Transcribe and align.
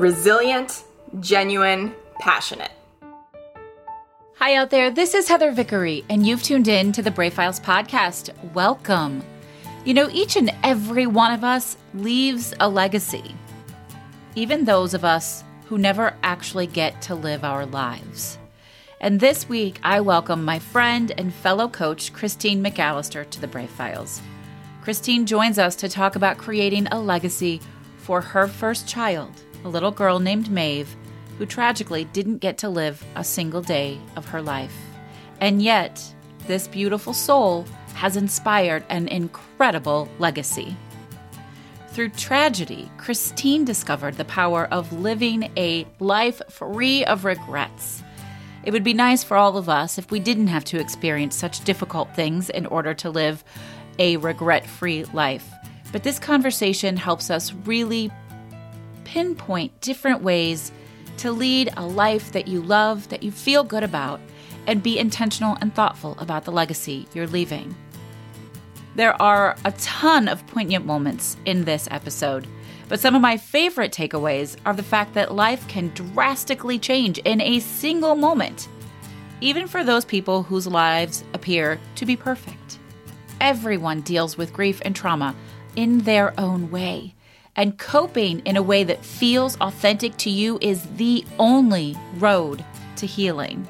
resilient, 0.00 0.84
genuine, 1.20 1.94
passionate. 2.20 2.72
Hi 4.36 4.54
out 4.54 4.70
there, 4.70 4.90
this 4.90 5.12
is 5.12 5.28
Heather 5.28 5.52
Vickery, 5.52 6.06
and 6.08 6.26
you've 6.26 6.42
tuned 6.42 6.68
in 6.68 6.90
to 6.92 7.02
the 7.02 7.10
Brave 7.10 7.34
Files 7.34 7.60
podcast. 7.60 8.32
Welcome. 8.54 9.22
You 9.84 9.92
know, 9.92 10.08
each 10.10 10.36
and 10.36 10.52
every 10.62 11.06
one 11.06 11.34
of 11.34 11.44
us 11.44 11.76
leaves 11.92 12.54
a 12.60 12.66
legacy, 12.66 13.34
even 14.36 14.64
those 14.64 14.94
of 14.94 15.04
us 15.04 15.44
who 15.66 15.76
never 15.76 16.16
actually 16.22 16.66
get 16.66 17.02
to 17.02 17.14
live 17.14 17.44
our 17.44 17.66
lives. 17.66 18.38
And 19.02 19.20
this 19.20 19.50
week, 19.50 19.80
I 19.82 20.00
welcome 20.00 20.42
my 20.42 20.60
friend 20.60 21.12
and 21.18 21.32
fellow 21.32 21.68
coach, 21.68 22.14
Christine 22.14 22.64
McAllister, 22.64 23.28
to 23.28 23.38
the 23.38 23.48
Brave 23.48 23.68
Files. 23.68 24.22
Christine 24.80 25.26
joins 25.26 25.58
us 25.58 25.76
to 25.76 25.90
talk 25.90 26.16
about 26.16 26.38
creating 26.38 26.86
a 26.86 26.98
legacy 26.98 27.60
for 27.98 28.22
her 28.22 28.48
first 28.48 28.88
child, 28.88 29.30
a 29.64 29.68
little 29.68 29.90
girl 29.90 30.18
named 30.18 30.50
Maeve, 30.50 30.94
who 31.38 31.46
tragically 31.46 32.04
didn't 32.04 32.38
get 32.38 32.58
to 32.58 32.68
live 32.68 33.04
a 33.16 33.24
single 33.24 33.62
day 33.62 33.98
of 34.16 34.26
her 34.26 34.42
life. 34.42 34.76
And 35.40 35.62
yet, 35.62 36.02
this 36.46 36.68
beautiful 36.68 37.12
soul 37.12 37.66
has 37.94 38.16
inspired 38.16 38.84
an 38.88 39.08
incredible 39.08 40.08
legacy. 40.18 40.76
Through 41.88 42.10
tragedy, 42.10 42.90
Christine 42.98 43.64
discovered 43.64 44.16
the 44.16 44.24
power 44.24 44.66
of 44.70 44.92
living 44.92 45.50
a 45.56 45.86
life 45.98 46.40
free 46.48 47.04
of 47.04 47.24
regrets. 47.24 48.02
It 48.62 48.72
would 48.72 48.84
be 48.84 48.94
nice 48.94 49.24
for 49.24 49.36
all 49.36 49.56
of 49.56 49.68
us 49.68 49.98
if 49.98 50.10
we 50.10 50.20
didn't 50.20 50.48
have 50.48 50.64
to 50.66 50.78
experience 50.78 51.34
such 51.34 51.64
difficult 51.64 52.14
things 52.14 52.50
in 52.50 52.66
order 52.66 52.94
to 52.94 53.10
live 53.10 53.42
a 53.98 54.18
regret 54.18 54.66
free 54.66 55.04
life. 55.06 55.50
But 55.92 56.04
this 56.04 56.18
conversation 56.18 56.96
helps 56.96 57.30
us 57.30 57.52
really 57.64 58.10
pinpoint 59.10 59.80
different 59.80 60.22
ways 60.22 60.70
to 61.16 61.32
lead 61.32 61.68
a 61.76 61.84
life 61.84 62.30
that 62.30 62.46
you 62.46 62.62
love, 62.62 63.08
that 63.08 63.24
you 63.24 63.32
feel 63.32 63.64
good 63.64 63.82
about, 63.82 64.20
and 64.68 64.84
be 64.84 65.00
intentional 65.00 65.58
and 65.60 65.74
thoughtful 65.74 66.16
about 66.20 66.44
the 66.44 66.52
legacy 66.52 67.08
you're 67.12 67.26
leaving. 67.26 67.74
There 68.94 69.20
are 69.20 69.56
a 69.64 69.72
ton 69.72 70.28
of 70.28 70.46
poignant 70.46 70.86
moments 70.86 71.36
in 71.44 71.64
this 71.64 71.88
episode, 71.90 72.46
but 72.88 73.00
some 73.00 73.16
of 73.16 73.20
my 73.20 73.36
favorite 73.36 73.92
takeaways 73.92 74.56
are 74.64 74.74
the 74.74 74.82
fact 74.84 75.14
that 75.14 75.34
life 75.34 75.66
can 75.66 75.88
drastically 75.88 76.78
change 76.78 77.18
in 77.18 77.40
a 77.40 77.58
single 77.58 78.14
moment, 78.14 78.68
even 79.40 79.66
for 79.66 79.82
those 79.82 80.04
people 80.04 80.44
whose 80.44 80.68
lives 80.68 81.24
appear 81.34 81.80
to 81.96 82.06
be 82.06 82.14
perfect. 82.14 82.78
Everyone 83.40 84.02
deals 84.02 84.38
with 84.38 84.52
grief 84.52 84.80
and 84.84 84.94
trauma 84.94 85.34
in 85.74 85.98
their 85.98 86.32
own 86.38 86.70
way 86.70 87.16
and 87.60 87.76
coping 87.76 88.40
in 88.46 88.56
a 88.56 88.62
way 88.62 88.84
that 88.84 89.04
feels 89.04 89.60
authentic 89.60 90.16
to 90.16 90.30
you 90.30 90.58
is 90.62 90.82
the 90.96 91.22
only 91.38 91.94
road 92.16 92.64
to 92.96 93.04
healing. 93.04 93.68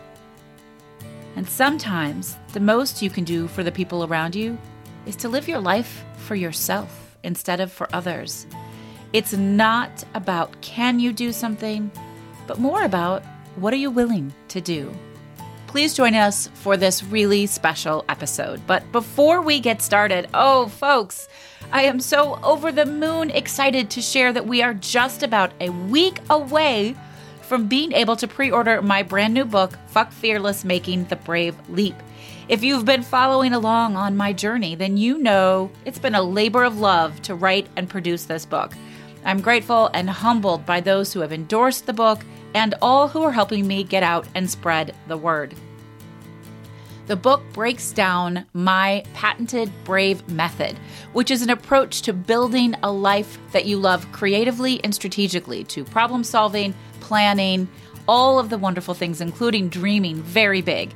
And 1.34 1.48
sometimes 1.48 2.36
the 2.52 2.60
most 2.60 3.02
you 3.02 3.10
can 3.10 3.24
do 3.24 3.48
for 3.48 3.64
the 3.64 3.72
people 3.72 4.04
around 4.04 4.36
you 4.36 4.56
is 5.06 5.16
to 5.16 5.28
live 5.28 5.48
your 5.48 5.58
life 5.58 6.04
for 6.18 6.36
yourself 6.36 7.16
instead 7.24 7.58
of 7.58 7.72
for 7.72 7.88
others. 7.92 8.46
It's 9.12 9.32
not 9.32 10.04
about 10.14 10.60
can 10.60 11.00
you 11.00 11.12
do 11.12 11.32
something, 11.32 11.90
but 12.46 12.60
more 12.60 12.84
about 12.84 13.24
what 13.56 13.72
are 13.72 13.76
you 13.84 13.90
willing 13.90 14.32
to 14.50 14.60
do. 14.60 14.94
Please 15.70 15.94
join 15.94 16.16
us 16.16 16.48
for 16.54 16.76
this 16.76 17.04
really 17.04 17.46
special 17.46 18.04
episode. 18.08 18.60
But 18.66 18.90
before 18.90 19.40
we 19.40 19.60
get 19.60 19.80
started, 19.80 20.28
oh, 20.34 20.66
folks, 20.66 21.28
I 21.70 21.82
am 21.82 22.00
so 22.00 22.40
over 22.42 22.72
the 22.72 22.84
moon 22.84 23.30
excited 23.30 23.88
to 23.90 24.02
share 24.02 24.32
that 24.32 24.48
we 24.48 24.62
are 24.62 24.74
just 24.74 25.22
about 25.22 25.52
a 25.60 25.70
week 25.70 26.18
away 26.28 26.96
from 27.42 27.68
being 27.68 27.92
able 27.92 28.16
to 28.16 28.26
pre 28.26 28.50
order 28.50 28.82
my 28.82 29.04
brand 29.04 29.32
new 29.32 29.44
book, 29.44 29.78
Fuck 29.86 30.10
Fearless 30.10 30.64
Making 30.64 31.04
the 31.04 31.14
Brave 31.14 31.54
Leap. 31.68 31.94
If 32.48 32.64
you've 32.64 32.84
been 32.84 33.04
following 33.04 33.52
along 33.52 33.94
on 33.94 34.16
my 34.16 34.32
journey, 34.32 34.74
then 34.74 34.96
you 34.96 35.18
know 35.18 35.70
it's 35.84 36.00
been 36.00 36.16
a 36.16 36.22
labor 36.22 36.64
of 36.64 36.80
love 36.80 37.22
to 37.22 37.36
write 37.36 37.68
and 37.76 37.88
produce 37.88 38.24
this 38.24 38.44
book. 38.44 38.72
I'm 39.24 39.40
grateful 39.40 39.90
and 39.92 40.08
humbled 40.08 40.64
by 40.64 40.80
those 40.80 41.12
who 41.12 41.20
have 41.20 41.32
endorsed 41.32 41.86
the 41.86 41.92
book 41.92 42.20
and 42.54 42.74
all 42.80 43.08
who 43.08 43.22
are 43.22 43.32
helping 43.32 43.66
me 43.66 43.84
get 43.84 44.02
out 44.02 44.26
and 44.34 44.50
spread 44.50 44.94
the 45.08 45.16
word. 45.16 45.54
The 47.06 47.16
book 47.16 47.42
breaks 47.52 47.90
down 47.90 48.46
my 48.52 49.02
patented 49.14 49.70
Brave 49.84 50.28
method, 50.28 50.78
which 51.12 51.30
is 51.30 51.42
an 51.42 51.50
approach 51.50 52.02
to 52.02 52.12
building 52.12 52.76
a 52.82 52.92
life 52.92 53.36
that 53.52 53.66
you 53.66 53.78
love 53.78 54.10
creatively 54.12 54.82
and 54.84 54.94
strategically, 54.94 55.64
to 55.64 55.84
problem 55.84 56.22
solving, 56.22 56.72
planning, 57.00 57.68
all 58.06 58.38
of 58.38 58.48
the 58.48 58.58
wonderful 58.58 58.94
things, 58.94 59.20
including 59.20 59.68
dreaming 59.68 60.22
very 60.22 60.62
big. 60.62 60.94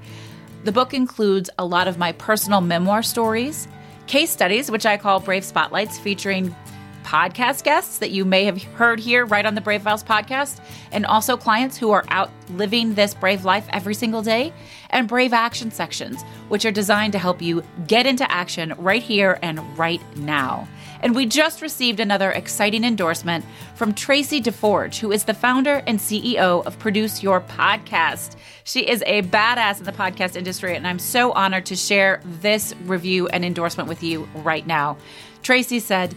The 0.62 0.72
book 0.72 0.94
includes 0.94 1.50
a 1.58 1.64
lot 1.66 1.88
of 1.88 1.98
my 1.98 2.12
personal 2.12 2.60
memoir 2.60 3.02
stories, 3.02 3.66
case 4.06 4.30
studies, 4.30 4.70
which 4.70 4.86
I 4.86 4.96
call 4.96 5.18
Brave 5.18 5.44
Spotlights, 5.44 5.98
featuring 5.98 6.54
podcast 7.04 7.62
guests 7.62 7.98
that 7.98 8.10
you 8.10 8.24
may 8.24 8.44
have 8.44 8.60
heard 8.62 8.98
here 8.98 9.24
right 9.24 9.46
on 9.46 9.54
the 9.54 9.60
Brave 9.60 9.82
Files 9.82 10.02
podcast, 10.02 10.60
and 10.90 11.06
also 11.06 11.36
clients 11.36 11.76
who 11.76 11.90
are 11.90 12.04
out 12.08 12.30
living 12.50 12.94
this 12.94 13.14
brave 13.14 13.44
life 13.44 13.66
every 13.70 13.94
single 13.94 14.22
day, 14.22 14.52
and 14.90 15.06
Brave 15.06 15.32
Action 15.32 15.70
sections, 15.70 16.22
which 16.48 16.64
are 16.64 16.72
designed 16.72 17.12
to 17.12 17.18
help 17.18 17.40
you 17.40 17.62
get 17.86 18.06
into 18.06 18.28
action 18.30 18.74
right 18.78 19.02
here 19.02 19.38
and 19.42 19.60
right 19.78 20.00
now. 20.16 20.66
And 21.02 21.14
we 21.14 21.26
just 21.26 21.60
received 21.60 22.00
another 22.00 22.30
exciting 22.30 22.82
endorsement 22.82 23.44
from 23.74 23.92
Tracy 23.92 24.40
DeForge, 24.40 24.98
who 24.98 25.12
is 25.12 25.24
the 25.24 25.34
founder 25.34 25.82
and 25.86 25.98
CEO 25.98 26.64
of 26.64 26.78
Produce 26.78 27.22
Your 27.22 27.42
Podcast. 27.42 28.36
She 28.64 28.88
is 28.88 29.02
a 29.06 29.20
badass 29.22 29.80
in 29.80 29.84
the 29.84 29.92
podcast 29.92 30.34
industry, 30.34 30.74
and 30.74 30.86
I'm 30.86 30.98
so 30.98 31.32
honored 31.32 31.66
to 31.66 31.76
share 31.76 32.22
this 32.40 32.74
review 32.84 33.28
and 33.28 33.44
endorsement 33.44 33.86
with 33.86 34.02
you 34.02 34.26
right 34.36 34.66
now. 34.66 34.96
Tracy 35.42 35.78
said, 35.78 36.14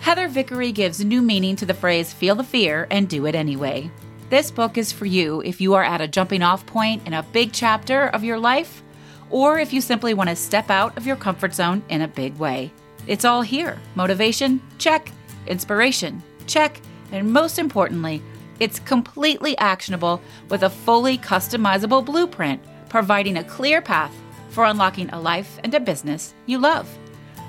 Heather 0.00 0.28
Vickery 0.28 0.72
gives 0.72 1.04
new 1.04 1.20
meaning 1.20 1.56
to 1.56 1.66
the 1.66 1.74
phrase 1.74 2.12
feel 2.12 2.34
the 2.36 2.44
fear 2.44 2.86
and 2.90 3.08
do 3.08 3.26
it 3.26 3.34
anyway. 3.34 3.90
This 4.30 4.50
book 4.50 4.78
is 4.78 4.92
for 4.92 5.06
you 5.06 5.40
if 5.42 5.60
you 5.60 5.74
are 5.74 5.84
at 5.84 6.00
a 6.00 6.08
jumping 6.08 6.42
off 6.42 6.66
point 6.66 7.06
in 7.06 7.12
a 7.12 7.22
big 7.22 7.52
chapter 7.52 8.08
of 8.08 8.24
your 8.24 8.38
life, 8.38 8.82
or 9.30 9.58
if 9.58 9.72
you 9.72 9.80
simply 9.80 10.14
want 10.14 10.30
to 10.30 10.36
step 10.36 10.70
out 10.70 10.96
of 10.96 11.06
your 11.06 11.16
comfort 11.16 11.54
zone 11.54 11.82
in 11.88 12.02
a 12.02 12.08
big 12.08 12.36
way. 12.36 12.72
It's 13.06 13.24
all 13.24 13.42
here 13.42 13.80
motivation, 13.94 14.60
check, 14.78 15.10
inspiration, 15.46 16.22
check, 16.46 16.80
and 17.12 17.32
most 17.32 17.58
importantly, 17.58 18.22
it's 18.58 18.80
completely 18.80 19.56
actionable 19.58 20.20
with 20.48 20.62
a 20.62 20.70
fully 20.70 21.18
customizable 21.18 22.04
blueprint, 22.04 22.62
providing 22.88 23.36
a 23.36 23.44
clear 23.44 23.82
path 23.82 24.14
for 24.48 24.64
unlocking 24.64 25.10
a 25.10 25.20
life 25.20 25.58
and 25.62 25.74
a 25.74 25.80
business 25.80 26.34
you 26.46 26.58
love. 26.58 26.88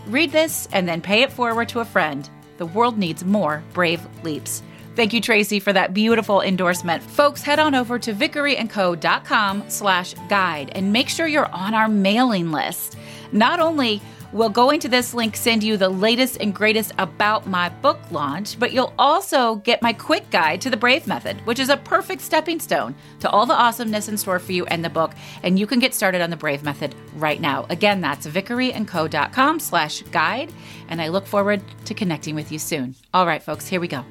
Read 0.07 0.31
this 0.31 0.67
and 0.71 0.87
then 0.87 1.01
pay 1.01 1.21
it 1.21 1.31
forward 1.31 1.69
to 1.69 1.79
a 1.79 1.85
friend 1.85 2.29
the 2.57 2.65
world 2.65 2.97
needs 2.97 3.23
more 3.23 3.63
brave 3.73 4.05
leaps. 4.23 4.61
Thank 4.95 5.13
you, 5.13 5.21
Tracy, 5.21 5.59
for 5.59 5.71
that 5.73 5.93
beautiful 5.93 6.41
endorsement. 6.41 7.03
Folks, 7.03 7.43
head 7.43 7.59
on 7.59 7.75
over 7.75 7.99
to 7.99 8.13
vickeryandco.com 8.13 9.65
slash 9.67 10.15
guide 10.27 10.71
and 10.73 10.91
make 10.91 11.07
sure 11.07 11.27
you're 11.27 11.53
on 11.53 11.75
our 11.75 11.87
mailing 11.87 12.51
list. 12.51 12.97
Not 13.31 13.59
only 13.59 14.01
will 14.33 14.49
going 14.49 14.79
to 14.81 14.89
this 14.89 15.13
link 15.13 15.35
send 15.35 15.63
you 15.63 15.77
the 15.77 15.89
latest 15.89 16.37
and 16.39 16.53
greatest 16.53 16.91
about 16.97 17.47
my 17.47 17.69
book 17.69 17.99
launch, 18.11 18.59
but 18.59 18.71
you'll 18.71 18.93
also 18.97 19.55
get 19.55 19.81
my 19.81 19.93
quick 19.93 20.29
guide 20.29 20.61
to 20.61 20.69
the 20.69 20.77
Brave 20.77 21.07
Method, 21.07 21.37
which 21.45 21.59
is 21.59 21.69
a 21.69 21.77
perfect 21.77 22.21
stepping 22.21 22.59
stone 22.59 22.95
to 23.19 23.29
all 23.29 23.45
the 23.45 23.53
awesomeness 23.53 24.09
in 24.09 24.17
store 24.17 24.39
for 24.39 24.51
you 24.51 24.65
and 24.65 24.83
the 24.83 24.89
book. 24.89 25.13
And 25.43 25.57
you 25.57 25.67
can 25.67 25.79
get 25.79 25.93
started 25.93 26.21
on 26.21 26.29
the 26.29 26.37
Brave 26.37 26.63
Method 26.63 26.95
right 27.15 27.39
now. 27.39 27.65
Again, 27.69 28.01
that's 28.01 28.27
vickeryandco.com 28.27 29.59
slash 29.59 30.01
guide. 30.03 30.51
And 30.89 31.01
I 31.01 31.07
look 31.07 31.25
forward 31.25 31.61
to 31.85 31.93
connecting 31.93 32.35
with 32.35 32.51
you 32.51 32.59
soon. 32.59 32.95
All 33.13 33.25
right, 33.25 33.41
folks, 33.41 33.67
here 33.67 33.79
we 33.79 33.87
go. 33.87 34.03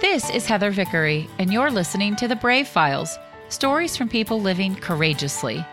This 0.00 0.30
is 0.30 0.46
Heather 0.46 0.70
Vickery, 0.70 1.28
and 1.38 1.52
you're 1.52 1.70
listening 1.70 2.16
to 2.16 2.26
The 2.26 2.34
Brave 2.34 2.66
Files 2.66 3.18
stories 3.52 3.96
from 3.96 4.08
people 4.08 4.40
living 4.40 4.74
courageously. 4.74 5.64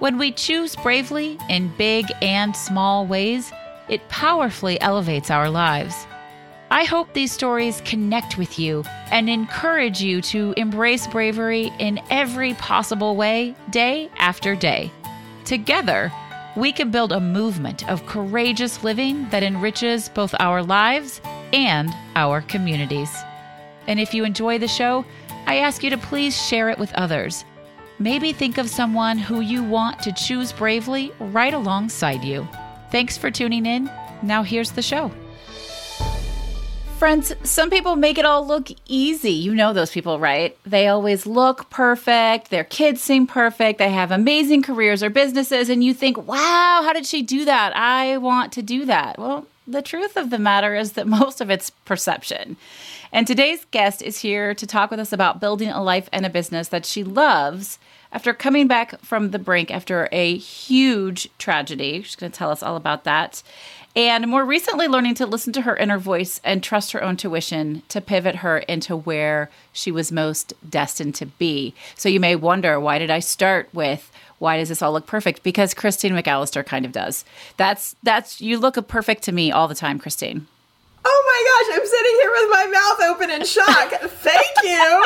When 0.00 0.18
we 0.18 0.32
choose 0.32 0.74
bravely 0.76 1.38
in 1.48 1.72
big 1.76 2.06
and 2.20 2.54
small 2.54 3.06
ways, 3.06 3.52
it 3.88 4.08
powerfully 4.08 4.80
elevates 4.80 5.30
our 5.30 5.48
lives. 5.48 6.06
I 6.70 6.84
hope 6.84 7.12
these 7.12 7.30
stories 7.30 7.80
connect 7.84 8.36
with 8.36 8.58
you 8.58 8.82
and 9.12 9.30
encourage 9.30 10.02
you 10.02 10.20
to 10.22 10.54
embrace 10.56 11.06
bravery 11.06 11.72
in 11.78 12.00
every 12.10 12.54
possible 12.54 13.14
way, 13.14 13.54
day 13.70 14.10
after 14.18 14.56
day. 14.56 14.90
Together, 15.44 16.12
we 16.56 16.72
can 16.72 16.90
build 16.90 17.12
a 17.12 17.20
movement 17.20 17.88
of 17.88 18.06
courageous 18.06 18.82
living 18.82 19.28
that 19.30 19.42
enriches 19.42 20.08
both 20.08 20.34
our 20.40 20.62
lives 20.62 21.20
and 21.52 21.94
our 22.16 22.40
communities. 22.42 23.14
And 23.86 24.00
if 24.00 24.14
you 24.14 24.24
enjoy 24.24 24.58
the 24.58 24.68
show, 24.68 25.04
I 25.46 25.58
ask 25.58 25.82
you 25.84 25.90
to 25.90 25.98
please 25.98 26.36
share 26.36 26.70
it 26.70 26.78
with 26.78 26.92
others. 26.94 27.44
Maybe 27.98 28.32
think 28.32 28.58
of 28.58 28.68
someone 28.68 29.18
who 29.18 29.40
you 29.40 29.62
want 29.62 30.00
to 30.00 30.12
choose 30.12 30.52
bravely 30.52 31.12
right 31.20 31.54
alongside 31.54 32.24
you. 32.24 32.48
Thanks 32.90 33.16
for 33.16 33.30
tuning 33.30 33.66
in. 33.66 33.90
Now, 34.22 34.42
here's 34.42 34.72
the 34.72 34.82
show. 34.82 35.12
Friends, 36.98 37.34
some 37.42 37.70
people 37.70 37.96
make 37.96 38.18
it 38.18 38.24
all 38.24 38.46
look 38.46 38.68
easy. 38.86 39.32
You 39.32 39.54
know 39.54 39.72
those 39.72 39.90
people, 39.90 40.18
right? 40.18 40.56
They 40.64 40.88
always 40.88 41.26
look 41.26 41.68
perfect. 41.68 42.50
Their 42.50 42.64
kids 42.64 43.02
seem 43.02 43.26
perfect. 43.26 43.78
They 43.78 43.90
have 43.90 44.10
amazing 44.10 44.62
careers 44.62 45.02
or 45.02 45.10
businesses. 45.10 45.68
And 45.68 45.84
you 45.84 45.92
think, 45.92 46.16
wow, 46.16 46.80
how 46.84 46.92
did 46.92 47.04
she 47.04 47.22
do 47.22 47.44
that? 47.44 47.76
I 47.76 48.16
want 48.18 48.52
to 48.54 48.62
do 48.62 48.86
that. 48.86 49.18
Well, 49.18 49.46
the 49.66 49.82
truth 49.82 50.16
of 50.16 50.30
the 50.30 50.38
matter 50.38 50.74
is 50.74 50.92
that 50.92 51.06
most 51.20 51.40
of 51.40 51.50
it's 51.50 51.70
perception. 51.70 52.56
And 53.14 53.28
today's 53.28 53.64
guest 53.70 54.02
is 54.02 54.18
here 54.18 54.54
to 54.56 54.66
talk 54.66 54.90
with 54.90 54.98
us 54.98 55.12
about 55.12 55.38
building 55.38 55.68
a 55.68 55.80
life 55.80 56.08
and 56.12 56.26
a 56.26 56.28
business 56.28 56.66
that 56.70 56.84
she 56.84 57.04
loves 57.04 57.78
after 58.10 58.34
coming 58.34 58.66
back 58.66 59.00
from 59.02 59.30
the 59.30 59.38
brink 59.38 59.70
after 59.70 60.08
a 60.10 60.36
huge 60.36 61.28
tragedy. 61.38 62.02
She's 62.02 62.16
going 62.16 62.32
to 62.32 62.36
tell 62.36 62.50
us 62.50 62.60
all 62.60 62.74
about 62.74 63.04
that. 63.04 63.44
And 63.94 64.26
more 64.26 64.44
recently, 64.44 64.88
learning 64.88 65.14
to 65.14 65.26
listen 65.26 65.52
to 65.52 65.62
her 65.62 65.76
inner 65.76 65.96
voice 65.96 66.40
and 66.42 66.60
trust 66.60 66.90
her 66.90 67.04
own 67.04 67.16
tuition 67.16 67.84
to 67.88 68.00
pivot 68.00 68.34
her 68.36 68.58
into 68.58 68.96
where 68.96 69.48
she 69.72 69.92
was 69.92 70.10
most 70.10 70.52
destined 70.68 71.14
to 71.14 71.26
be. 71.26 71.72
So 71.94 72.08
you 72.08 72.18
may 72.18 72.34
wonder, 72.34 72.80
why 72.80 72.98
did 72.98 73.10
I 73.10 73.20
start 73.20 73.68
with 73.72 74.10
why 74.40 74.56
does 74.56 74.68
this 74.68 74.82
all 74.82 74.92
look 74.92 75.06
perfect? 75.06 75.44
Because 75.44 75.72
Christine 75.72 76.12
McAllister 76.14 76.66
kind 76.66 76.84
of 76.84 76.90
does. 76.90 77.24
That's 77.56 77.94
that's 78.02 78.40
you 78.40 78.58
look 78.58 78.88
perfect 78.88 79.22
to 79.22 79.32
me 79.32 79.52
all 79.52 79.68
the 79.68 79.76
time, 79.76 80.00
Christine. 80.00 80.48
Oh 81.06 81.22
my 81.26 81.40
gosh, 81.50 81.80
I'm 81.80 81.86
sitting 81.86 82.16
here 82.20 82.30
with 82.30 82.50
my 82.50 82.66
mouth 82.66 83.00
open 83.10 83.30
in 83.30 83.44
shock. 83.44 83.92
Thank 84.10 84.56
you. 84.62 85.04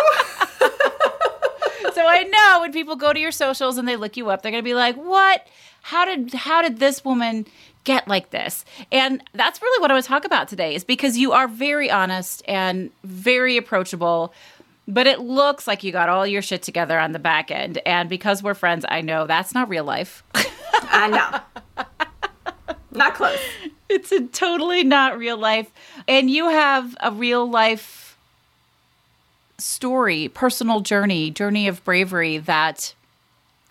so 1.93 2.07
I 2.07 2.25
know 2.25 2.61
when 2.61 2.73
people 2.73 2.97
go 2.97 3.13
to 3.13 3.19
your 3.21 3.33
socials 3.33 3.79
and 3.79 3.89
they 3.89 3.97
look 3.97 4.17
you 4.17 4.31
up, 4.31 4.43
they're 4.43 4.53
going 4.53 4.63
to 4.63 4.69
be 4.69 4.75
like, 4.75 4.97
"What? 4.97 5.47
How 5.83 6.05
did 6.05 6.35
how 6.35 6.63
did 6.63 6.79
this 6.79 7.05
woman 7.05 7.47
get 7.85 8.07
like 8.07 8.31
this?" 8.31 8.65
And 8.93 9.23
that's 9.35 9.61
really 9.61 9.81
what 9.81 9.91
I 9.91 9.95
want 9.95 10.05
to 10.05 10.09
talk 10.09 10.25
about 10.25 10.49
today 10.49 10.75
is 10.75 10.85
because 10.85 11.19
you 11.19 11.33
are 11.33 11.49
very 11.49 11.91
honest 11.91 12.43
and 12.47 12.91
very 13.05 13.57
approachable 13.57 14.33
but 14.91 15.07
it 15.07 15.21
looks 15.21 15.67
like 15.67 15.85
you 15.85 15.93
got 15.93 16.09
all 16.09 16.27
your 16.27 16.41
shit 16.41 16.63
together 16.63 16.99
on 16.99 17.13
the 17.13 17.19
back 17.19 17.51
end. 17.51 17.79
And 17.85 18.09
because 18.09 18.43
we're 18.43 18.55
friends, 18.55 18.87
I 18.89 19.03
know 19.03 19.27
that's 19.27 19.53
not 19.53 19.69
real 19.69 19.85
life. 19.85 20.25
I 20.73 21.09
know. 21.09 21.85
Not 22.91 23.15
close. 23.15 23.39
It's 23.91 24.13
a 24.13 24.21
totally 24.27 24.85
not 24.85 25.17
real 25.17 25.39
life. 25.39 25.71
And 26.07 26.31
you 26.31 26.51
have 26.51 26.95
a 27.01 27.11
real 27.11 27.49
life 27.49 28.19
story, 29.57 30.29
personal 30.29 30.81
journey, 30.81 31.31
journey 31.31 31.67
of 31.69 31.83
bravery 31.85 32.39
that 32.39 32.95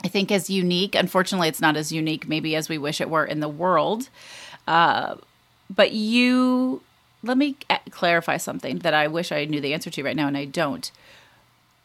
I 0.04 0.08
think 0.08 0.32
is 0.32 0.50
unique. 0.50 0.96
Unfortunately, 0.96 1.48
it's 1.48 1.62
not 1.62 1.78
as 1.78 1.92
unique 1.92 2.28
maybe 2.28 2.56
as 2.56 2.68
we 2.68 2.78
wish 2.78 3.00
it 3.00 3.10
were 3.10 3.26
in 3.26 3.40
the 3.40 3.48
world. 3.48 4.10
Uh, 4.68 5.16
but 5.74 5.92
you 5.92 6.82
let 7.24 7.38
me 7.38 7.56
clarify 7.90 8.38
something 8.38 8.80
that 8.80 8.94
I 8.94 9.08
wish 9.08 9.32
I 9.32 9.46
knew 9.46 9.62
the 9.62 9.74
answer 9.74 9.90
to 9.90 10.04
right 10.04 10.16
now 10.16 10.28
and 10.28 10.38
I 10.38 10.46
don't. 10.46 10.92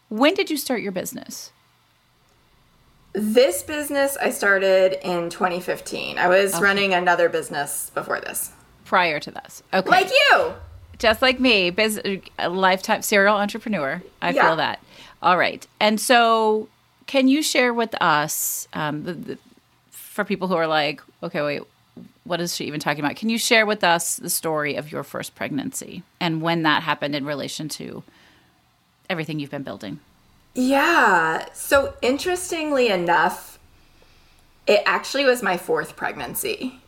When 0.08 0.34
did 0.34 0.50
you 0.50 0.56
start 0.56 0.82
your 0.82 0.93
business? 0.93 1.52
This 3.12 3.62
business 3.62 4.17
I 4.17 4.31
started 4.31 4.99
in 5.06 5.29
2015. 5.29 6.19
I 6.19 6.29
was 6.29 6.55
okay. 6.55 6.62
running 6.62 6.94
another 6.94 7.29
business 7.29 7.91
before 7.91 8.20
this. 8.20 8.53
Prior 8.85 9.20
to 9.20 9.31
this. 9.31 9.62
Okay. 9.73 9.88
Like 9.88 10.11
you. 10.11 10.55
Just 10.99 11.20
like 11.20 11.38
me, 11.38 11.70
biz- 11.70 12.00
a 12.38 12.49
lifetime 12.49 13.03
serial 13.03 13.37
entrepreneur. 13.37 14.03
I 14.23 14.31
yeah. 14.31 14.47
feel 14.47 14.56
that. 14.56 14.81
All 15.23 15.37
right. 15.37 15.67
And 15.79 16.00
so, 16.00 16.69
can 17.06 17.29
you 17.29 17.43
share 17.43 17.75
with 17.75 17.94
us, 18.00 18.67
um, 18.73 19.05
the, 19.05 19.12
the, 19.12 19.38
for 19.91 20.25
people 20.25 20.49
who 20.49 20.55
are 20.55 20.67
like, 20.67 21.03
okay, 21.23 21.43
wait, 21.43 21.62
what 22.25 22.41
is 22.41 22.55
she 22.55 22.65
even 22.65 22.81
talking 22.81 23.05
about? 23.05 23.17
Can 23.17 23.29
you 23.29 23.38
share 23.38 23.67
with 23.67 23.85
us 23.85 24.17
the 24.17 24.31
story 24.31 24.76
of 24.76 24.91
your 24.91 25.03
first 25.03 25.35
pregnancy 25.35 26.03
and 26.20 26.41
when 26.41 26.62
that 26.62 26.82
happened 26.82 27.15
in 27.15 27.25
relation 27.25 27.69
to 27.70 28.03
everything 29.11 29.41
you've 29.41 29.50
been 29.50 29.65
building? 29.65 30.00
Yeah. 30.55 31.47
So 31.53 31.95
interestingly 32.03 32.89
enough, 32.89 33.59
it 34.67 34.83
actually 34.87 35.25
was 35.25 35.43
my 35.43 35.57
fourth 35.57 35.97
pregnancy. 35.97 36.81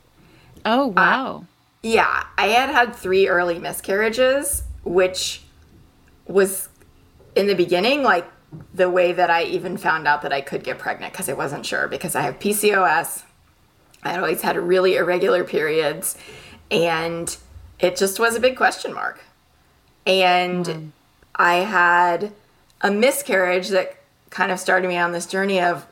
Oh, 0.64 0.84
uh, 0.84 0.86
wow. 0.88 1.36
Uh, 1.36 1.44
yeah. 1.82 2.24
I 2.36 2.48
had 2.48 2.70
had 2.70 2.94
three 2.94 3.28
early 3.28 3.58
miscarriages, 3.58 4.62
which 4.84 5.42
was 6.26 6.68
in 7.34 7.46
the 7.46 7.54
beginning 7.54 8.02
like 8.02 8.30
the 8.72 8.88
way 8.88 9.12
that 9.12 9.30
I 9.30 9.44
even 9.44 9.76
found 9.76 10.06
out 10.06 10.22
that 10.22 10.32
I 10.32 10.40
could 10.40 10.62
get 10.62 10.78
pregnant 10.78 11.12
because 11.12 11.28
I 11.28 11.32
wasn't 11.32 11.66
sure 11.66 11.88
because 11.88 12.14
I 12.14 12.22
have 12.22 12.38
PCOS. 12.38 13.24
I 14.02 14.10
had 14.10 14.20
always 14.20 14.42
had 14.42 14.56
really 14.56 14.96
irregular 14.96 15.44
periods 15.44 16.16
and 16.70 17.36
it 17.80 17.96
just 17.96 18.18
was 18.20 18.36
a 18.36 18.40
big 18.40 18.56
question 18.56 18.92
mark. 18.94 19.20
And 20.06 20.64
mm. 20.66 20.90
I 21.34 21.56
had 21.56 22.32
a 22.84 22.90
miscarriage 22.90 23.70
that 23.70 23.96
kind 24.28 24.52
of 24.52 24.60
started 24.60 24.86
me 24.86 24.98
on 24.98 25.10
this 25.10 25.26
journey 25.26 25.58
of 25.58 25.86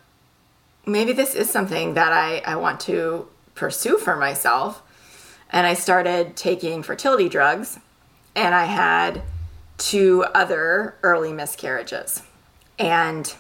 maybe 0.85 1.13
this 1.13 1.35
is 1.35 1.49
something 1.49 1.95
that 1.95 2.13
I, 2.13 2.43
I 2.45 2.57
want 2.57 2.81
to 2.81 3.27
pursue 3.55 3.97
for 3.97 4.15
myself. 4.15 4.83
And 5.51 5.67
I 5.67 5.75
started 5.75 6.37
taking 6.37 6.83
fertility 6.83 7.29
drugs, 7.29 7.79
and 8.35 8.55
I 8.55 8.65
had 8.65 9.23
two 9.79 10.25
other 10.35 10.95
early 11.03 11.33
miscarriages. 11.33 12.23
And 12.79 13.35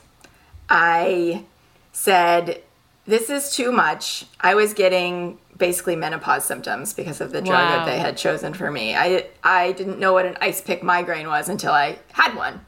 I 0.69 1.45
said, 1.93 2.63
This 3.07 3.29
is 3.31 3.55
too 3.55 3.71
much. 3.71 4.27
I 4.41 4.55
was 4.55 4.75
getting 4.75 5.39
basically 5.59 5.97
menopause 5.97 6.45
symptoms 6.45 6.93
because 6.93 7.21
of 7.21 7.33
the 7.33 7.41
drug 7.41 7.65
wow. 7.65 7.77
that 7.77 7.87
they 7.87 7.99
had 7.99 8.17
chosen 8.17 8.53
for 8.55 8.71
me. 8.71 8.95
I 8.95 9.27
I 9.43 9.73
didn't 9.73 9.99
know 9.99 10.13
what 10.13 10.27
an 10.27 10.37
ice 10.41 10.61
pick 10.61 10.83
migraine 10.83 11.29
was 11.29 11.49
until 11.49 11.73
I 11.73 11.99
had 12.13 12.35
one. 12.35 12.65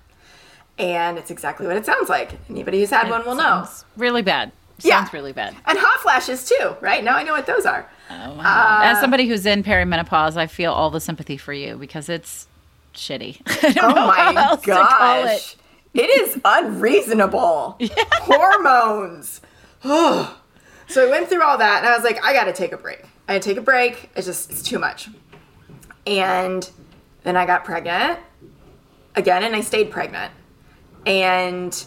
And 0.78 1.18
it's 1.18 1.30
exactly 1.30 1.66
what 1.66 1.76
it 1.76 1.86
sounds 1.86 2.08
like. 2.08 2.32
Anybody 2.50 2.80
who's 2.80 2.90
had 2.90 3.06
it 3.06 3.10
one 3.10 3.24
will 3.24 3.36
know. 3.36 3.66
Really 3.96 4.22
bad. 4.22 4.50
Yeah. 4.80 4.98
Sounds 5.00 5.12
really 5.12 5.32
bad. 5.32 5.54
And 5.66 5.78
hot 5.78 6.00
flashes 6.00 6.48
too, 6.48 6.76
right? 6.80 7.04
Now 7.04 7.16
I 7.16 7.22
know 7.22 7.32
what 7.32 7.46
those 7.46 7.64
are. 7.64 7.88
Oh, 8.10 8.34
wow. 8.34 8.80
Uh, 8.80 8.84
As 8.84 9.00
somebody 9.00 9.28
who's 9.28 9.46
in 9.46 9.62
perimenopause, 9.62 10.36
I 10.36 10.46
feel 10.48 10.72
all 10.72 10.90
the 10.90 11.00
sympathy 11.00 11.36
for 11.36 11.52
you 11.52 11.76
because 11.76 12.08
it's 12.08 12.48
shitty. 12.92 13.40
oh 13.82 13.94
my 14.06 14.58
gosh. 14.64 15.56
It. 15.94 16.00
it 16.00 16.20
is 16.22 16.40
unreasonable. 16.44 17.76
Yeah. 17.80 17.88
Hormones. 18.22 19.40
So 19.84 21.06
I 21.06 21.10
went 21.10 21.28
through 21.28 21.42
all 21.42 21.58
that 21.58 21.78
and 21.78 21.86
I 21.86 21.94
was 21.94 22.04
like, 22.04 22.22
I 22.24 22.32
got 22.32 22.44
to 22.44 22.52
take 22.52 22.72
a 22.72 22.76
break. 22.76 23.04
I 23.28 23.34
had 23.34 23.42
to 23.42 23.48
take 23.48 23.58
a 23.58 23.62
break. 23.62 24.10
It's 24.16 24.26
just, 24.26 24.50
it's 24.50 24.62
too 24.62 24.78
much. 24.78 25.08
And 26.06 26.68
then 27.22 27.36
I 27.36 27.46
got 27.46 27.64
pregnant 27.64 28.18
again 29.14 29.44
and 29.44 29.54
I 29.54 29.60
stayed 29.60 29.90
pregnant. 29.90 30.32
And 31.06 31.84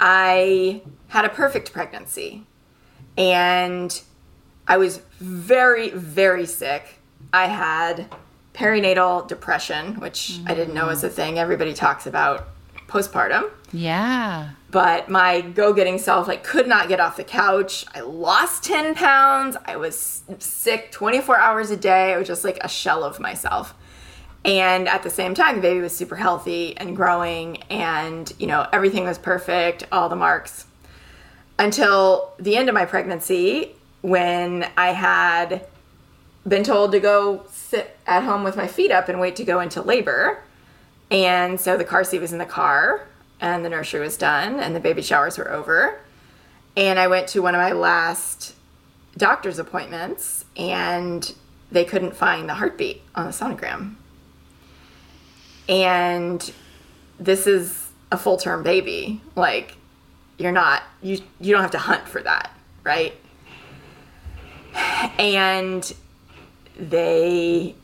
I 0.00 0.82
had 1.08 1.24
a 1.24 1.28
perfect 1.28 1.72
pregnancy. 1.72 2.46
And 3.16 4.00
I 4.66 4.76
was 4.76 5.00
very, 5.20 5.90
very 5.90 6.46
sick. 6.46 7.00
I 7.32 7.46
had 7.46 8.12
perinatal 8.54 9.28
depression, 9.28 10.00
which 10.00 10.38
mm. 10.38 10.50
I 10.50 10.54
didn't 10.54 10.74
know 10.74 10.86
was 10.86 11.04
a 11.04 11.10
thing 11.10 11.38
everybody 11.38 11.74
talks 11.74 12.06
about 12.06 12.48
postpartum. 12.86 13.50
Yeah. 13.72 14.50
But 14.70 15.08
my 15.08 15.40
go-getting 15.40 15.98
self 15.98 16.28
like 16.28 16.44
could 16.44 16.68
not 16.68 16.88
get 16.88 17.00
off 17.00 17.16
the 17.16 17.24
couch. 17.24 17.84
I 17.94 18.00
lost 18.00 18.64
10 18.64 18.94
pounds. 18.94 19.56
I 19.64 19.76
was 19.76 20.22
sick 20.38 20.92
24 20.92 21.38
hours 21.38 21.70
a 21.70 21.76
day. 21.76 22.14
I 22.14 22.18
was 22.18 22.26
just 22.26 22.44
like 22.44 22.58
a 22.62 22.68
shell 22.68 23.02
of 23.04 23.18
myself. 23.18 23.74
And 24.44 24.88
at 24.88 25.02
the 25.02 25.10
same 25.10 25.34
time, 25.34 25.56
the 25.56 25.62
baby 25.62 25.80
was 25.80 25.96
super 25.96 26.16
healthy 26.16 26.76
and 26.76 26.94
growing 26.94 27.62
and, 27.64 28.30
you 28.38 28.46
know, 28.46 28.66
everything 28.72 29.04
was 29.04 29.18
perfect, 29.18 29.86
all 29.90 30.08
the 30.08 30.16
marks. 30.16 30.66
Until 31.58 32.32
the 32.38 32.56
end 32.56 32.68
of 32.68 32.74
my 32.74 32.84
pregnancy 32.84 33.74
when 34.02 34.68
I 34.76 34.88
had 34.88 35.66
been 36.46 36.62
told 36.62 36.92
to 36.92 37.00
go 37.00 37.46
sit 37.50 37.96
at 38.06 38.22
home 38.22 38.44
with 38.44 38.56
my 38.56 38.66
feet 38.66 38.90
up 38.90 39.08
and 39.08 39.18
wait 39.18 39.36
to 39.36 39.44
go 39.44 39.60
into 39.60 39.80
labor 39.80 40.42
and 41.10 41.60
so 41.60 41.76
the 41.76 41.84
car 41.84 42.04
seat 42.04 42.20
was 42.20 42.32
in 42.32 42.38
the 42.38 42.44
car, 42.44 43.06
and 43.40 43.64
the 43.64 43.68
nursery 43.68 44.00
was 44.00 44.16
done, 44.16 44.58
and 44.58 44.74
the 44.74 44.80
baby 44.80 45.02
showers 45.02 45.38
were 45.38 45.50
over. 45.50 46.00
And 46.76 46.98
I 46.98 47.06
went 47.06 47.28
to 47.28 47.40
one 47.40 47.54
of 47.54 47.60
my 47.60 47.72
last 47.72 48.54
doctor's 49.16 49.58
appointments, 49.58 50.44
and 50.56 51.32
they 51.70 51.84
couldn't 51.84 52.16
find 52.16 52.48
the 52.48 52.54
heartbeat 52.54 53.02
on 53.14 53.26
the 53.26 53.32
sonogram. 53.32 53.94
And 55.68 56.52
this 57.18 57.46
is 57.46 57.88
a 58.12 58.18
full 58.18 58.36
term 58.36 58.62
baby. 58.62 59.20
Like, 59.34 59.76
you're 60.38 60.52
not, 60.52 60.82
you, 61.02 61.20
you 61.40 61.52
don't 61.52 61.62
have 61.62 61.70
to 61.72 61.78
hunt 61.78 62.08
for 62.08 62.22
that, 62.22 62.50
right? 62.82 63.14
And 65.18 65.92
they, 66.76 67.74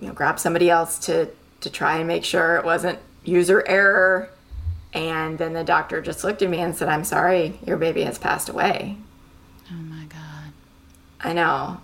you 0.00 0.06
know, 0.06 0.12
grab 0.12 0.38
somebody 0.38 0.68
else 0.68 0.98
to 1.06 1.30
to 1.60 1.70
try 1.70 1.98
and 1.98 2.08
make 2.08 2.24
sure 2.24 2.56
it 2.56 2.64
wasn't 2.64 2.98
user 3.24 3.62
error. 3.66 4.30
And 4.92 5.38
then 5.38 5.52
the 5.52 5.62
doctor 5.62 6.00
just 6.00 6.24
looked 6.24 6.42
at 6.42 6.50
me 6.50 6.58
and 6.58 6.74
said, 6.74 6.88
I'm 6.88 7.04
sorry, 7.04 7.58
your 7.64 7.76
baby 7.76 8.02
has 8.02 8.18
passed 8.18 8.48
away. 8.48 8.96
Oh 9.70 9.74
my 9.74 10.04
God. 10.06 10.52
I 11.20 11.32
know. 11.32 11.80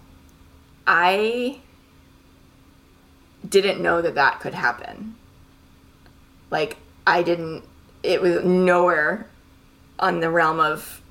I 0.87 1.61
didn't 3.49 3.81
know 3.81 4.03
that 4.03 4.17
that 4.17 4.41
could 4.41 4.55
happen. 4.55 5.15
Like 6.57 6.79
I 7.07 7.23
didn't 7.23 7.65
it 8.03 8.23
was 8.23 8.43
nowhere 8.43 9.29
on 9.99 10.21
the 10.21 10.31
realm 10.31 10.59
of 10.59 11.03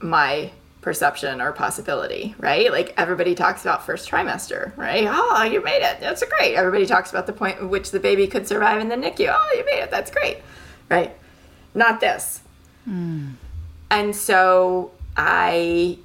my 0.00 0.52
perception 0.82 1.40
or 1.40 1.50
possibility, 1.50 2.36
right? 2.38 2.70
Like 2.70 2.94
everybody 2.96 3.34
talks 3.34 3.62
about 3.62 3.84
first 3.84 4.08
trimester, 4.08 4.76
right? 4.76 5.04
Oh, 5.08 5.42
you 5.42 5.64
made 5.64 5.82
it. 5.82 5.98
That's 5.98 6.22
great. 6.22 6.54
Everybody 6.54 6.86
talks 6.86 7.10
about 7.10 7.26
the 7.26 7.32
point 7.32 7.58
at 7.58 7.68
which 7.68 7.90
the 7.90 7.98
baby 7.98 8.28
could 8.28 8.46
survive 8.46 8.80
in 8.80 8.88
the 8.88 8.94
NICU. 8.94 9.34
Oh, 9.36 9.54
you 9.58 9.64
made 9.64 9.82
it. 9.82 9.90
That's 9.90 10.12
great. 10.12 10.38
Right? 10.88 11.16
Not 11.74 11.98
this. 11.98 12.40
Mm. 12.88 13.32
And 13.90 14.14
so 14.14 14.92
I 15.16 15.98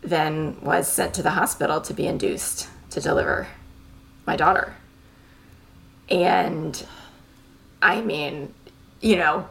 then 0.00 0.56
was 0.62 0.88
sent 0.88 1.12
to 1.14 1.22
the 1.22 1.32
hospital 1.32 1.82
to 1.82 1.92
be 1.92 2.06
induced 2.06 2.68
to 2.88 3.02
deliver 3.02 3.48
my 4.26 4.36
daughter. 4.36 4.74
And 6.08 6.82
I 7.82 8.00
mean, 8.00 8.54
you 9.00 9.16
know, 9.16 9.48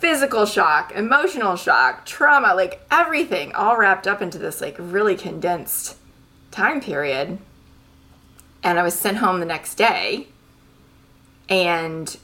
physical 0.00 0.46
shock, 0.46 0.92
emotional 0.92 1.56
shock, 1.56 2.06
trauma, 2.06 2.54
like 2.54 2.80
everything 2.90 3.54
all 3.54 3.76
wrapped 3.76 4.06
up 4.06 4.22
into 4.22 4.38
this 4.38 4.60
like 4.60 4.76
really 4.78 5.16
condensed 5.16 5.96
time 6.50 6.80
period. 6.80 7.38
And 8.62 8.78
I 8.78 8.82
was 8.82 8.94
sent 8.98 9.18
home 9.18 9.40
the 9.40 9.46
next 9.46 9.74
day. 9.76 10.28
And 11.48 12.16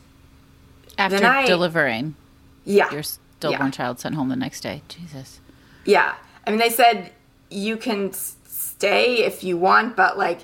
after 0.98 1.24
I, 1.24 1.46
delivering, 1.46 2.16
yeah, 2.64 2.90
your 2.90 3.02
stillborn 3.02 3.66
yeah. 3.66 3.70
child 3.70 4.00
sent 4.00 4.14
home 4.14 4.28
the 4.28 4.36
next 4.36 4.60
day. 4.60 4.82
Jesus. 4.88 5.40
Yeah. 5.84 6.14
I 6.46 6.50
mean, 6.50 6.58
they 6.58 6.70
said 6.70 7.12
you 7.50 7.76
can 7.76 8.12
stay 8.12 9.24
if 9.24 9.44
you 9.44 9.56
want, 9.56 9.96
but 9.96 10.18
like 10.18 10.40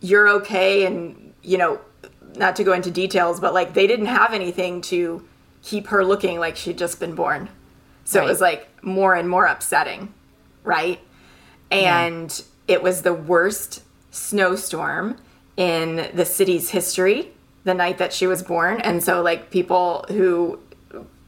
you're 0.00 0.28
okay. 0.28 0.86
And, 0.86 1.34
you 1.42 1.58
know, 1.58 1.80
not 2.36 2.56
to 2.56 2.64
go 2.64 2.72
into 2.72 2.90
details, 2.90 3.40
but 3.40 3.54
like 3.54 3.74
they 3.74 3.86
didn't 3.86 4.06
have 4.06 4.32
anything 4.32 4.80
to 4.82 5.26
keep 5.62 5.88
her 5.88 6.04
looking 6.04 6.38
like 6.38 6.56
she'd 6.56 6.78
just 6.78 7.00
been 7.00 7.14
born. 7.14 7.48
So 8.04 8.20
right. 8.20 8.26
it 8.26 8.28
was 8.28 8.40
like 8.40 8.68
more 8.84 9.14
and 9.14 9.28
more 9.28 9.46
upsetting, 9.46 10.12
right? 10.62 11.00
And 11.70 12.30
yeah. 12.68 12.74
it 12.74 12.82
was 12.82 13.02
the 13.02 13.14
worst 13.14 13.82
snowstorm 14.10 15.18
in 15.56 16.10
the 16.14 16.24
city's 16.24 16.70
history 16.70 17.32
the 17.64 17.74
night 17.74 17.98
that 17.98 18.12
she 18.12 18.26
was 18.26 18.42
born. 18.42 18.80
And 18.82 19.02
so, 19.02 19.22
like, 19.22 19.50
people 19.50 20.04
who 20.08 20.60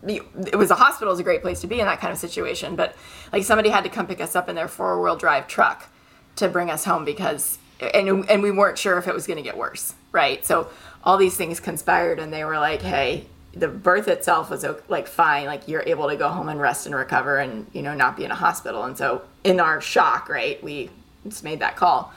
it 0.07 0.57
was 0.57 0.71
a 0.71 0.75
hospital 0.75 1.13
is 1.13 1.19
a 1.19 1.25
great 1.25 1.43
place 1.43 1.61
to 1.61 1.67
be 1.67 1.81
in 1.81 1.87
that 1.87 2.01
kind 2.01 2.13
of 2.13 2.19
situation, 2.19 2.77
but 2.77 2.95
like 3.33 3.43
somebody 3.43 3.71
had 3.71 3.83
to 3.85 3.91
come 3.91 4.07
pick 4.07 4.21
us 4.21 4.37
up 4.37 4.49
in 4.49 4.55
their 4.55 4.69
four 4.69 5.03
wheel 5.03 5.17
drive 5.17 5.49
truck 5.49 5.89
to 6.37 6.49
bring 6.49 6.71
us 6.71 6.85
home 6.85 7.05
because 7.05 7.59
and 7.81 8.29
and 8.31 8.43
we 8.43 8.51
weren't 8.51 8.79
sure 8.79 8.99
if 8.99 9.09
it 9.09 9.15
was 9.15 9.27
going 9.27 9.37
to 9.37 9.43
get 9.43 9.57
worse, 9.57 9.95
right? 10.13 10.45
So 10.47 10.69
all 11.07 11.17
these 11.17 11.37
things 11.37 11.61
conspired, 11.61 12.19
and 12.19 12.33
they 12.33 12.45
were 12.45 12.59
like, 12.59 12.83
"Hey, 12.83 13.27
the 13.57 13.69
birth 13.69 14.07
itself 14.07 14.51
was 14.51 14.67
like 14.89 15.09
fine 15.09 15.47
like 15.47 15.67
you're 15.67 15.83
able 15.87 16.09
to 16.09 16.17
go 16.17 16.29
home 16.29 16.51
and 16.51 16.61
rest 16.61 16.85
and 16.85 16.95
recover 16.95 17.39
and 17.39 17.67
you 17.73 17.81
know 17.81 17.95
not 17.95 18.17
be 18.17 18.25
in 18.25 18.31
a 18.31 18.35
hospital. 18.35 18.85
And 18.85 18.97
so 18.99 19.23
in 19.45 19.61
our 19.61 19.81
shock 19.81 20.29
right 20.29 20.63
we 20.63 20.91
just 21.25 21.43
made 21.43 21.61
that 21.61 21.77
call. 21.77 22.13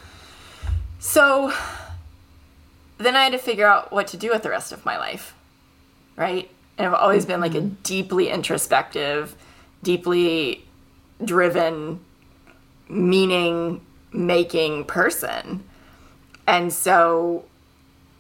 So 0.99 1.53
then 2.97 3.15
i 3.15 3.23
had 3.23 3.31
to 3.31 3.37
figure 3.37 3.65
out 3.65 3.93
what 3.93 4.07
to 4.07 4.17
do 4.17 4.29
with 4.31 4.43
the 4.43 4.49
rest 4.49 4.73
of 4.73 4.83
my 4.83 4.97
life 4.97 5.33
right? 6.17 6.49
And 6.77 6.85
i've 6.85 6.93
always 6.93 7.25
been 7.25 7.39
like 7.39 7.55
a 7.55 7.61
mm-hmm. 7.61 7.75
deeply 7.83 8.27
introspective 8.27 9.35
deeply 9.81 10.65
driven 11.23 12.01
meaning 12.89 13.79
making 14.11 14.83
person. 14.85 15.63
And 16.47 16.73
so 16.73 17.45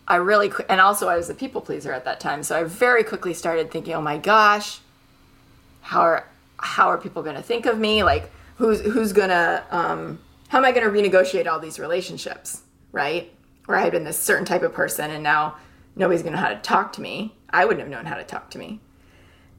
I 0.09 0.15
really 0.15 0.51
and 0.67 0.81
also 0.81 1.07
I 1.07 1.15
was 1.15 1.29
a 1.29 1.35
people 1.35 1.61
pleaser 1.61 1.93
at 1.93 2.03
that 2.05 2.19
time, 2.19 2.43
so 2.43 2.59
I 2.59 2.63
very 2.63 3.03
quickly 3.03 3.33
started 3.33 3.71
thinking, 3.71 3.93
"Oh 3.93 4.01
my 4.01 4.17
gosh, 4.17 4.79
how 5.81 6.01
are 6.01 6.27
how 6.57 6.87
are 6.89 6.97
people 6.97 7.23
going 7.23 7.35
to 7.35 7.41
think 7.41 7.65
of 7.65 7.77
me? 7.77 8.03
Like 8.03 8.31
who's 8.57 8.81
who's 8.81 9.13
going 9.13 9.29
to 9.29 9.63
um, 9.71 10.19
how 10.49 10.57
am 10.57 10.65
I 10.65 10.71
going 10.71 10.83
to 10.83 10.91
renegotiate 10.91 11.47
all 11.47 11.59
these 11.59 11.79
relationships, 11.79 12.63
right? 12.91 13.31
Where 13.65 13.77
I 13.77 13.81
had 13.81 13.91
been 13.91 14.03
this 14.03 14.19
certain 14.19 14.45
type 14.45 14.63
of 14.63 14.73
person 14.73 15.11
and 15.11 15.23
now 15.23 15.55
nobody's 15.95 16.23
going 16.23 16.33
to 16.33 16.39
know 16.39 16.47
how 16.47 16.53
to 16.53 16.61
talk 16.61 16.93
to 16.93 17.01
me. 17.01 17.35
I 17.51 17.65
wouldn't 17.65 17.81
have 17.81 17.89
known 17.89 18.05
how 18.05 18.15
to 18.15 18.23
talk 18.23 18.49
to 18.51 18.57
me. 18.57 18.79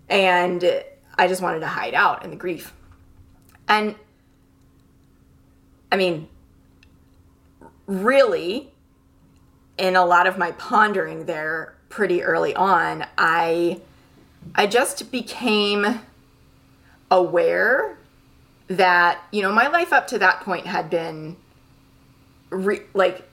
And 0.08 0.82
I 1.16 1.28
just 1.28 1.40
wanted 1.40 1.60
to 1.60 1.66
hide 1.66 1.94
out 1.94 2.24
in 2.24 2.30
the 2.30 2.36
grief. 2.36 2.74
And 3.68 3.94
I 5.92 5.96
mean, 5.96 6.28
really, 7.86 8.69
in 9.80 9.96
a 9.96 10.04
lot 10.04 10.26
of 10.26 10.38
my 10.38 10.52
pondering 10.52 11.24
there 11.24 11.74
pretty 11.88 12.22
early 12.22 12.54
on, 12.54 13.06
I 13.18 13.80
I 14.54 14.66
just 14.66 15.10
became 15.10 16.00
aware 17.10 17.96
that 18.68 19.20
you 19.32 19.42
know 19.42 19.52
my 19.52 19.66
life 19.66 19.92
up 19.92 20.06
to 20.08 20.18
that 20.18 20.40
point 20.42 20.66
had 20.66 20.90
been 20.90 21.36
re- 22.50 22.82
like 22.94 23.28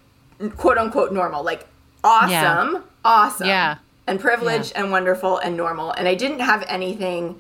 quote 0.56 0.78
unquote 0.78 1.12
normal, 1.12 1.44
like 1.44 1.68
awesome, 2.04 2.30
yeah. 2.32 2.82
awesome, 3.04 3.48
yeah, 3.48 3.78
and 4.08 4.20
privileged 4.20 4.72
yeah. 4.72 4.84
and 4.84 4.92
wonderful 4.92 5.38
and 5.38 5.58
normal, 5.58 5.92
and 5.92 6.08
I 6.08 6.16
didn't 6.16 6.40
have 6.40 6.64
anything 6.68 7.40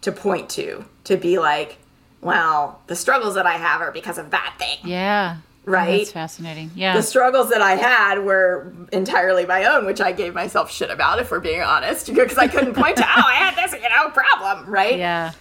to 0.00 0.10
point 0.10 0.48
to 0.50 0.84
to 1.04 1.16
be 1.16 1.38
like, 1.38 1.76
well, 2.22 2.80
the 2.86 2.96
struggles 2.96 3.34
that 3.34 3.46
I 3.46 3.58
have 3.58 3.82
are 3.82 3.92
because 3.92 4.16
of 4.16 4.30
that 4.30 4.54
thing. 4.58 4.78
Yeah 4.84 5.36
Oh, 5.68 5.72
right? 5.72 5.98
That's 5.98 6.12
fascinating. 6.12 6.70
Yeah. 6.74 6.96
The 6.96 7.02
struggles 7.02 7.50
that 7.50 7.60
I 7.60 7.76
had 7.76 8.24
were 8.24 8.72
entirely 8.92 9.46
my 9.46 9.64
own, 9.64 9.86
which 9.86 10.00
I 10.00 10.12
gave 10.12 10.34
myself 10.34 10.70
shit 10.70 10.90
about, 10.90 11.20
if 11.20 11.30
we're 11.30 11.40
being 11.40 11.62
honest, 11.62 12.06
because 12.14 12.38
I 12.38 12.48
couldn't 12.48 12.74
point 12.74 12.96
to, 12.96 13.04
oh, 13.04 13.22
I 13.26 13.34
had 13.34 13.54
this, 13.54 13.72
you 13.72 13.88
know, 13.88 14.08
problem, 14.10 14.68
right? 14.68 14.98
Yeah. 14.98 15.32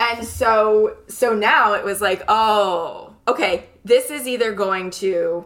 And 0.00 0.26
so, 0.26 0.96
so 1.08 1.34
now 1.34 1.74
it 1.74 1.84
was 1.84 2.00
like, 2.00 2.22
oh, 2.28 3.14
okay, 3.28 3.66
this 3.84 4.10
is 4.10 4.26
either 4.26 4.52
going 4.52 4.90
to, 4.92 5.44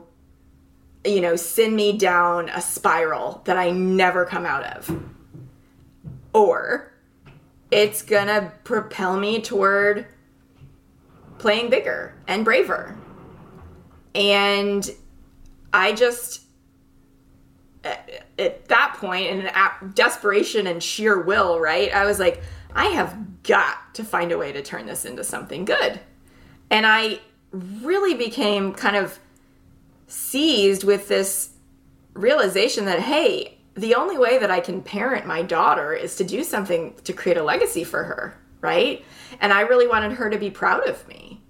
you 1.04 1.20
know, 1.20 1.36
send 1.36 1.74
me 1.76 1.96
down 1.96 2.48
a 2.50 2.60
spiral 2.60 3.42
that 3.44 3.56
I 3.56 3.70
never 3.70 4.24
come 4.24 4.46
out 4.46 4.64
of, 4.64 5.02
or 6.32 6.92
it's 7.70 8.02
gonna 8.02 8.52
propel 8.64 9.18
me 9.18 9.40
toward 9.40 10.06
playing 11.38 11.68
bigger 11.68 12.14
and 12.26 12.44
braver 12.44 12.96
and 14.16 14.90
I 15.72 15.92
just, 15.92 16.42
at 17.84 18.66
that 18.68 18.96
point, 18.98 19.26
in 19.26 19.50
desperation 19.94 20.66
and 20.66 20.82
sheer 20.82 21.20
will, 21.20 21.60
right? 21.60 21.92
I 21.92 22.06
was 22.06 22.18
like, 22.18 22.42
I 22.74 22.86
have 22.86 23.42
got 23.42 23.94
to 23.94 24.04
find 24.04 24.32
a 24.32 24.38
way 24.38 24.52
to 24.52 24.62
turn 24.62 24.86
this 24.86 25.04
into 25.04 25.22
something 25.22 25.66
good. 25.66 26.00
And 26.70 26.86
I 26.86 27.20
really 27.52 28.14
became 28.14 28.72
kind 28.72 28.96
of 28.96 29.18
seized 30.06 30.82
with 30.82 31.08
this 31.08 31.50
realization 32.14 32.86
that, 32.86 33.00
hey, 33.00 33.58
the 33.74 33.94
only 33.94 34.16
way 34.16 34.38
that 34.38 34.50
I 34.50 34.60
can 34.60 34.80
parent 34.80 35.26
my 35.26 35.42
daughter 35.42 35.92
is 35.92 36.16
to 36.16 36.24
do 36.24 36.42
something 36.42 36.94
to 37.04 37.12
create 37.12 37.36
a 37.36 37.44
legacy 37.44 37.84
for 37.84 38.04
her, 38.04 38.38
right? 38.62 39.04
And 39.40 39.52
I 39.52 39.60
really 39.62 39.86
wanted 39.86 40.12
her 40.12 40.30
to 40.30 40.38
be 40.38 40.50
proud 40.50 40.88
of 40.88 41.06
me. 41.06 41.42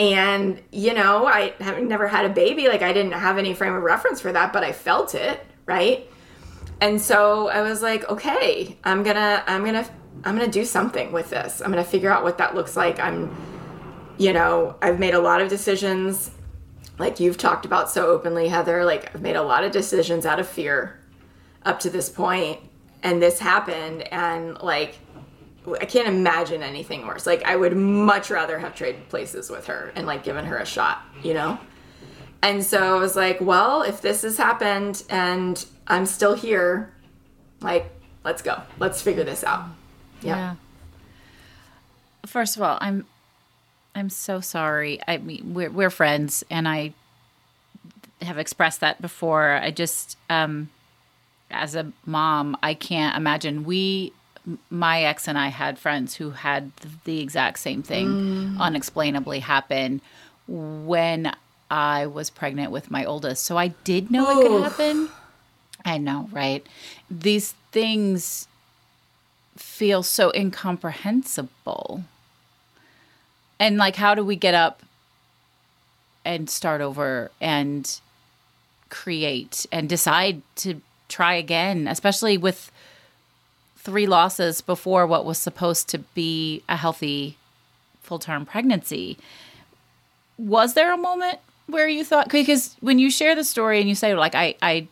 And, 0.00 0.62
you 0.72 0.94
know, 0.94 1.26
I 1.26 1.52
have 1.60 1.78
never 1.82 2.08
had 2.08 2.24
a 2.24 2.30
baby. 2.30 2.68
Like, 2.68 2.80
I 2.80 2.94
didn't 2.94 3.12
have 3.12 3.36
any 3.36 3.52
frame 3.52 3.74
of 3.74 3.82
reference 3.82 4.18
for 4.18 4.32
that, 4.32 4.50
but 4.50 4.64
I 4.64 4.72
felt 4.72 5.14
it, 5.14 5.44
right? 5.66 6.10
And 6.80 6.98
so 6.98 7.48
I 7.48 7.60
was 7.60 7.82
like, 7.82 8.08
okay, 8.08 8.78
I'm 8.82 9.02
gonna, 9.02 9.44
I'm 9.46 9.62
gonna, 9.62 9.86
I'm 10.24 10.38
gonna 10.38 10.50
do 10.50 10.64
something 10.64 11.12
with 11.12 11.28
this. 11.28 11.60
I'm 11.60 11.70
gonna 11.70 11.84
figure 11.84 12.10
out 12.10 12.22
what 12.22 12.38
that 12.38 12.54
looks 12.54 12.78
like. 12.78 12.98
I'm, 12.98 13.36
you 14.16 14.32
know, 14.32 14.74
I've 14.80 14.98
made 14.98 15.12
a 15.12 15.20
lot 15.20 15.42
of 15.42 15.50
decisions, 15.50 16.30
like 16.98 17.20
you've 17.20 17.36
talked 17.36 17.66
about 17.66 17.90
so 17.90 18.06
openly, 18.06 18.48
Heather. 18.48 18.86
Like, 18.86 19.14
I've 19.14 19.20
made 19.20 19.36
a 19.36 19.42
lot 19.42 19.64
of 19.64 19.70
decisions 19.70 20.24
out 20.24 20.40
of 20.40 20.48
fear 20.48 20.98
up 21.66 21.78
to 21.80 21.90
this 21.90 22.08
point, 22.08 22.58
and 23.02 23.20
this 23.20 23.38
happened, 23.38 24.02
and 24.10 24.56
like, 24.62 24.98
I 25.66 25.84
can't 25.84 26.08
imagine 26.08 26.62
anything 26.62 27.06
worse. 27.06 27.26
Like 27.26 27.44
I 27.44 27.56
would 27.56 27.76
much 27.76 28.30
rather 28.30 28.58
have 28.58 28.74
traded 28.74 29.08
places 29.08 29.50
with 29.50 29.66
her 29.66 29.92
and 29.94 30.06
like 30.06 30.24
given 30.24 30.44
her 30.46 30.56
a 30.56 30.66
shot, 30.66 31.02
you 31.22 31.34
know? 31.34 31.58
And 32.42 32.64
so 32.64 32.96
I 32.96 32.98
was 32.98 33.16
like, 33.16 33.40
well, 33.40 33.82
if 33.82 34.00
this 34.00 34.22
has 34.22 34.38
happened 34.38 35.04
and 35.10 35.64
I'm 35.86 36.06
still 36.06 36.34
here, 36.34 36.92
like 37.60 37.90
let's 38.24 38.40
go. 38.42 38.62
Let's 38.78 39.02
figure 39.02 39.24
this 39.24 39.44
out. 39.44 39.66
Yeah. 40.22 40.36
yeah. 40.36 40.54
First 42.26 42.56
of 42.56 42.62
all, 42.62 42.78
I'm 42.80 43.06
I'm 43.94 44.08
so 44.08 44.40
sorry. 44.40 45.00
I 45.06 45.18
mean, 45.18 45.52
we're 45.52 45.70
we're 45.70 45.90
friends 45.90 46.42
and 46.50 46.66
I 46.66 46.94
have 48.22 48.38
expressed 48.38 48.80
that 48.80 49.02
before. 49.02 49.52
I 49.62 49.70
just 49.70 50.16
um 50.30 50.70
as 51.50 51.74
a 51.74 51.92
mom, 52.06 52.56
I 52.62 52.74
can't 52.74 53.16
imagine 53.16 53.64
we 53.64 54.12
my 54.70 55.02
ex 55.02 55.28
and 55.28 55.38
I 55.38 55.48
had 55.48 55.78
friends 55.78 56.16
who 56.16 56.30
had 56.30 56.72
the 57.04 57.20
exact 57.20 57.58
same 57.58 57.82
thing 57.82 58.08
mm. 58.08 58.58
unexplainably 58.58 59.40
happen 59.40 60.00
when 60.48 61.32
I 61.70 62.06
was 62.06 62.30
pregnant 62.30 62.72
with 62.72 62.90
my 62.90 63.04
oldest. 63.04 63.44
So 63.44 63.56
I 63.56 63.68
did 63.68 64.10
know 64.10 64.40
it 64.40 64.48
could 64.48 64.62
happen. 64.62 65.08
I 65.84 65.98
know, 65.98 66.28
right? 66.32 66.66
These 67.10 67.54
things 67.70 68.48
feel 69.56 70.02
so 70.02 70.32
incomprehensible. 70.34 72.04
And 73.58 73.76
like, 73.76 73.96
how 73.96 74.14
do 74.14 74.24
we 74.24 74.36
get 74.36 74.54
up 74.54 74.82
and 76.24 76.50
start 76.50 76.80
over 76.80 77.30
and 77.40 78.00
create 78.88 79.66
and 79.70 79.88
decide 79.88 80.42
to 80.56 80.80
try 81.08 81.34
again, 81.34 81.86
especially 81.86 82.36
with 82.36 82.70
three 83.82 84.06
losses 84.06 84.60
before 84.60 85.06
what 85.06 85.24
was 85.24 85.38
supposed 85.38 85.88
to 85.88 85.98
be 85.98 86.62
a 86.68 86.76
healthy 86.76 87.36
full 88.02 88.18
term 88.18 88.44
pregnancy? 88.44 89.16
Was 90.38 90.74
there 90.74 90.92
a 90.92 90.96
moment 90.96 91.38
where 91.66 91.88
you 91.88 92.04
thought 92.04 92.28
because 92.28 92.76
when 92.80 92.98
you 92.98 93.10
share 93.10 93.34
the 93.34 93.44
story 93.44 93.80
and 93.80 93.88
you 93.88 93.94
say 93.94 94.14
like 94.14 94.34
I 94.34 94.54
I 94.60 94.88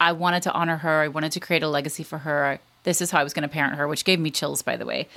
I 0.00 0.12
wanted 0.12 0.42
to 0.44 0.52
honor 0.52 0.78
her, 0.78 1.02
I 1.02 1.08
wanted 1.08 1.32
to 1.32 1.40
create 1.40 1.62
a 1.62 1.68
legacy 1.68 2.02
for 2.02 2.18
her. 2.18 2.58
This 2.84 3.00
is 3.00 3.10
how 3.10 3.20
I 3.20 3.24
was 3.24 3.32
going 3.32 3.42
to 3.42 3.48
parent 3.48 3.74
her, 3.76 3.88
which 3.88 4.04
gave 4.04 4.20
me 4.20 4.30
chills 4.30 4.62
by 4.62 4.76
the 4.76 4.86
way. 4.86 5.08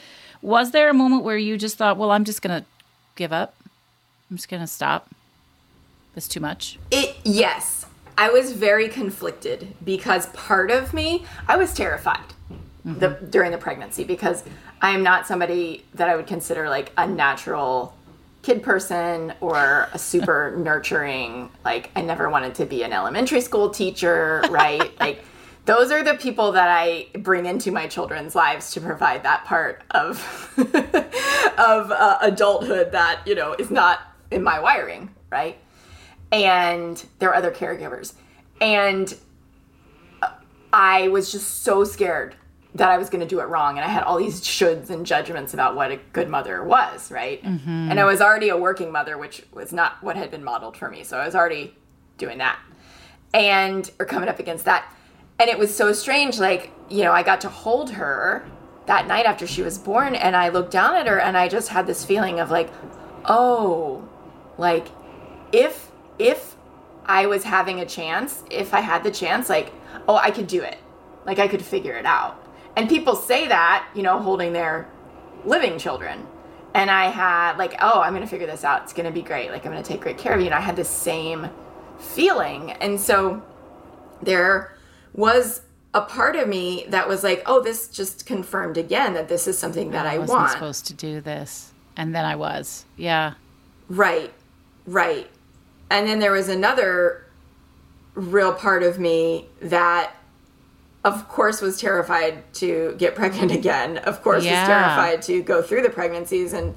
Was 0.41 0.71
there 0.71 0.89
a 0.89 0.93
moment 0.93 1.23
where 1.23 1.37
you 1.37 1.57
just 1.57 1.77
thought, 1.77 1.97
well, 1.97 2.11
I'm 2.11 2.23
just 2.23 2.41
going 2.41 2.61
to 2.61 2.65
give 3.15 3.33
up? 3.33 3.55
I'm 4.31 4.37
just 4.37 4.47
going 4.47 4.61
to 4.61 4.67
stop. 4.67 5.09
It's 6.15 6.27
too 6.27 6.39
much. 6.39 6.79
It 6.91 7.17
yes. 7.23 7.85
I 8.17 8.29
was 8.29 8.51
very 8.51 8.89
conflicted 8.89 9.75
because 9.83 10.27
part 10.27 10.71
of 10.71 10.93
me, 10.93 11.25
I 11.47 11.55
was 11.55 11.73
terrified 11.73 12.33
the 12.85 13.09
during 13.29 13.51
the 13.51 13.57
pregnancy 13.57 14.03
because 14.03 14.43
I 14.81 14.91
am 14.91 15.03
not 15.03 15.27
somebody 15.27 15.85
that 15.95 16.07
I 16.07 16.15
would 16.15 16.27
consider 16.27 16.69
like 16.69 16.91
a 16.97 17.05
natural 17.05 17.95
kid 18.41 18.63
person 18.63 19.33
or 19.41 19.89
a 19.91 19.99
super 19.99 20.55
nurturing 20.57 21.49
like 21.65 21.91
I 21.95 22.01
never 22.01 22.29
wanted 22.29 22.55
to 22.55 22.65
be 22.65 22.83
an 22.83 22.93
elementary 22.93 23.41
school 23.41 23.69
teacher, 23.69 24.43
right? 24.49 24.91
like 24.99 25.23
those 25.65 25.91
are 25.91 26.03
the 26.03 26.15
people 26.15 26.53
that 26.53 26.69
I 26.69 27.07
bring 27.19 27.45
into 27.45 27.71
my 27.71 27.87
children's 27.87 28.33
lives 28.33 28.71
to 28.71 28.81
provide 28.81 29.23
that 29.23 29.45
part 29.45 29.83
of 29.91 30.17
of 30.57 31.91
uh, 31.91 32.17
adulthood 32.21 32.91
that, 32.93 33.21
you 33.25 33.35
know, 33.35 33.53
is 33.53 33.69
not 33.69 33.99
in 34.31 34.41
my 34.41 34.59
wiring, 34.59 35.13
right? 35.29 35.57
And 36.31 37.03
there 37.19 37.29
are 37.29 37.35
other 37.35 37.51
caregivers. 37.51 38.13
And 38.61 39.13
I 40.71 41.07
was 41.09 41.31
just 41.31 41.63
so 41.63 41.83
scared 41.83 42.35
that 42.75 42.89
I 42.89 42.97
was 42.97 43.09
going 43.09 43.21
to 43.21 43.27
do 43.27 43.39
it 43.39 43.45
wrong. 43.45 43.77
And 43.77 43.85
I 43.85 43.87
had 43.89 44.03
all 44.03 44.17
these 44.17 44.41
shoulds 44.41 44.89
and 44.89 45.05
judgments 45.05 45.53
about 45.53 45.75
what 45.75 45.91
a 45.91 45.97
good 46.13 46.29
mother 46.29 46.63
was, 46.63 47.11
right? 47.11 47.43
Mm-hmm. 47.43 47.91
And 47.91 47.99
I 47.99 48.05
was 48.05 48.21
already 48.21 48.49
a 48.49 48.57
working 48.57 48.91
mother, 48.91 49.17
which 49.17 49.43
was 49.51 49.73
not 49.73 50.01
what 50.03 50.15
had 50.15 50.29
been 50.31 50.43
modeled 50.43 50.77
for 50.77 50.89
me. 50.89 51.03
So 51.03 51.17
I 51.17 51.25
was 51.25 51.35
already 51.35 51.75
doing 52.17 52.37
that 52.37 52.59
and, 53.33 53.89
or 53.99 54.05
coming 54.05 54.29
up 54.29 54.39
against 54.39 54.65
that. 54.65 54.93
And 55.39 55.49
it 55.49 55.57
was 55.57 55.75
so 55.75 55.93
strange. 55.93 56.39
Like, 56.39 56.71
you 56.89 57.03
know, 57.03 57.11
I 57.11 57.23
got 57.23 57.41
to 57.41 57.49
hold 57.49 57.91
her 57.91 58.45
that 58.85 59.07
night 59.07 59.25
after 59.25 59.47
she 59.47 59.61
was 59.61 59.77
born 59.77 60.15
and 60.15 60.35
I 60.35 60.49
looked 60.49 60.71
down 60.71 60.95
at 60.95 61.07
her 61.07 61.19
and 61.19 61.37
I 61.37 61.47
just 61.47 61.69
had 61.69 61.87
this 61.87 62.03
feeling 62.05 62.39
of 62.39 62.51
like, 62.51 62.69
oh, 63.25 64.07
like 64.57 64.87
if, 65.51 65.91
if 66.19 66.55
I 67.05 67.25
was 67.25 67.43
having 67.43 67.79
a 67.79 67.85
chance, 67.85 68.43
if 68.51 68.73
I 68.73 68.81
had 68.81 69.03
the 69.03 69.11
chance, 69.11 69.49
like, 69.49 69.71
oh, 70.07 70.15
I 70.15 70.29
could 70.31 70.47
do 70.47 70.61
it. 70.61 70.77
Like 71.25 71.39
I 71.39 71.47
could 71.47 71.63
figure 71.63 71.95
it 71.95 72.05
out. 72.05 72.43
And 72.75 72.87
people 72.87 73.15
say 73.15 73.47
that, 73.47 73.87
you 73.93 74.03
know, 74.03 74.19
holding 74.19 74.53
their 74.53 74.89
living 75.45 75.77
children. 75.77 76.25
And 76.73 76.89
I 76.91 77.05
had 77.05 77.57
like, 77.57 77.75
oh, 77.81 78.01
I'm 78.01 78.13
going 78.13 78.23
to 78.23 78.29
figure 78.29 78.47
this 78.47 78.63
out. 78.63 78.83
It's 78.83 78.93
going 78.93 79.05
to 79.05 79.11
be 79.11 79.21
great. 79.21 79.51
Like 79.51 79.65
I'm 79.65 79.71
going 79.71 79.83
to 79.83 79.87
take 79.87 80.01
great 80.01 80.17
care 80.17 80.33
of 80.33 80.39
you. 80.39 80.45
And 80.45 80.55
I 80.55 80.61
had 80.61 80.75
the 80.75 80.85
same 80.85 81.49
feeling. 81.99 82.71
And 82.73 82.99
so 82.99 83.41
there 84.21 84.77
was 85.13 85.61
a 85.93 86.01
part 86.01 86.35
of 86.35 86.47
me 86.47 86.85
that 86.89 87.07
was 87.07 87.23
like, 87.23 87.41
oh, 87.47 87.61
this 87.61 87.87
just 87.87 88.25
confirmed 88.25 88.77
again 88.77 89.13
that 89.15 89.27
this 89.27 89.47
is 89.47 89.57
something 89.57 89.91
that 89.91 90.05
I, 90.05 90.15
I 90.15 90.17
wasn't 90.19 90.39
want. 90.39 90.51
supposed 90.51 90.85
to 90.87 90.93
do 90.93 91.19
this. 91.19 91.73
And 91.97 92.13
then 92.13 92.23
I 92.23 92.35
was. 92.35 92.85
Yeah. 92.95 93.33
Right, 93.89 94.31
right. 94.85 95.27
And 95.89 96.07
then 96.07 96.19
there 96.19 96.31
was 96.31 96.47
another 96.47 97.25
real 98.13 98.53
part 98.53 98.83
of 98.83 98.99
me 98.99 99.47
that, 99.61 100.13
of 101.03 101.29
course, 101.29 101.61
was 101.61 101.79
terrified 101.79 102.51
to 102.55 102.95
get 102.97 103.15
pregnant 103.15 103.51
again. 103.51 103.97
Of 103.97 104.21
course, 104.21 104.43
Yeah. 104.43 104.61
was 104.61 104.67
terrified 104.67 105.21
to 105.23 105.41
go 105.41 105.61
through 105.61 105.81
the 105.83 105.89
pregnancies 105.89 106.53
and 106.53 106.75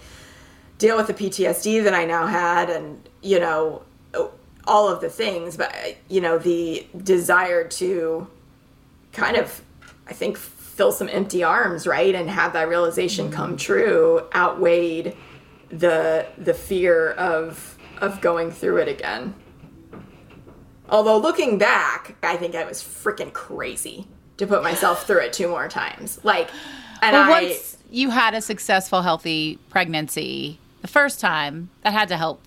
deal 0.78 0.96
with 0.96 1.06
the 1.06 1.14
PTSD 1.14 1.80
that 1.80 1.94
I 1.94 2.04
now 2.04 2.26
had, 2.26 2.70
and 2.70 3.08
you 3.20 3.38
know, 3.40 3.82
all 4.66 4.88
of 4.88 5.00
the 5.00 5.08
things. 5.08 5.56
But 5.56 5.74
you 6.08 6.20
know, 6.20 6.38
the 6.38 6.86
desire 6.96 7.64
to 7.64 8.26
kind 9.12 9.36
of, 9.36 9.62
I 10.08 10.12
think, 10.12 10.36
fill 10.38 10.92
some 10.92 11.08
empty 11.08 11.42
arms, 11.42 11.86
right, 11.86 12.14
and 12.14 12.30
have 12.30 12.52
that 12.54 12.68
realization 12.68 13.26
mm-hmm. 13.26 13.34
come 13.34 13.56
true 13.56 14.22
outweighed 14.34 15.16
the 15.68 16.26
the 16.38 16.54
fear 16.54 17.10
of 17.12 17.76
of 18.00 18.20
going 18.20 18.50
through 18.50 18.78
it 18.78 18.88
again. 18.88 19.34
Although 20.92 21.16
looking 21.18 21.58
back, 21.58 22.14
I 22.22 22.36
think 22.36 22.54
I 22.54 22.64
was 22.64 22.80
freaking 22.82 23.32
crazy 23.32 24.06
to 24.36 24.46
put 24.46 24.62
myself 24.62 25.06
through 25.06 25.20
it 25.22 25.32
two 25.32 25.48
more 25.48 25.66
times. 25.66 26.20
Like, 26.22 26.50
and 27.00 27.14
Well, 27.14 27.24
I 27.32 27.42
once 27.42 27.78
you 27.90 28.10
had 28.10 28.34
a 28.34 28.40
successful, 28.40 29.02
healthy 29.02 29.58
pregnancy 29.70 30.58
the 30.82 30.88
first 30.88 31.18
time, 31.20 31.70
that 31.82 31.92
had 31.92 32.08
to 32.08 32.16
help 32.16 32.40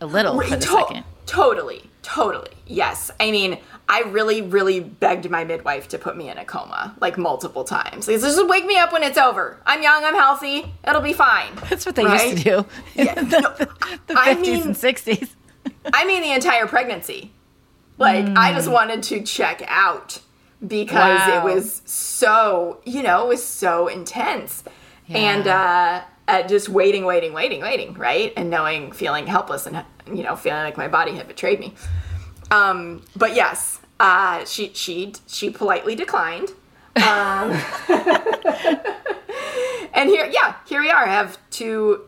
a 0.00 0.06
little 0.06 0.40
for 0.40 0.48
the 0.50 0.56
To- 0.58 0.66
second. 0.66 1.04
Totally, 1.24 1.82
totally. 2.02 2.50
Yes. 2.66 3.10
I 3.18 3.30
mean, 3.30 3.58
I 3.88 4.00
really, 4.02 4.42
really 4.42 4.80
begged 4.80 5.28
my 5.30 5.44
midwife 5.44 5.88
to 5.88 5.98
put 5.98 6.16
me 6.16 6.28
in 6.28 6.36
a 6.38 6.44
coma 6.44 6.94
like 7.00 7.16
multiple 7.18 7.64
times. 7.64 8.06
Like, 8.08 8.20
just 8.20 8.46
wake 8.48 8.64
me 8.66 8.76
up 8.76 8.92
when 8.92 9.02
it's 9.02 9.18
over. 9.18 9.56
I'm 9.66 9.82
young, 9.82 10.04
I'm 10.04 10.14
healthy, 10.14 10.72
it'll 10.86 11.00
be 11.00 11.12
fine. 11.14 11.52
That's 11.70 11.86
what 11.86 11.94
they 11.96 12.04
Right? 12.04 12.30
used 12.32 12.44
to 12.44 12.50
do 12.62 12.66
in 12.96 13.06
Yeah, 13.06 13.14
the, 13.22 13.68
the 14.06 14.18
I 14.18 14.34
50s 14.34 14.40
mean- 14.42 14.62
and 14.62 14.74
60s. 14.76 15.30
I 15.92 16.04
mean, 16.04 16.22
the 16.22 16.32
entire 16.32 16.66
pregnancy. 16.66 17.32
Like, 17.98 18.26
I 18.36 18.52
just 18.52 18.70
wanted 18.70 19.02
to 19.04 19.22
check 19.22 19.62
out 19.66 20.20
because 20.66 21.20
Wow. 21.20 21.38
it 21.38 21.54
was 21.54 21.82
so, 21.86 22.80
you 22.84 23.02
know, 23.02 23.24
it 23.24 23.28
was 23.28 23.44
so 23.44 23.88
intense. 23.88 24.64
And 25.08 25.46
uh, 25.46 26.02
uh, 26.28 26.42
just 26.42 26.68
waiting, 26.68 27.04
waiting, 27.04 27.32
waiting, 27.32 27.60
waiting, 27.62 27.94
right? 27.94 28.32
And 28.36 28.50
knowing, 28.50 28.92
feeling 28.92 29.26
helpless 29.26 29.66
and, 29.66 29.84
you 30.12 30.22
know, 30.24 30.34
feeling 30.36 30.62
like 30.62 30.76
my 30.76 30.88
body 30.88 31.12
had 31.14 31.28
betrayed 31.28 31.60
me. 31.60 31.74
Um, 32.50 33.02
but 33.14 33.34
yes, 33.34 33.80
uh, 34.00 34.44
she, 34.44 34.72
she, 34.74 35.14
she 35.26 35.50
politely 35.50 35.94
declined. 35.94 36.50
Um, 36.96 37.52
and 39.94 40.08
here, 40.10 40.28
yeah, 40.30 40.56
here 40.66 40.80
we 40.80 40.90
are. 40.90 41.04
I 41.06 41.10
have 41.12 41.38
two 41.50 42.02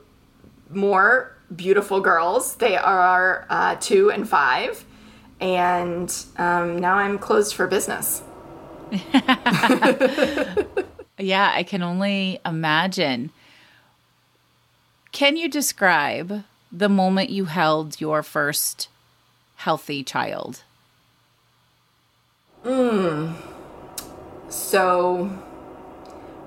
more 0.71 1.37
beautiful 1.55 2.01
girls. 2.01 2.57
They 2.57 2.77
are 2.77 3.47
uh, 3.49 3.77
two 3.81 4.11
and 4.11 4.29
five. 4.29 4.85
And 5.41 6.15
um, 6.37 6.79
now 6.79 6.97
I'm 6.97 7.19
closed 7.19 7.55
for 7.55 7.67
business. 7.67 8.23
Yeah, 11.19 11.53
I 11.53 11.65
can 11.65 11.83
only 11.83 12.39
imagine. 12.47 13.31
Can 15.11 15.37
you 15.37 15.49
describe 15.49 16.45
the 16.71 16.89
moment 16.89 17.31
you 17.31 17.47
held 17.47 18.01
your 18.01 18.23
first 18.23 18.89
healthy 19.57 20.05
child? 20.05 20.63
So, 24.49 25.31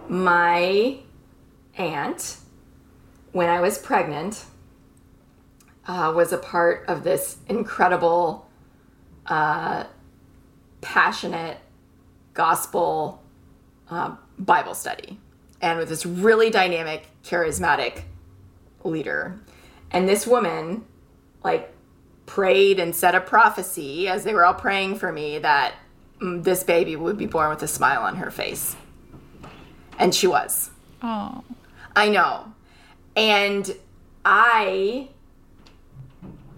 my 0.07 0.97
aunt, 1.77 2.37
when 3.31 3.49
I 3.49 3.59
was 3.59 3.77
pregnant, 3.77 4.45
uh, 5.87 6.13
was 6.15 6.31
a 6.31 6.37
part 6.37 6.85
of 6.87 7.03
this 7.03 7.37
incredible, 7.49 8.47
uh, 9.27 9.85
passionate 10.81 11.57
gospel 12.33 13.21
uh, 13.89 14.15
Bible 14.39 14.73
study, 14.73 15.19
and 15.61 15.77
with 15.77 15.89
this 15.89 16.05
really 16.05 16.49
dynamic, 16.49 17.07
charismatic 17.23 18.03
leader. 18.83 19.39
And 19.91 20.07
this 20.07 20.25
woman, 20.25 20.85
like, 21.43 21.73
prayed 22.25 22.79
and 22.79 22.95
said 22.95 23.13
a 23.13 23.19
prophecy 23.19 24.07
as 24.07 24.23
they 24.23 24.33
were 24.33 24.45
all 24.45 24.53
praying 24.53 24.95
for 24.95 25.11
me 25.11 25.37
that 25.39 25.75
mm, 26.21 26.41
this 26.43 26.63
baby 26.63 26.95
would 26.95 27.17
be 27.17 27.25
born 27.25 27.49
with 27.49 27.61
a 27.61 27.67
smile 27.67 28.01
on 28.01 28.15
her 28.15 28.31
face. 28.31 28.75
And 29.99 30.15
she 30.15 30.27
was. 30.27 30.71
Oh, 31.03 31.43
I 31.95 32.09
know. 32.09 32.53
And 33.15 33.75
I 34.23 35.09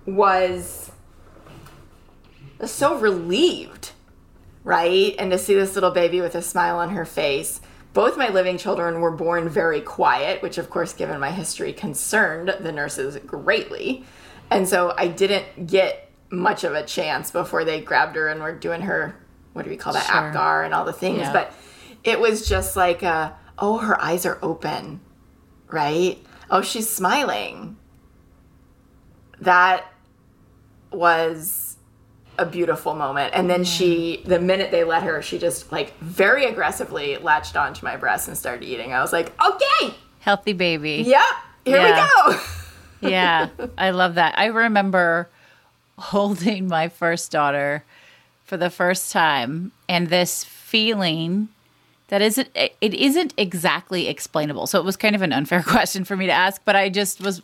was 0.06 0.92
so 2.72 2.98
relieved, 2.98 3.92
right? 4.64 5.16
And 5.18 5.32
to 5.32 5.38
see 5.38 5.54
this 5.54 5.76
little 5.76 5.92
baby 5.92 6.22
with 6.22 6.36
a 6.36 6.42
smile 6.42 6.78
on 6.78 6.92
her 6.92 7.06
face. 7.06 7.62
Both 7.94 8.18
my 8.18 8.30
living 8.30 8.58
children 8.58 9.02
were 9.02 9.12
born 9.12 9.50
very 9.50 9.80
quiet, 9.82 10.42
which, 10.42 10.58
of 10.58 10.70
course, 10.70 10.94
given 10.94 11.20
my 11.20 11.30
history, 11.30 11.74
concerned 11.74 12.56
the 12.60 12.72
nurses 12.72 13.18
greatly. 13.18 14.04
And 14.50 14.68
so 14.68 14.94
I 14.98 15.08
didn't 15.08 15.68
get 15.68 16.10
much 16.32 16.64
of 16.64 16.74
a 16.74 16.84
chance 16.84 17.30
before 17.30 17.64
they 17.64 17.82
grabbed 17.82 18.16
her 18.16 18.28
and 18.28 18.42
were 18.42 18.56
doing 18.56 18.82
her, 18.82 19.16
what 19.54 19.64
do 19.64 19.70
we 19.70 19.78
call 19.78 19.94
that, 19.94 20.08
Sure. 20.08 20.16
Apgar 20.16 20.64
and 20.66 20.74
all 20.74 20.86
the 20.86 20.94
things. 20.94 21.20
Yeah. 21.20 21.34
But 21.34 21.54
it 22.04 22.20
was 22.20 22.48
just 22.48 22.76
like, 22.76 23.04
uh, 23.04 23.32
oh, 23.60 23.78
her 23.78 24.02
eyes 24.02 24.26
are 24.26 24.40
open, 24.42 25.00
right? 25.68 26.18
Oh, 26.50 26.62
she's 26.62 26.90
smiling. 26.90 27.78
That 29.40 29.86
was 30.92 31.78
a 32.38 32.46
beautiful 32.46 32.96
moment. 32.96 33.34
And 33.36 33.50
then 33.50 33.64
she, 33.64 34.24
the 34.26 34.40
minute 34.40 34.72
they 34.72 34.84
let 34.84 35.04
her, 35.04 35.22
she 35.22 35.38
just 35.38 35.72
like 35.72 35.98
very 36.00 36.46
aggressively 36.46 37.18
latched 37.18 37.56
onto 37.56 37.86
my 37.86 37.96
breast 37.96 38.28
and 38.28 38.38
started 38.38 38.66
eating. 38.66 38.94
I 38.94 39.02
was 39.02 39.14
like, 39.14 39.32
okay, 39.42 39.94
Healthy 40.20 40.54
baby. 40.54 41.04
yep, 41.06 41.24
here 41.66 41.78
Yeah. 41.78 42.08
we 42.28 42.34
go. 42.34 42.40
yeah, 43.10 43.48
I 43.78 43.92
love 43.92 44.16
that. 44.16 44.38
I 44.38 44.46
remember 44.48 45.30
holding 46.00 46.68
my 46.68 46.90
first 46.90 47.32
daughter 47.32 47.84
for 48.46 48.58
the 48.58 48.70
first 48.70 49.12
time 49.12 49.72
and 49.88 50.10
this 50.10 50.44
feeling 50.44 51.50
that 52.08 52.22
isn't 52.22 52.50
it 52.56 52.76
isn't 52.82 53.34
exactly 53.38 54.08
explainable. 54.08 54.68
So 54.68 54.80
it 54.80 54.86
was 54.86 54.98
kind 54.98 55.16
of 55.16 55.22
an 55.22 55.32
unfair 55.34 55.64
question 55.68 56.04
for 56.04 56.16
me 56.16 56.26
to 56.28 56.32
ask, 56.32 56.62
but 56.66 56.76
I 56.76 56.90
just 56.90 57.22
was 57.22 57.42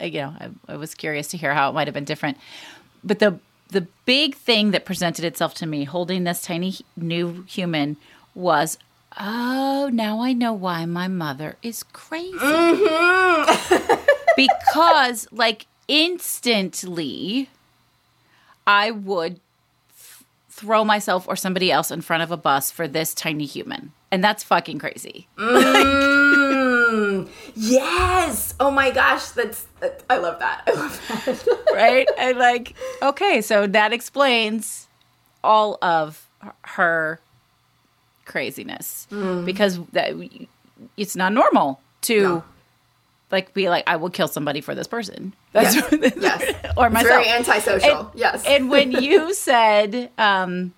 you 0.00 0.10
know, 0.22 0.34
I, 0.40 0.72
I 0.72 0.76
was 0.76 0.94
curious 0.94 1.28
to 1.28 1.36
hear 1.36 1.54
how 1.54 1.70
it 1.70 1.72
might 1.74 1.86
have 1.86 1.94
been 1.94 2.04
different. 2.04 2.36
But 3.04 3.18
the 3.18 3.38
the 3.70 3.86
big 4.04 4.34
thing 4.34 4.70
that 4.72 4.84
presented 4.84 5.24
itself 5.24 5.54
to 5.54 5.66
me 5.66 5.84
holding 5.84 6.24
this 6.24 6.42
tiny 6.42 6.74
new 6.96 7.44
human 7.48 7.96
was 8.34 8.78
oh, 9.18 9.90
now 9.92 10.20
I 10.22 10.32
know 10.32 10.52
why 10.52 10.86
my 10.86 11.08
mother 11.08 11.56
is 11.62 11.82
crazy. 11.82 12.36
Mm-hmm. 12.38 13.94
Because 14.36 15.26
like 15.32 15.66
instantly 15.88 17.50
i 18.66 18.92
would 18.92 19.34
th- 19.34 20.24
throw 20.48 20.84
myself 20.84 21.26
or 21.26 21.34
somebody 21.34 21.72
else 21.72 21.90
in 21.90 22.00
front 22.00 22.22
of 22.22 22.30
a 22.30 22.36
bus 22.36 22.70
for 22.70 22.86
this 22.86 23.12
tiny 23.12 23.44
human. 23.44 23.92
And 24.12 24.22
that's 24.22 24.44
fucking 24.44 24.78
crazy 24.78 25.26
mm-hmm. 25.36 26.09
Mm, 26.90 27.28
yes. 27.54 28.54
Oh 28.60 28.70
my 28.70 28.90
gosh, 28.90 29.28
that's 29.30 29.66
I 30.08 30.16
love 30.18 30.38
that. 30.40 30.62
I 30.66 30.72
love 30.72 31.00
that. 31.08 31.58
right 31.74 32.08
and 32.18 32.36
like 32.38 32.74
okay 33.02 33.40
so 33.40 33.66
that 33.66 33.92
explains 33.92 34.88
all 35.44 35.78
of 35.82 36.26
her 36.62 37.20
craziness 38.24 39.06
because 39.44 39.78
that 39.92 40.12
it's 40.96 41.16
not 41.16 41.32
normal 41.32 41.80
to 42.02 42.22
No. 42.22 42.44
like 43.30 43.52
be 43.54 43.68
like 43.68 43.84
i 43.86 43.96
will 43.96 44.10
kill 44.10 44.28
somebody 44.28 44.60
for 44.60 44.74
this 44.74 44.86
person 44.86 45.32
that's 45.52 45.74
Yes. 45.74 45.92
yes. 46.16 46.54
or 46.76 46.86
It's 46.86 46.94
myself 46.94 47.24
very 47.24 47.28
antisocial. 47.28 48.10
yes. 48.14 48.44
and 48.46 48.70
when 48.70 48.92
you 49.02 49.34
said 49.34 50.10
um, 50.18 50.72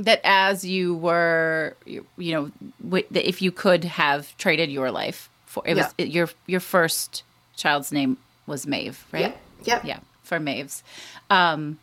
that 0.00 0.20
as 0.24 0.64
you 0.64 0.94
were, 0.96 1.76
you, 1.86 2.04
you 2.16 2.32
know, 2.32 2.50
w- 2.82 3.04
that 3.10 3.28
if 3.28 3.40
you 3.42 3.52
could 3.52 3.84
have 3.84 4.36
traded 4.38 4.70
your 4.70 4.90
life 4.90 5.28
for 5.46 5.62
it 5.66 5.74
was 5.76 5.86
Yeah. 5.98 6.06
your 6.06 6.28
your 6.46 6.60
first 6.60 7.22
child's 7.56 7.92
name 7.92 8.16
was 8.46 8.66
Maeve, 8.66 9.04
right? 9.12 9.20
Yep. 9.20 9.40
Yep. 9.64 9.84
Yeah, 9.84 9.98
for 10.22 10.40
Maeve's. 10.40 10.82
Um, 11.28 11.78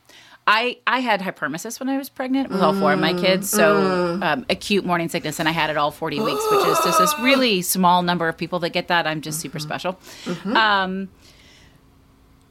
I 0.49 0.77
I 0.88 0.99
had 1.01 1.19
hyperemesis 1.21 1.80
when 1.80 1.89
I 1.89 1.97
was 1.97 2.08
pregnant 2.10 2.49
with 2.49 2.62
all 2.62 2.73
four 2.73 2.93
of 2.93 2.99
my 2.99 3.13
kids, 3.13 3.49
so 3.49 4.17
um, 4.21 4.45
acute 4.49 4.86
morning 4.86 5.10
sickness, 5.10 5.39
and 5.39 5.47
I 5.49 5.51
had 5.51 5.69
it 5.69 5.75
all 5.77 5.91
forty 5.91 6.19
weeks, 6.21 6.41
which 6.51 6.65
is 6.65 6.77
just 6.86 6.99
this 6.99 7.13
really 7.19 7.62
small 7.62 8.01
number 8.01 8.30
of 8.30 8.38
people 8.38 8.60
that 8.60 8.69
get 8.69 8.88
that. 8.88 9.06
I'm 9.06 9.19
just 9.21 9.39
super 9.41 9.60
special. 9.60 9.99
Um, 10.45 11.10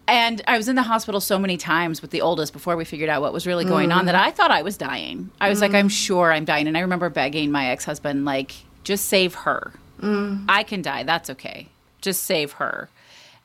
and 0.08 0.42
I 0.46 0.56
was 0.56 0.68
in 0.68 0.76
the 0.76 0.82
hospital 0.82 1.20
so 1.20 1.38
many 1.38 1.56
times 1.56 2.00
with 2.00 2.10
the 2.10 2.20
oldest 2.20 2.52
before 2.52 2.76
we 2.76 2.84
figured 2.84 3.10
out 3.10 3.22
what 3.22 3.32
was 3.32 3.46
really 3.46 3.64
going 3.64 3.90
on 3.90 3.98
mm-hmm. 3.98 4.06
that 4.06 4.14
I 4.14 4.30
thought 4.30 4.50
I 4.50 4.62
was 4.62 4.76
dying. 4.76 5.30
I 5.40 5.48
was 5.48 5.60
like, 5.60 5.70
mm-hmm. 5.70 5.78
I'm 5.78 5.88
sure 5.88 6.32
I'm 6.32 6.44
dying. 6.44 6.68
And 6.68 6.76
I 6.76 6.80
remember 6.80 7.10
begging 7.10 7.50
my 7.50 7.66
ex 7.66 7.84
husband, 7.84 8.24
like, 8.24 8.54
just 8.84 9.06
save 9.06 9.34
her. 9.34 9.72
Mm. 10.00 10.44
I 10.48 10.62
can 10.62 10.82
die. 10.82 11.02
That's 11.02 11.28
okay. 11.30 11.68
Just 12.00 12.22
save 12.22 12.52
her. 12.52 12.88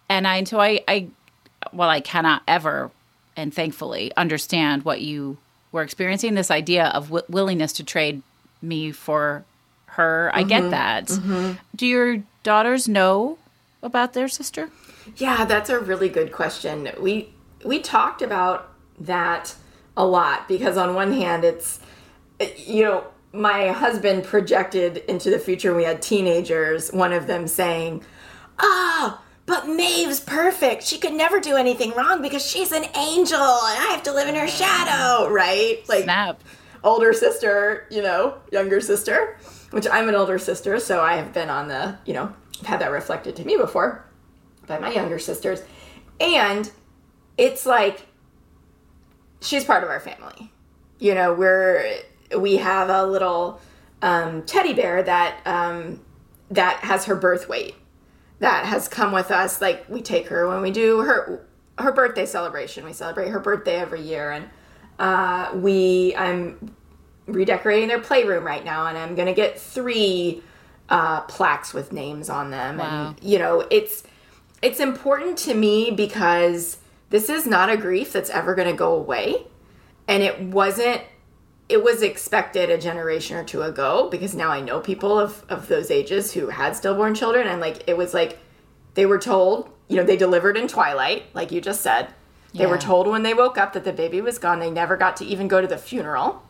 And 0.07 0.27
I, 0.27 0.35
until 0.35 0.59
I, 0.59 0.81
I, 0.87 1.07
well, 1.73 1.89
I 1.89 1.99
cannot 1.99 2.43
ever, 2.47 2.91
and 3.35 3.53
thankfully, 3.53 4.11
understand 4.15 4.83
what 4.83 5.01
you 5.01 5.37
were 5.71 5.81
experiencing 5.81 6.35
this 6.35 6.51
idea 6.51 6.87
of 6.87 7.05
w- 7.05 7.25
willingness 7.27 7.73
to 7.73 7.83
trade 7.83 8.21
me 8.61 8.91
for 8.91 9.45
her. 9.87 10.29
I 10.33 10.43
get 10.43 10.63
mm-hmm. 10.63 10.71
that. 10.71 11.57
Do 11.75 11.87
your 11.87 12.23
daughters 12.43 12.87
know 12.87 13.39
about 13.81 14.13
their 14.13 14.27
sister? 14.27 14.69
Yeah, 15.17 15.45
that's 15.45 15.69
a 15.69 15.79
really 15.79 16.09
good 16.09 16.31
question. 16.31 16.89
We 16.99 17.33
we 17.65 17.79
talked 17.79 18.21
about 18.21 18.69
that 18.99 19.55
a 19.97 20.05
lot 20.05 20.47
because 20.47 20.77
on 20.77 20.93
one 20.95 21.11
hand 21.13 21.43
it's 21.43 21.79
you 22.57 22.83
know, 22.83 23.03
my 23.33 23.67
husband 23.69 24.23
projected 24.23 24.97
into 25.07 25.29
the 25.29 25.39
future 25.39 25.75
we 25.75 25.83
had 25.83 26.01
teenagers, 26.01 26.91
one 26.91 27.13
of 27.13 27.27
them 27.27 27.47
saying, 27.47 28.03
"Ah, 28.59 29.21
but 29.45 29.67
Maeve's 29.67 30.19
perfect. 30.19 30.83
She 30.83 30.97
could 30.97 31.13
never 31.13 31.39
do 31.39 31.55
anything 31.55 31.91
wrong 31.93 32.21
because 32.21 32.45
she's 32.45 32.71
an 32.71 32.85
angel 32.95 33.39
and 33.39 33.77
I 33.79 33.87
have 33.91 34.03
to 34.03 34.11
live 34.13 34.27
in 34.27 34.35
her 34.35 34.47
shadow," 34.47 35.29
right? 35.29 35.83
Like 35.87 36.03
Snap. 36.05 36.41
older 36.83 37.13
sister, 37.13 37.87
you 37.91 38.01
know, 38.01 38.35
younger 38.51 38.81
sister, 38.81 39.37
which 39.71 39.87
I'm 39.91 40.09
an 40.09 40.15
older 40.15 40.39
sister, 40.39 40.79
so 40.79 41.01
I 41.01 41.13
have 41.15 41.31
been 41.33 41.49
on 41.49 41.67
the, 41.67 41.97
you 42.05 42.13
know, 42.13 42.33
I've 42.59 42.67
had 42.67 42.81
that 42.81 42.91
reflected 42.91 43.35
to 43.37 43.45
me 43.45 43.57
before 43.57 44.05
by 44.67 44.79
my 44.79 44.91
younger 44.91 45.19
sisters. 45.19 45.61
And 46.19 46.69
it's 47.37 47.65
like 47.65 48.05
she's 49.41 49.63
part 49.63 49.83
of 49.83 49.89
our 49.89 49.99
family. 49.99 50.51
You 50.99 51.15
know, 51.15 51.33
we're 51.33 51.99
we 52.37 52.57
have 52.57 52.89
a 52.89 53.05
little 53.05 53.59
um, 54.01 54.43
teddy 54.43 54.73
bear 54.73 55.01
that 55.03 55.41
um, 55.45 55.99
that 56.51 56.77
has 56.77 57.05
her 57.05 57.15
birth 57.15 57.49
weight 57.49 57.75
that 58.41 58.65
has 58.65 58.87
come 58.87 59.11
with 59.11 59.31
us. 59.31 59.61
Like 59.61 59.87
we 59.87 60.01
take 60.01 60.27
her 60.27 60.47
when 60.47 60.61
we 60.61 60.71
do 60.71 60.99
her 61.01 61.47
her 61.77 61.91
birthday 61.91 62.25
celebration. 62.25 62.83
We 62.83 62.91
celebrate 62.93 63.29
her 63.29 63.39
birthday 63.39 63.75
every 63.75 64.01
year, 64.01 64.31
and 64.31 64.49
uh, 64.99 65.51
we 65.55 66.13
I'm 66.15 66.75
redecorating 67.27 67.87
their 67.87 68.01
playroom 68.01 68.43
right 68.43 68.65
now, 68.65 68.87
and 68.87 68.97
I'm 68.97 69.15
gonna 69.15 69.33
get 69.33 69.59
three 69.59 70.43
uh, 70.91 71.21
plaques 71.21 71.73
with 71.73 71.91
names 71.91 72.29
on 72.29 72.51
them. 72.51 72.77
Wow. 72.77 73.07
And 73.07 73.23
you 73.23 73.39
know, 73.39 73.65
it's 73.71 74.03
it's 74.61 74.79
important 74.79 75.37
to 75.39 75.55
me 75.55 75.89
because 75.89 76.77
this 77.09 77.29
is 77.29 77.47
not 77.47 77.69
a 77.69 77.77
grief 77.77 78.13
that's 78.13 78.29
ever 78.29 78.53
gonna 78.53 78.73
go 78.73 78.93
away, 78.93 79.47
and 80.07 80.21
it 80.21 80.39
wasn't. 80.39 81.01
It 81.69 81.81
was 81.81 82.01
expected 82.01 82.69
a 82.69 82.77
generation 82.77 83.37
or 83.37 83.45
two 83.45 83.61
ago 83.61 84.09
because 84.11 84.35
now 84.35 84.49
I 84.49 84.59
know 84.59 84.81
people 84.81 85.17
of, 85.17 85.45
of 85.47 85.69
those 85.69 85.89
ages 85.89 86.33
who 86.33 86.49
had 86.49 86.75
stillborn 86.75 87.15
children, 87.15 87.47
and 87.47 87.61
like 87.61 87.87
it 87.87 87.95
was 87.95 88.13
like 88.13 88.37
they 88.93 89.05
were 89.05 89.17
told, 89.17 89.69
you 89.87 89.95
know, 89.95 90.03
they 90.03 90.17
delivered 90.17 90.57
in 90.57 90.67
twilight, 90.67 91.33
like 91.33 91.49
you 91.49 91.61
just 91.61 91.81
said. 91.81 92.13
They 92.53 92.65
were 92.65 92.77
told 92.77 93.07
when 93.07 93.23
they 93.23 93.33
woke 93.33 93.57
up 93.57 93.71
that 93.71 93.85
the 93.85 93.93
baby 93.93 94.19
was 94.19 94.37
gone. 94.37 94.59
They 94.59 94.69
never 94.69 94.97
got 94.97 95.15
to 95.17 95.25
even 95.25 95.47
go 95.47 95.61
to 95.61 95.67
the 95.67 95.77
funeral. 95.77 96.43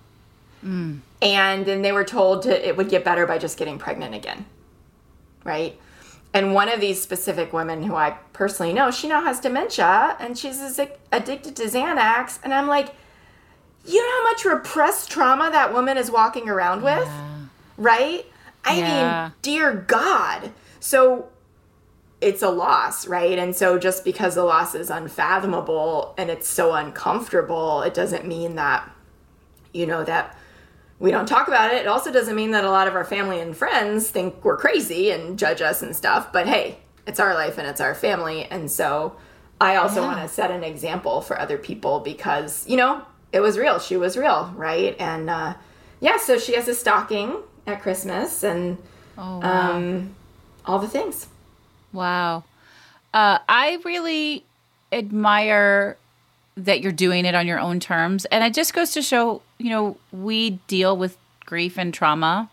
And 0.63 1.65
then 1.65 1.81
they 1.81 1.91
were 1.91 2.03
told 2.03 2.43
to 2.43 2.67
it 2.67 2.77
would 2.77 2.89
get 2.89 3.03
better 3.03 3.25
by 3.25 3.37
just 3.37 3.57
getting 3.57 3.77
pregnant 3.77 4.15
again. 4.15 4.45
Right? 5.43 5.79
And 6.33 6.53
one 6.53 6.69
of 6.69 6.79
these 6.79 7.01
specific 7.01 7.51
women 7.51 7.83
who 7.83 7.95
I 7.95 8.11
personally 8.31 8.73
know, 8.73 8.89
she 8.89 9.07
now 9.07 9.21
has 9.23 9.39
dementia 9.39 10.15
and 10.19 10.37
she's 10.37 10.79
addicted 11.11 11.55
to 11.57 11.63
Xanax. 11.63 12.39
And 12.43 12.53
I'm 12.53 12.67
like, 12.67 12.89
you 13.85 14.01
know 14.01 14.17
how 14.17 14.31
much 14.31 14.45
repressed 14.45 15.11
trauma 15.11 15.49
that 15.51 15.73
woman 15.73 15.97
is 15.97 16.09
walking 16.09 16.47
around 16.47 16.83
with? 16.83 17.09
Right? 17.77 18.25
I 18.63 18.77
Yeah. 18.77 19.23
mean, 19.25 19.31
dear 19.41 19.73
God. 19.73 20.51
So 20.79 21.29
it's 22.21 22.43
a 22.43 22.49
loss, 22.49 23.07
right? 23.07 23.37
And 23.39 23.55
so 23.55 23.79
just 23.79 24.05
because 24.05 24.35
the 24.35 24.43
loss 24.43 24.75
is 24.75 24.89
unfathomable 24.89 26.13
and 26.17 26.29
it's 26.29 26.47
so 26.47 26.73
uncomfortable, 26.73 27.81
it 27.81 27.93
doesn't 27.93 28.25
mean 28.25 28.55
that, 28.55 28.89
you 29.73 29.87
know, 29.87 30.03
that 30.03 30.37
we 31.01 31.11
don't 31.11 31.25
talk 31.25 31.47
about 31.47 31.73
it. 31.73 31.81
It 31.81 31.87
also 31.87 32.11
doesn't 32.11 32.35
mean 32.35 32.51
that 32.51 32.63
a 32.63 32.69
lot 32.69 32.87
of 32.87 32.93
our 32.95 33.03
family 33.03 33.39
and 33.39 33.57
friends 33.57 34.09
think 34.09 34.43
we're 34.45 34.55
crazy 34.57 35.09
and 35.11 35.37
judge 35.37 35.61
us 35.61 35.81
and 35.81 35.95
stuff. 35.95 36.31
But 36.31 36.47
hey, 36.47 36.77
it's 37.07 37.19
our 37.19 37.33
life 37.33 37.57
and 37.57 37.67
it's 37.67 37.81
our 37.81 37.95
family. 37.95 38.45
And 38.45 38.69
so 38.71 39.15
I 39.59 39.75
also 39.77 40.01
Yeah. 40.01 40.07
want 40.07 40.21
to 40.21 40.27
set 40.27 40.51
an 40.51 40.63
example 40.63 41.21
for 41.21 41.39
other 41.39 41.57
people 41.57 41.99
because, 42.01 42.65
you 42.67 42.77
know, 42.77 43.01
it 43.33 43.39
was 43.39 43.57
real. 43.57 43.79
She 43.79 43.97
was 43.97 44.15
real, 44.15 44.53
right? 44.55 44.95
And 44.99 45.29
uh, 45.29 45.55
yeah, 45.99 46.17
so 46.17 46.37
she 46.37 46.53
has 46.55 46.67
a 46.67 46.75
stocking 46.75 47.35
at 47.65 47.81
Christmas 47.81 48.43
and 48.43 48.77
Oh, 49.17 49.39
wow. 49.39 49.71
um, 49.75 50.15
all 50.65 50.79
the 50.79 50.87
things. 50.87 51.27
Wow. 51.93 52.43
Uh, 53.13 53.39
I 53.49 53.79
really 53.83 54.45
admire 54.91 55.97
that 56.55 56.81
you're 56.81 56.91
doing 56.91 57.25
it 57.25 57.33
on 57.35 57.47
your 57.47 57.59
own 57.59 57.79
terms. 57.79 58.25
And 58.25 58.43
it 58.43 58.53
just 58.53 58.73
goes 58.73 58.91
to 58.91 59.01
show, 59.01 59.41
you 59.63 59.69
know, 59.69 59.97
we 60.11 60.51
deal 60.67 60.95
with 60.95 61.17
grief 61.45 61.77
and 61.77 61.93
trauma 61.93 62.49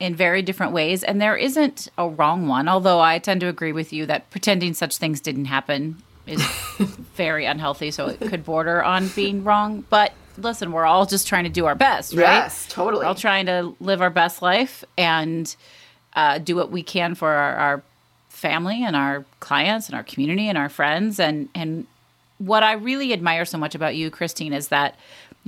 in 0.00 0.14
very 0.14 0.42
different 0.42 0.72
ways. 0.72 1.02
And 1.02 1.20
there 1.20 1.36
isn't 1.36 1.88
a 1.98 2.08
wrong 2.08 2.46
one, 2.46 2.68
although 2.68 3.00
I 3.00 3.18
tend 3.18 3.40
to 3.40 3.48
agree 3.48 3.72
with 3.72 3.92
you 3.92 4.06
that 4.06 4.30
pretending 4.30 4.74
such 4.74 4.96
things 4.96 5.20
didn't 5.20 5.46
happen 5.46 6.02
is 6.26 6.42
very 7.16 7.46
unhealthy, 7.46 7.90
so 7.90 8.06
it 8.06 8.20
could 8.20 8.44
border 8.44 8.82
on 8.82 9.08
being 9.08 9.42
wrong. 9.44 9.84
But 9.88 10.12
listen, 10.36 10.72
we're 10.72 10.84
all 10.84 11.06
just 11.06 11.26
trying 11.26 11.44
to 11.44 11.50
do 11.50 11.66
our 11.66 11.74
best, 11.74 12.12
right? 12.12 12.20
Yes, 12.20 12.66
totally. 12.68 13.02
We're 13.02 13.08
all 13.08 13.14
trying 13.14 13.46
to 13.46 13.74
live 13.80 14.00
our 14.00 14.10
best 14.10 14.42
life 14.42 14.84
and 14.96 15.54
uh, 16.14 16.38
do 16.38 16.54
what 16.54 16.70
we 16.70 16.82
can 16.82 17.14
for 17.14 17.30
our, 17.30 17.56
our 17.56 17.82
family 18.28 18.84
and 18.84 18.94
our 18.94 19.24
clients 19.40 19.88
and 19.88 19.96
our 19.96 20.04
community 20.04 20.48
and 20.48 20.56
our 20.56 20.68
friends. 20.68 21.18
And 21.18 21.48
and 21.54 21.86
what 22.38 22.62
I 22.62 22.74
really 22.74 23.12
admire 23.12 23.44
so 23.44 23.58
much 23.58 23.74
about 23.74 23.96
you, 23.96 24.10
Christine, 24.10 24.52
is 24.52 24.68
that 24.68 24.96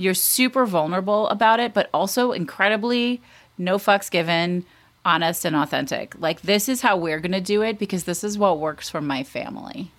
you're 0.01 0.13
super 0.13 0.65
vulnerable 0.65 1.27
about 1.29 1.59
it, 1.59 1.73
but 1.73 1.89
also 1.93 2.31
incredibly 2.31 3.21
no 3.57 3.77
fucks 3.77 4.09
given, 4.09 4.65
honest 5.05 5.45
and 5.45 5.55
authentic. 5.55 6.15
Like 6.19 6.41
this 6.41 6.67
is 6.67 6.81
how 6.81 6.97
we're 6.97 7.19
gonna 7.19 7.41
do 7.41 7.61
it 7.61 7.79
because 7.79 8.03
this 8.05 8.23
is 8.23 8.37
what 8.37 8.59
works 8.59 8.89
for 8.89 9.01
my 9.01 9.23
family. 9.23 9.91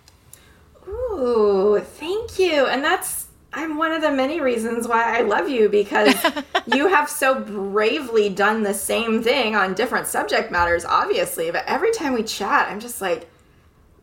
Ooh, 0.88 1.80
thank 1.82 2.38
you. 2.38 2.66
And 2.66 2.82
that's 2.82 3.28
I'm 3.54 3.76
one 3.76 3.92
of 3.92 4.00
the 4.00 4.10
many 4.10 4.40
reasons 4.40 4.88
why 4.88 5.18
I 5.18 5.22
love 5.22 5.48
you 5.48 5.68
because 5.68 6.14
you 6.66 6.88
have 6.88 7.10
so 7.10 7.38
bravely 7.38 8.30
done 8.30 8.62
the 8.62 8.72
same 8.72 9.22
thing 9.22 9.54
on 9.54 9.74
different 9.74 10.06
subject 10.06 10.50
matters, 10.50 10.84
obviously. 10.86 11.50
But 11.50 11.64
every 11.66 11.92
time 11.92 12.14
we 12.14 12.22
chat, 12.22 12.68
I'm 12.68 12.80
just 12.80 13.02
like, 13.02 13.28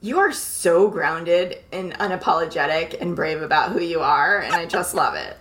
you 0.01 0.19
are 0.19 0.31
so 0.31 0.88
grounded 0.88 1.57
and 1.71 1.93
unapologetic 1.95 3.01
and 3.01 3.15
brave 3.15 3.41
about 3.41 3.71
who 3.71 3.81
you 3.81 4.01
are. 4.01 4.39
And 4.39 4.53
I 4.53 4.65
just 4.65 4.93
love 4.93 5.15
it. 5.15 5.35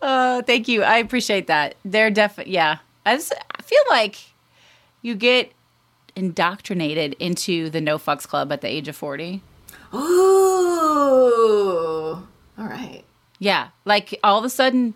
Uh, 0.00 0.42
thank 0.42 0.68
you. 0.68 0.82
I 0.82 0.98
appreciate 0.98 1.46
that. 1.48 1.74
They're 1.84 2.10
definitely, 2.10 2.54
yeah. 2.54 2.78
I, 3.04 3.16
just, 3.16 3.32
I 3.58 3.62
feel 3.62 3.82
like 3.88 4.16
you 5.02 5.14
get 5.14 5.52
indoctrinated 6.14 7.14
into 7.14 7.70
the 7.70 7.80
no 7.80 7.98
fucks 7.98 8.26
club 8.26 8.52
at 8.52 8.60
the 8.60 8.68
age 8.68 8.88
of 8.88 8.96
40. 8.96 9.42
Ooh. 9.94 9.98
All 12.58 12.64
right. 12.64 13.04
Yeah. 13.38 13.68
Like 13.84 14.18
all 14.22 14.38
of 14.38 14.44
a 14.44 14.50
sudden, 14.50 14.94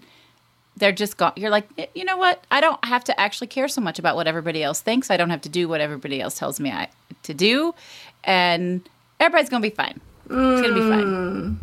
they're 0.77 0.93
just 0.93 1.17
gone. 1.17 1.33
You're 1.37 1.51
like, 1.51 1.91
you 1.95 2.05
know 2.05 2.17
what? 2.17 2.45
I 2.51 2.61
don't 2.61 2.85
have 2.85 3.05
to 3.05 3.21
actually 3.21 3.47
care 3.47 3.69
so 3.69 3.81
much 3.81 3.99
about 3.99 4.17
what 4.17 4.27
everybody 4.27 4.63
else 4.63 4.81
thinks. 4.81 5.11
I 5.11 5.17
don't 5.17 5.31
have 5.31 5.43
to 5.43 5.49
do 5.49 5.69
what 5.69 5.81
everybody 5.81 6.21
else 6.21 6.39
tells 6.39 6.59
me 6.59 6.71
I, 6.71 6.89
to 7.23 7.35
do. 7.35 7.75
And 8.25 8.89
everybody's 9.21 9.49
going 9.49 9.63
to 9.63 9.69
be 9.71 9.75
fine. 9.75 10.01
It's 10.25 10.31
going 10.31 10.63
to 10.63 10.75
be 10.75 10.81
fine. 10.81 11.61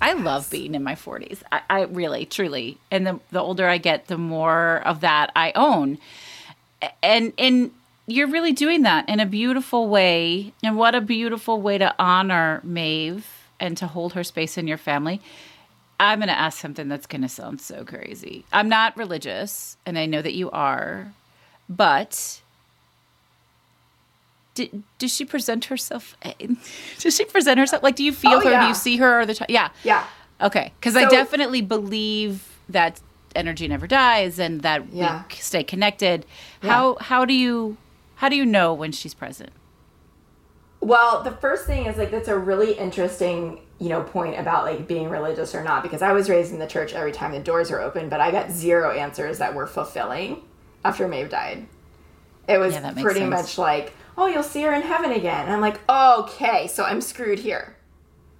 I 0.00 0.12
love 0.12 0.50
being 0.50 0.74
in 0.74 0.82
my 0.82 0.94
40s. 0.94 1.42
I, 1.50 1.62
I 1.68 1.82
really, 1.82 2.26
truly. 2.26 2.78
And 2.90 3.06
the, 3.06 3.20
the 3.30 3.40
older 3.40 3.68
I 3.68 3.78
get, 3.78 4.06
the 4.06 4.18
more 4.18 4.82
of 4.84 5.00
that 5.00 5.30
I 5.34 5.52
own. 5.54 5.98
And, 7.02 7.32
and, 7.38 7.72
you're 8.10 8.28
really 8.28 8.52
doing 8.52 8.82
that 8.82 9.06
in 9.06 9.20
a 9.20 9.26
beautiful 9.26 9.86
way. 9.86 10.54
And 10.64 10.78
what 10.78 10.94
a 10.94 11.00
beautiful 11.00 11.60
way 11.60 11.76
to 11.76 11.94
honor 11.98 12.60
Maeve 12.64 13.26
and 13.60 13.76
to 13.76 13.86
hold 13.86 14.14
her 14.14 14.24
space 14.24 14.56
in 14.56 14.66
your 14.66 14.78
family. 14.78 15.20
I'm 16.00 16.20
going 16.20 16.28
to 16.28 16.38
ask 16.38 16.58
something 16.58 16.88
that's 16.88 17.06
going 17.06 17.22
to 17.22 17.28
sound 17.28 17.60
so 17.60 17.84
crazy. 17.84 18.44
I'm 18.52 18.68
not 18.68 18.96
religious, 18.96 19.76
and 19.84 19.98
I 19.98 20.06
know 20.06 20.22
that 20.22 20.34
you 20.34 20.50
are, 20.52 21.12
but 21.68 22.40
did, 24.58 24.82
does 24.98 25.14
she 25.14 25.24
present 25.24 25.66
herself? 25.66 26.16
Does 26.98 27.16
she 27.16 27.24
present 27.24 27.58
herself? 27.58 27.82
Like, 27.82 27.96
do 27.96 28.04
you 28.04 28.12
feel 28.12 28.32
Oh, 28.32 28.40
her? 28.40 28.60
Do 28.60 28.66
you 28.66 28.74
see 28.74 28.96
her? 28.98 29.20
Or 29.20 29.26
the 29.26 29.34
time? 29.34 29.46
Yeah. 29.48 29.68
Yeah. 29.84 30.04
Okay. 30.40 30.72
Because 30.78 30.96
I 30.96 31.08
definitely 31.08 31.62
believe 31.62 32.58
that 32.68 33.00
energy 33.36 33.68
never 33.68 33.86
dies 33.86 34.38
and 34.38 34.62
that 34.62 34.92
Yeah. 34.92 35.22
we 35.30 35.36
stay 35.36 35.62
connected. 35.64 36.26
How 36.62 36.96
how 37.00 37.24
do 37.24 37.32
you 37.34 37.76
how 38.16 38.28
do 38.28 38.36
you 38.36 38.44
know 38.46 38.74
when 38.74 38.90
she's 38.92 39.14
present? 39.14 39.50
Well, 40.80 41.22
the 41.22 41.32
first 41.32 41.66
thing 41.66 41.86
is 41.86 41.96
like 41.96 42.10
that's 42.10 42.28
a 42.28 42.38
really 42.38 42.72
interesting, 42.72 43.60
you 43.78 43.88
know, 43.88 44.02
point 44.02 44.38
about 44.38 44.64
like 44.64 44.86
being 44.86 45.08
religious 45.08 45.54
or 45.54 45.62
not 45.64 45.82
because 45.82 46.02
I 46.02 46.12
was 46.12 46.28
raised 46.30 46.52
in 46.52 46.58
the 46.58 46.66
church 46.66 46.92
every 46.94 47.12
time 47.12 47.32
the 47.32 47.40
doors 47.40 47.70
are 47.70 47.80
open, 47.80 48.08
but 48.08 48.20
I 48.20 48.30
got 48.30 48.50
zero 48.50 48.90
answers 48.92 49.38
that 49.38 49.54
were 49.54 49.66
fulfilling 49.66 50.42
after 50.84 51.08
Maeve 51.08 51.30
died. 51.30 51.66
It 52.48 52.58
was 52.58 52.74
Yeah, 52.74 52.92
pretty 52.92 53.20
sense. 53.20 53.30
much 53.30 53.58
like, 53.58 53.92
"Oh, 54.18 54.26
you'll 54.26 54.42
see 54.42 54.62
her 54.62 54.74
in 54.74 54.82
heaven 54.82 55.12
again." 55.12 55.46
And 55.46 55.52
I'm 55.52 55.62
like, 55.62 55.80
"Okay, 55.88 56.66
so 56.66 56.84
I'm 56.84 57.00
screwed 57.00 57.38
here." 57.38 57.76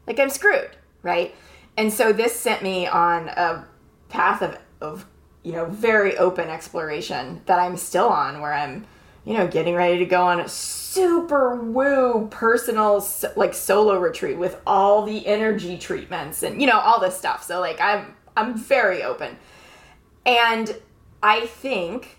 Like 0.06 0.18
I'm 0.18 0.30
screwed, 0.30 0.70
right? 1.02 1.34
And 1.78 1.92
so 1.92 2.12
this 2.12 2.38
sent 2.38 2.62
me 2.62 2.86
on 2.86 3.28
a 3.28 3.66
path 4.10 4.42
of 4.42 4.58
of, 4.80 5.06
you 5.42 5.52
know, 5.52 5.64
very 5.64 6.16
open 6.18 6.48
exploration 6.48 7.40
that 7.46 7.58
I'm 7.58 7.76
still 7.76 8.08
on 8.08 8.40
where 8.40 8.52
I'm 8.52 8.86
you 9.28 9.34
know, 9.34 9.46
getting 9.46 9.74
ready 9.74 9.98
to 9.98 10.06
go 10.06 10.22
on 10.22 10.40
a 10.40 10.48
super 10.48 11.54
woo 11.54 12.28
personal 12.30 13.06
like 13.36 13.52
solo 13.52 13.98
retreat 13.98 14.38
with 14.38 14.58
all 14.66 15.04
the 15.04 15.26
energy 15.26 15.76
treatments 15.76 16.42
and 16.42 16.62
you 16.62 16.66
know 16.66 16.78
all 16.78 16.98
this 16.98 17.18
stuff. 17.18 17.42
So 17.42 17.60
like 17.60 17.78
I'm 17.78 18.16
I'm 18.36 18.56
very 18.56 19.02
open. 19.02 19.36
And 20.24 20.74
I 21.22 21.44
think 21.44 22.18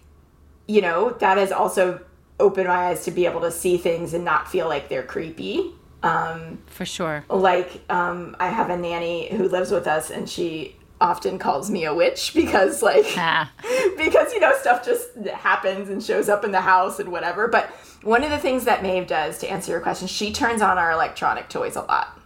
you 0.68 0.82
know, 0.82 1.10
that 1.20 1.40
has 1.40 1.52
also 1.52 2.00
opened 2.40 2.68
my 2.68 2.88
eyes 2.90 3.06
to 3.06 3.12
be 3.12 3.26
able 3.26 3.42
to 3.42 3.52
see 3.52 3.78
things 3.78 4.14
and 4.14 4.24
not 4.24 4.50
feel 4.50 4.68
like 4.68 4.90
they're 4.90 5.04
creepy. 5.04 5.74
Um 6.04 6.60
For 6.68 6.86
sure. 6.86 7.26
like 7.30 7.82
um 7.90 8.36
I 8.40 8.48
have 8.50 8.70
a 8.70 8.78
nanny 8.78 9.30
who 9.36 9.50
lives 9.50 9.72
with 9.72 9.88
us 9.88 10.10
and 10.10 10.30
she 10.30 10.76
often 11.02 11.40
calls 11.40 11.70
me 11.70 11.86
a 11.86 11.94
witch 11.94 12.34
because 12.34 12.82
like 12.82 13.06
Ah, 13.18 13.52
because 13.98 14.34
you 14.34 14.40
know 14.40 14.54
stuff 14.60 14.86
just 14.86 15.16
happens 15.34 15.90
and 15.90 16.02
shows 16.04 16.30
up 16.30 16.44
in 16.44 16.52
the 16.52 16.62
house 16.62 17.00
and 17.00 17.10
whatever. 17.12 17.48
But 17.48 17.66
one 18.04 18.24
of 18.24 18.30
the 18.30 18.38
things 18.38 18.64
that 18.66 18.82
Maeve 18.82 19.08
does 19.08 19.40
to 19.40 19.50
answer 19.52 19.72
your 19.74 19.82
question, 19.82 20.08
she 20.08 20.32
turns 20.32 20.62
on 20.62 20.78
our 20.78 20.92
electronic 20.92 21.50
toys 21.50 21.76
a 21.76 21.82
lot. 21.82 22.18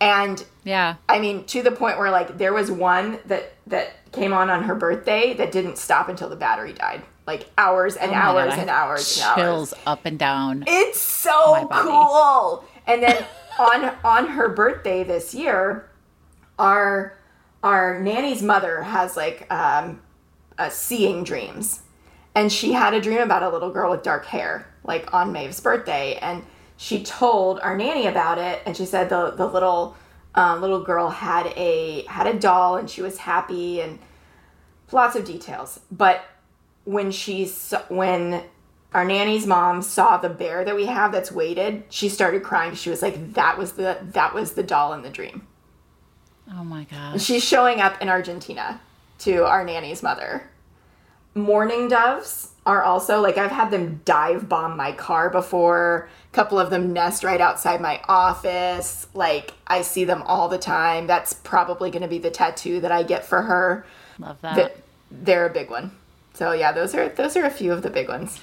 And 0.00 0.44
yeah. 0.64 0.96
I 1.08 1.18
mean, 1.18 1.44
to 1.46 1.62
the 1.62 1.70
point 1.70 1.98
where 1.98 2.10
like 2.10 2.36
there 2.38 2.52
was 2.52 2.70
one 2.70 3.18
that 3.26 3.52
that 3.68 4.10
came 4.12 4.32
on 4.32 4.50
on 4.50 4.64
her 4.64 4.74
birthday 4.74 5.34
that 5.34 5.50
didn't 5.52 5.78
stop 5.78 6.08
until 6.08 6.28
the 6.28 6.36
battery 6.36 6.72
died, 6.72 7.02
like 7.26 7.48
hours 7.56 7.96
and 7.96 8.10
Oh 8.10 8.14
God, 8.14 8.36
hours 8.36 8.52
I 8.52 8.56
and 8.58 8.70
hours 8.70 9.18
and 9.18 9.26
hours. 9.26 9.34
Chills 9.36 9.74
up 9.86 10.04
and 10.04 10.18
down. 10.18 10.64
It's 10.66 11.00
so 11.00 11.68
cool. 11.70 12.64
And 12.86 13.02
then 13.02 13.24
on 13.58 13.94
on 14.04 14.28
her 14.28 14.48
birthday 14.48 15.04
this 15.04 15.34
year, 15.34 15.88
our 16.58 17.18
our 17.62 18.00
nanny's 18.00 18.42
mother 18.42 18.82
has 18.82 19.16
like 19.16 19.50
um, 19.52 20.02
a 20.58 20.70
seeing 20.70 21.24
dreams, 21.24 21.80
and 22.34 22.52
she 22.52 22.72
had 22.72 22.94
a 22.94 23.00
dream 23.00 23.20
about 23.20 23.42
a 23.42 23.48
little 23.48 23.70
girl 23.70 23.90
with 23.90 24.02
dark 24.02 24.26
hair, 24.26 24.66
like 24.84 25.12
on 25.14 25.32
Maeve's 25.32 25.60
birthday, 25.60 26.16
and 26.16 26.44
she 26.76 27.02
told 27.02 27.60
our 27.60 27.76
nanny 27.76 28.06
about 28.06 28.38
it, 28.38 28.60
and 28.66 28.76
she 28.76 28.84
said 28.84 29.08
the 29.08 29.30
the 29.30 29.46
little 29.46 29.96
uh, 30.34 30.56
little 30.60 30.82
girl 30.82 31.08
had 31.08 31.46
a 31.56 32.04
had 32.06 32.26
a 32.26 32.38
doll, 32.38 32.76
and 32.76 32.90
she 32.90 33.00
was 33.00 33.18
happy, 33.18 33.80
and 33.80 33.98
lots 34.92 35.16
of 35.16 35.24
details, 35.24 35.80
but 35.90 36.24
when 36.84 37.10
she 37.10 37.46
when 37.88 38.42
our 38.92 39.04
nanny's 39.04 39.46
mom 39.46 39.82
saw 39.82 40.16
the 40.16 40.28
bear 40.28 40.64
that 40.64 40.76
we 40.76 40.86
have 40.86 41.12
that's 41.12 41.32
weighted, 41.32 41.84
she 41.90 42.08
started 42.08 42.42
crying. 42.42 42.74
She 42.74 42.90
was 42.90 43.02
like, 43.02 43.34
"That 43.34 43.58
was 43.58 43.72
the 43.72 43.98
that 44.12 44.34
was 44.34 44.52
the 44.52 44.62
doll 44.62 44.92
in 44.92 45.02
the 45.02 45.10
dream." 45.10 45.46
Oh 46.52 46.64
my 46.64 46.84
god! 46.84 47.20
She's 47.20 47.42
showing 47.44 47.80
up 47.80 48.00
in 48.00 48.08
Argentina 48.08 48.80
to 49.20 49.44
our 49.46 49.64
nanny's 49.64 50.02
mother. 50.02 50.48
Mourning 51.34 51.88
doves 51.88 52.50
are 52.66 52.82
also 52.82 53.20
like 53.20 53.36
I've 53.36 53.50
had 53.50 53.70
them 53.70 54.00
dive 54.04 54.48
bomb 54.48 54.76
my 54.76 54.92
car 54.92 55.30
before. 55.30 56.08
A 56.32 56.34
couple 56.34 56.58
of 56.58 56.70
them 56.70 56.92
nest 56.92 57.24
right 57.24 57.40
outside 57.40 57.80
my 57.80 58.00
office. 58.08 59.08
Like 59.14 59.54
I 59.66 59.82
see 59.82 60.04
them 60.04 60.22
all 60.22 60.48
the 60.48 60.58
time. 60.58 61.06
That's 61.06 61.32
probably 61.32 61.90
going 61.90 62.02
to 62.02 62.08
be 62.08 62.18
the 62.18 62.30
tattoo 62.30 62.80
that 62.80 62.92
I 62.92 63.02
get 63.02 63.24
for 63.24 63.42
her. 63.42 63.84
Love 64.18 64.40
that. 64.42 64.54
Th- 64.54 64.72
They're 65.10 65.46
a 65.46 65.50
big 65.50 65.70
one. 65.70 65.92
So 66.34 66.52
yeah, 66.52 66.72
those 66.72 66.94
are 66.94 67.08
those 67.08 67.36
are 67.36 67.44
a 67.44 67.50
few 67.50 67.72
of 67.72 67.82
the 67.82 67.90
big 67.90 68.08
ones. 68.08 68.40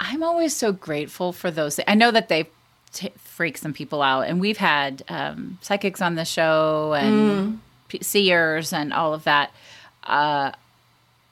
I'm 0.00 0.22
always 0.22 0.54
so 0.56 0.72
grateful 0.72 1.32
for 1.32 1.50
those. 1.50 1.78
I 1.86 1.94
know 1.94 2.10
that 2.10 2.28
they 2.28 2.48
t- 2.92 3.12
freak 3.16 3.56
some 3.58 3.72
people 3.72 4.02
out, 4.02 4.22
and 4.22 4.40
we've 4.40 4.56
had 4.58 5.02
um, 5.08 5.58
psychics 5.62 6.00
on 6.02 6.14
the 6.16 6.24
show 6.24 6.94
and 6.94 7.60
p- 7.88 8.02
seers 8.02 8.72
and 8.72 8.92
all 8.92 9.14
of 9.14 9.24
that. 9.24 9.52
Uh, 10.02 10.52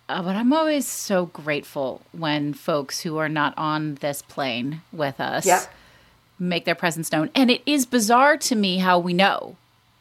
uh, 0.09 0.23
but 0.23 0.37
I'm 0.37 0.53
always 0.53 0.87
so 0.87 1.27
grateful 1.27 2.03
when 2.13 2.53
folks 2.55 3.01
who 3.01 3.17
are 3.19 3.29
not 3.29 3.55
on 3.57 3.97
this 3.97 4.21
plane 4.23 4.83
with 4.93 5.21
us 5.21 5.47
Yep. 5.47 5.73
make 6.39 6.65
their 6.65 6.75
presence 6.75 7.11
known. 7.11 7.31
And 7.35 7.51
it 7.51 7.63
is 7.67 7.87
bizarre 7.87 8.37
to 8.39 8.55
me 8.55 8.79
how 8.79 8.99
we 8.99 9.13
know. 9.15 9.57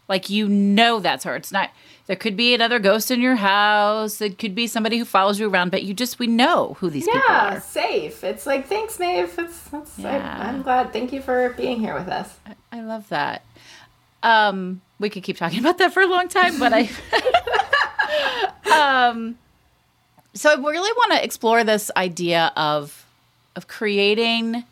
Like 0.09 0.29
you 0.29 0.47
know 0.49 0.99
that's 0.99 1.23
her. 1.23 1.35
It's 1.35 1.51
not 1.51 1.69
there 2.11 2.17
could 2.17 2.35
be 2.35 2.53
another 2.53 2.77
ghost 2.77 3.09
in 3.09 3.21
your 3.21 3.37
house. 3.37 4.19
It 4.19 4.37
could 4.37 4.53
be 4.53 4.67
somebody 4.67 4.97
who 4.97 5.05
follows 5.05 5.39
you 5.39 5.49
around, 5.49 5.71
but 5.71 5.83
you 5.83 5.93
just 5.93 6.19
we 6.19 6.27
know 6.27 6.75
who 6.81 6.89
these 6.89 7.05
people 7.05 7.21
are. 7.21 7.53
Yeah, 7.53 7.59
safe. 7.59 8.21
It's 8.25 8.45
like 8.45 8.67
thanks, 8.67 8.99
Maeve. 8.99 9.33
It's, 9.39 9.69
it's 9.71 9.97
Yeah. 9.97 10.37
I, 10.37 10.49
I'm 10.49 10.61
glad. 10.61 10.91
Thank 10.91 11.13
you 11.13 11.21
for 11.21 11.51
being 11.51 11.79
here 11.79 11.93
with 11.93 12.09
us. 12.09 12.37
I 12.69 12.81
love 12.81 13.07
that. 13.07 13.45
Um, 14.23 14.81
we 14.99 15.09
could 15.09 15.23
keep 15.23 15.37
talking 15.37 15.59
about 15.61 15.77
that 15.77 15.93
for 15.93 16.01
a 16.01 16.05
long 16.05 16.27
time, 16.27 16.59
but 16.59 16.73
I. 16.75 16.89
um, 19.09 19.37
so 20.33 20.51
I 20.51 20.55
really 20.55 20.91
want 20.91 21.13
to 21.13 21.23
explore 21.23 21.63
this 21.63 21.91
idea 21.95 22.51
of 22.57 23.05
of 23.55 23.69
creating 23.69 24.65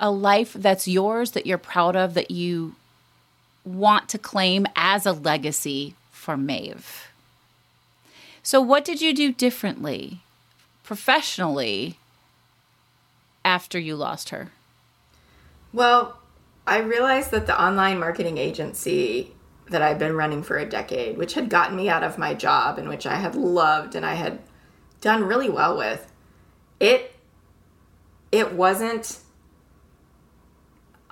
a 0.00 0.10
life 0.10 0.54
that's 0.54 0.88
yours 0.88 1.32
that 1.32 1.44
you're 1.44 1.58
proud 1.58 1.94
of 1.94 2.14
that 2.14 2.30
you 2.30 2.74
want 3.66 4.08
to 4.08 4.16
claim 4.16 4.66
as 4.76 5.04
a 5.04 5.12
legacy 5.12 5.94
for 6.26 6.36
Maeve. 6.36 7.06
So, 8.42 8.60
what 8.60 8.84
did 8.84 9.00
you 9.00 9.14
do 9.14 9.32
differently 9.32 10.22
professionally 10.82 11.98
after 13.44 13.78
you 13.78 13.94
lost 13.94 14.30
her? 14.30 14.50
Well, 15.72 16.18
I 16.66 16.78
realized 16.78 17.30
that 17.30 17.46
the 17.46 17.62
online 17.62 18.00
marketing 18.00 18.38
agency 18.38 19.36
that 19.70 19.82
I'd 19.82 20.00
been 20.00 20.16
running 20.16 20.42
for 20.42 20.58
a 20.58 20.68
decade, 20.68 21.16
which 21.16 21.34
had 21.34 21.48
gotten 21.48 21.76
me 21.76 21.88
out 21.88 22.02
of 22.02 22.18
my 22.18 22.34
job 22.34 22.76
and 22.76 22.88
which 22.88 23.06
I 23.06 23.14
had 23.14 23.36
loved 23.36 23.94
and 23.94 24.04
I 24.04 24.14
had 24.14 24.40
done 25.00 25.22
really 25.22 25.48
well 25.48 25.78
with, 25.78 26.12
it 26.80 27.14
it 28.32 28.52
wasn't 28.52 29.20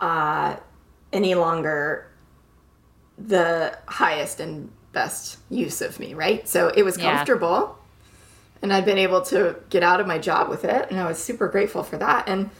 uh, 0.00 0.56
any 1.12 1.36
longer 1.36 2.10
the 3.16 3.78
highest 3.86 4.40
and 4.40 4.72
best 4.94 5.38
use 5.50 5.80
of 5.82 5.98
me, 6.00 6.14
right? 6.14 6.48
So 6.48 6.68
it 6.68 6.82
was 6.82 6.96
Yeah. 6.96 7.16
comfortable 7.16 7.78
and 8.62 8.72
I'd 8.72 8.84
been 8.86 8.98
able 8.98 9.20
to 9.22 9.56
get 9.68 9.82
out 9.82 10.00
of 10.00 10.06
my 10.06 10.18
job 10.18 10.48
with 10.48 10.64
it 10.64 10.86
and 10.90 10.98
I 10.98 11.06
was 11.06 11.22
super 11.22 11.48
grateful 11.48 11.82
for 11.82 11.98
that 11.98 12.28
and 12.28 12.50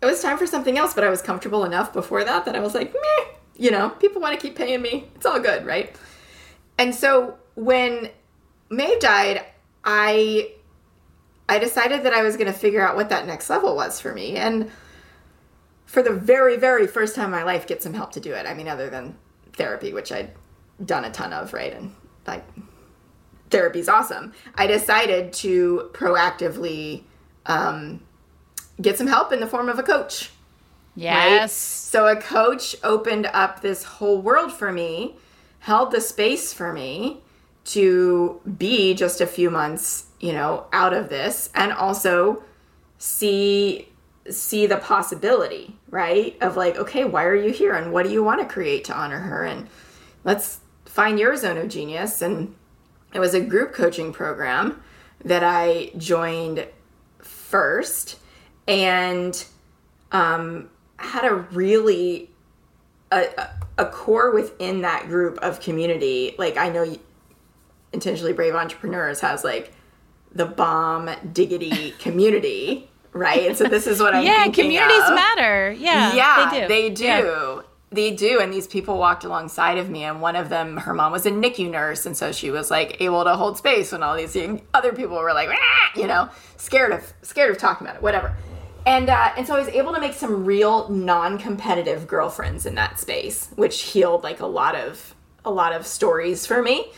it 0.00 0.06
was 0.06 0.20
time 0.22 0.36
for 0.38 0.46
something 0.46 0.76
else, 0.78 0.94
but 0.94 1.02
I 1.04 1.08
was 1.08 1.22
comfortable 1.22 1.64
enough 1.64 1.92
before 1.92 2.22
that 2.22 2.44
that 2.44 2.54
I 2.54 2.60
was 2.60 2.74
like, 2.74 2.92
meh, 2.92 3.24
you 3.56 3.70
know, 3.70 3.88
people 3.90 4.20
want 4.20 4.38
to 4.38 4.40
keep 4.46 4.54
paying 4.54 4.82
me. 4.82 5.08
It's 5.16 5.24
all 5.26 5.40
good, 5.40 5.64
right? 5.66 5.96
And 6.78 6.94
so 6.94 7.38
when 7.54 8.10
Maeve 8.68 9.00
died, 9.00 9.44
I 9.84 10.52
I 11.48 11.58
decided 11.58 12.02
that 12.02 12.12
I 12.12 12.22
was 12.22 12.36
going 12.36 12.52
to 12.52 12.58
figure 12.58 12.86
out 12.86 12.96
what 12.96 13.08
that 13.08 13.26
next 13.26 13.48
level 13.48 13.76
was 13.76 14.00
for 14.00 14.12
me. 14.12 14.36
And 14.36 14.70
for 15.86 16.02
the 16.02 16.12
very, 16.12 16.56
very 16.56 16.88
first 16.88 17.14
time 17.14 17.26
in 17.26 17.30
my 17.30 17.44
life, 17.44 17.68
get 17.68 17.82
some 17.82 17.94
help 17.94 18.10
to 18.12 18.20
do 18.20 18.32
it. 18.34 18.46
I 18.46 18.52
mean, 18.54 18.66
other 18.66 18.90
than 18.90 19.16
therapy, 19.52 19.92
which 19.92 20.10
I'd 20.10 20.32
done 20.84 21.04
a 21.04 21.10
ton 21.10 21.32
of, 21.32 21.52
right? 21.52 21.72
And 21.72 21.94
like, 22.26 22.44
therapy's 23.50 23.88
awesome. 23.88 24.32
I 24.54 24.66
decided 24.66 25.32
to 25.34 25.90
proactively 25.92 27.04
um, 27.46 28.00
get 28.80 28.98
some 28.98 29.06
help 29.06 29.32
in 29.32 29.40
the 29.40 29.46
form 29.46 29.68
of 29.68 29.78
a 29.78 29.82
coach. 29.82 30.30
right? 31.18 31.30
Yes. 31.30 31.52
So 31.52 32.06
a 32.06 32.16
coach 32.16 32.74
opened 32.82 33.26
up 33.26 33.60
this 33.60 33.84
whole 33.84 34.20
world 34.20 34.52
for 34.52 34.72
me, 34.72 35.16
held 35.60 35.92
the 35.92 36.00
space 36.00 36.52
for 36.52 36.72
me 36.72 37.22
to 37.66 38.40
be 38.56 38.94
just 38.94 39.20
a 39.20 39.26
few 39.26 39.50
months, 39.50 40.06
you 40.20 40.32
know, 40.32 40.66
out 40.72 40.92
of 40.92 41.08
this 41.08 41.50
and 41.54 41.72
also 41.72 42.42
see 42.98 43.88
see 44.28 44.66
the 44.66 44.76
possibility, 44.76 45.76
right? 45.88 46.36
Of 46.40 46.56
like, 46.56 46.76
okay, 46.76 47.04
why 47.04 47.24
are 47.24 47.36
you 47.36 47.52
here 47.52 47.74
and 47.74 47.92
what 47.92 48.04
do 48.04 48.12
you 48.12 48.24
want 48.24 48.40
to 48.40 48.46
create 48.46 48.84
to 48.84 48.94
honor 48.94 49.18
her 49.18 49.44
and 49.44 49.68
let's 50.24 50.60
find 50.96 51.18
your 51.18 51.36
zone 51.36 51.58
of 51.58 51.68
genius 51.68 52.22
and 52.22 52.54
it 53.12 53.20
was 53.20 53.34
a 53.34 53.40
group 53.40 53.74
coaching 53.74 54.14
program 54.14 54.82
that 55.22 55.44
I 55.44 55.90
joined 55.98 56.66
first 57.18 58.18
and 58.66 59.44
um, 60.10 60.70
had 60.96 61.26
a 61.26 61.34
really 61.34 62.30
a, 63.12 63.26
a- 63.76 63.84
core 63.86 64.32
within 64.32 64.80
that 64.80 65.06
group 65.06 65.38
of 65.38 65.60
community 65.60 66.34
like 66.38 66.56
i 66.56 66.68
know 66.70 66.96
intentionally 67.92 68.32
brave 68.32 68.54
entrepreneurs 68.54 69.20
has 69.20 69.44
like 69.44 69.72
the 70.32 70.46
bomb 70.46 71.10
diggity 71.32 71.90
community 71.98 72.90
right 73.12 73.46
and 73.46 73.56
so 73.56 73.64
this 73.64 73.86
is 73.86 74.00
what 74.00 74.14
i'm 74.14 74.24
yeah, 74.24 74.48
communities 74.48 75.02
of. 75.08 75.14
matter. 75.14 75.70
Yeah, 75.72 76.14
yeah 76.14 76.66
they 76.66 76.90
do. 76.90 77.04
Yeah. 77.04 77.62
They 77.96 78.12
do. 78.12 78.40
And 78.40 78.52
these 78.52 78.66
people 78.66 78.98
walked 78.98 79.24
alongside 79.24 79.78
of 79.78 79.88
me, 79.90 80.04
and 80.04 80.20
one 80.20 80.36
of 80.36 80.50
them, 80.50 80.76
her 80.76 80.94
mom 80.94 81.10
was 81.10 81.24
a 81.26 81.30
NICU 81.30 81.70
nurse, 81.70 82.06
and 82.06 82.16
so 82.16 82.30
she 82.30 82.50
was 82.50 82.70
like 82.70 83.00
able 83.00 83.24
to 83.24 83.34
hold 83.34 83.58
space 83.58 83.90
when 83.90 84.02
all 84.02 84.14
these 84.14 84.36
other 84.74 84.92
people 84.92 85.16
were 85.16 85.32
like, 85.32 85.48
you 85.96 86.06
know, 86.06 86.28
scared 86.58 86.92
of 86.92 87.12
scared 87.22 87.50
of 87.50 87.58
talking 87.58 87.86
about 87.86 87.96
it, 87.96 88.02
whatever. 88.02 88.36
And 88.84 89.08
uh, 89.08 89.32
and 89.36 89.46
so 89.46 89.56
I 89.56 89.58
was 89.58 89.68
able 89.68 89.94
to 89.94 90.00
make 90.00 90.12
some 90.12 90.44
real 90.44 90.88
non-competitive 90.88 92.06
girlfriends 92.06 92.66
in 92.66 92.76
that 92.76 93.00
space, 93.00 93.48
which 93.56 93.80
healed 93.82 94.22
like 94.22 94.40
a 94.40 94.46
lot 94.46 94.76
of 94.76 95.14
a 95.44 95.50
lot 95.50 95.72
of 95.72 95.86
stories 95.86 96.46
for 96.46 96.62
me. 96.62 96.92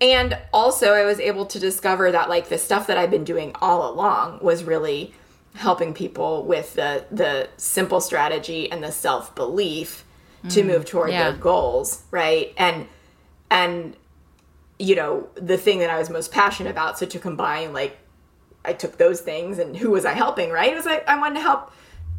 And 0.00 0.36
also, 0.52 0.92
I 0.92 1.04
was 1.04 1.20
able 1.20 1.46
to 1.46 1.58
discover 1.58 2.12
that 2.12 2.28
like 2.28 2.50
the 2.50 2.58
stuff 2.58 2.86
that 2.88 2.98
I've 2.98 3.10
been 3.10 3.24
doing 3.24 3.52
all 3.62 3.90
along 3.90 4.40
was 4.42 4.62
really 4.62 5.14
helping 5.54 5.94
people 5.94 6.44
with 6.44 6.74
the 6.74 7.04
the 7.10 7.48
simple 7.56 8.00
strategy 8.00 8.70
and 8.70 8.84
the 8.84 8.92
self 8.92 9.34
belief 9.34 10.03
to 10.50 10.62
move 10.62 10.84
toward 10.84 11.10
yeah. 11.10 11.30
their 11.30 11.38
goals, 11.38 12.04
right? 12.10 12.52
And 12.56 12.86
and 13.50 13.96
you 14.78 14.96
know 14.96 15.28
the 15.34 15.56
thing 15.56 15.78
that 15.78 15.90
I 15.90 15.98
was 15.98 16.10
most 16.10 16.32
passionate 16.32 16.70
about. 16.70 16.98
So 16.98 17.06
to 17.06 17.18
combine 17.18 17.72
like 17.72 17.98
I 18.64 18.72
took 18.72 18.96
those 18.98 19.20
things 19.20 19.58
and 19.58 19.76
who 19.76 19.90
was 19.90 20.04
I 20.04 20.12
helping, 20.12 20.50
right? 20.50 20.72
It 20.72 20.76
was 20.76 20.86
like 20.86 21.06
I 21.08 21.18
wanted 21.18 21.36
to 21.36 21.40
help 21.40 21.72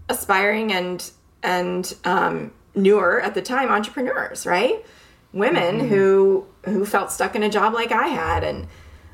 aspiring 0.09 0.71
and 0.71 1.11
and 1.43 1.93
um, 2.03 2.51
newer 2.73 3.21
at 3.21 3.33
the 3.33 3.41
time 3.41 3.69
entrepreneurs, 3.69 4.45
right? 4.45 4.85
Women 5.33 5.79
who 5.89 6.45
who 6.65 6.85
felt 6.85 7.11
stuck 7.11 7.35
in 7.35 7.43
a 7.43 7.49
job 7.49 7.73
like 7.73 7.91
I 7.91 8.07
had 8.07 8.43
and 8.43 8.67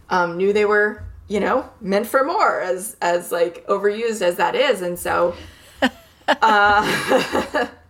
um, 0.10 0.38
knew 0.38 0.54
they 0.54 0.66
were 0.66 1.04
you 1.28 1.40
know 1.40 1.70
meant 1.80 2.08
for 2.08 2.24
more 2.24 2.62
as 2.62 2.96
as 3.02 3.32
like 3.32 3.66
overused 3.68 4.22
as 4.22 4.36
that 4.38 4.56
is, 4.56 4.82
and 4.82 5.00
so 5.00 5.36
uh, 6.28 7.68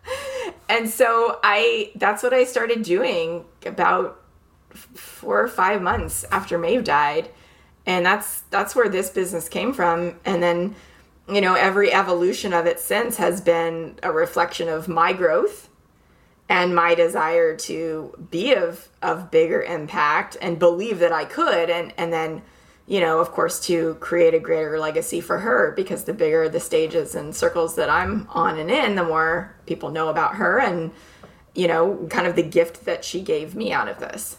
and 0.71 0.89
so 0.89 1.39
I 1.43 1.91
that's 1.95 2.23
what 2.23 2.33
I 2.33 2.45
started 2.45 2.81
doing 2.81 3.45
about 3.65 4.21
four 4.71 5.41
or 5.41 5.49
five 5.49 5.81
months 5.81 6.23
after 6.31 6.57
Maeve 6.57 6.85
died, 6.85 7.29
and 7.85 8.05
that's 8.05 8.41
that's 8.49 8.73
where 8.73 8.87
this 8.87 9.09
business 9.09 9.49
came 9.49 9.73
from. 9.73 10.19
And 10.23 10.41
then, 10.41 10.75
you 11.27 11.41
know, 11.41 11.55
every 11.55 11.91
evolution 11.91 12.53
of 12.53 12.65
it 12.65 12.79
since 12.79 13.17
has 13.17 13.41
been 13.41 13.99
a 14.01 14.13
reflection 14.13 14.69
of 14.69 14.87
my 14.87 15.11
growth 15.11 15.67
and 16.47 16.73
my 16.73 16.95
desire 16.95 17.55
to 17.57 18.27
be 18.31 18.53
of 18.53 18.87
of 19.01 19.29
bigger 19.29 19.61
impact 19.61 20.37
and 20.41 20.57
believe 20.57 20.99
that 20.99 21.11
I 21.11 21.25
could, 21.25 21.69
and 21.69 21.93
and 21.97 22.13
then. 22.13 22.41
You 22.87 22.99
know, 22.99 23.19
of 23.19 23.31
course, 23.31 23.59
to 23.67 23.95
create 23.95 24.33
a 24.33 24.39
greater 24.39 24.77
legacy 24.79 25.21
for 25.21 25.39
her 25.39 25.71
because 25.75 26.03
the 26.03 26.13
bigger 26.13 26.49
the 26.49 26.59
stages 26.59 27.15
and 27.15 27.35
circles 27.35 27.75
that 27.75 27.89
I'm 27.89 28.27
on 28.29 28.59
and 28.59 28.69
in, 28.69 28.95
the 28.95 29.03
more 29.03 29.55
people 29.65 29.91
know 29.91 30.09
about 30.09 30.35
her 30.35 30.59
and, 30.59 30.91
you 31.55 31.67
know, 31.67 32.07
kind 32.09 32.27
of 32.27 32.35
the 32.35 32.43
gift 32.43 32.85
that 32.85 33.05
she 33.05 33.21
gave 33.21 33.55
me 33.55 33.71
out 33.71 33.87
of 33.87 33.99
this. 33.99 34.37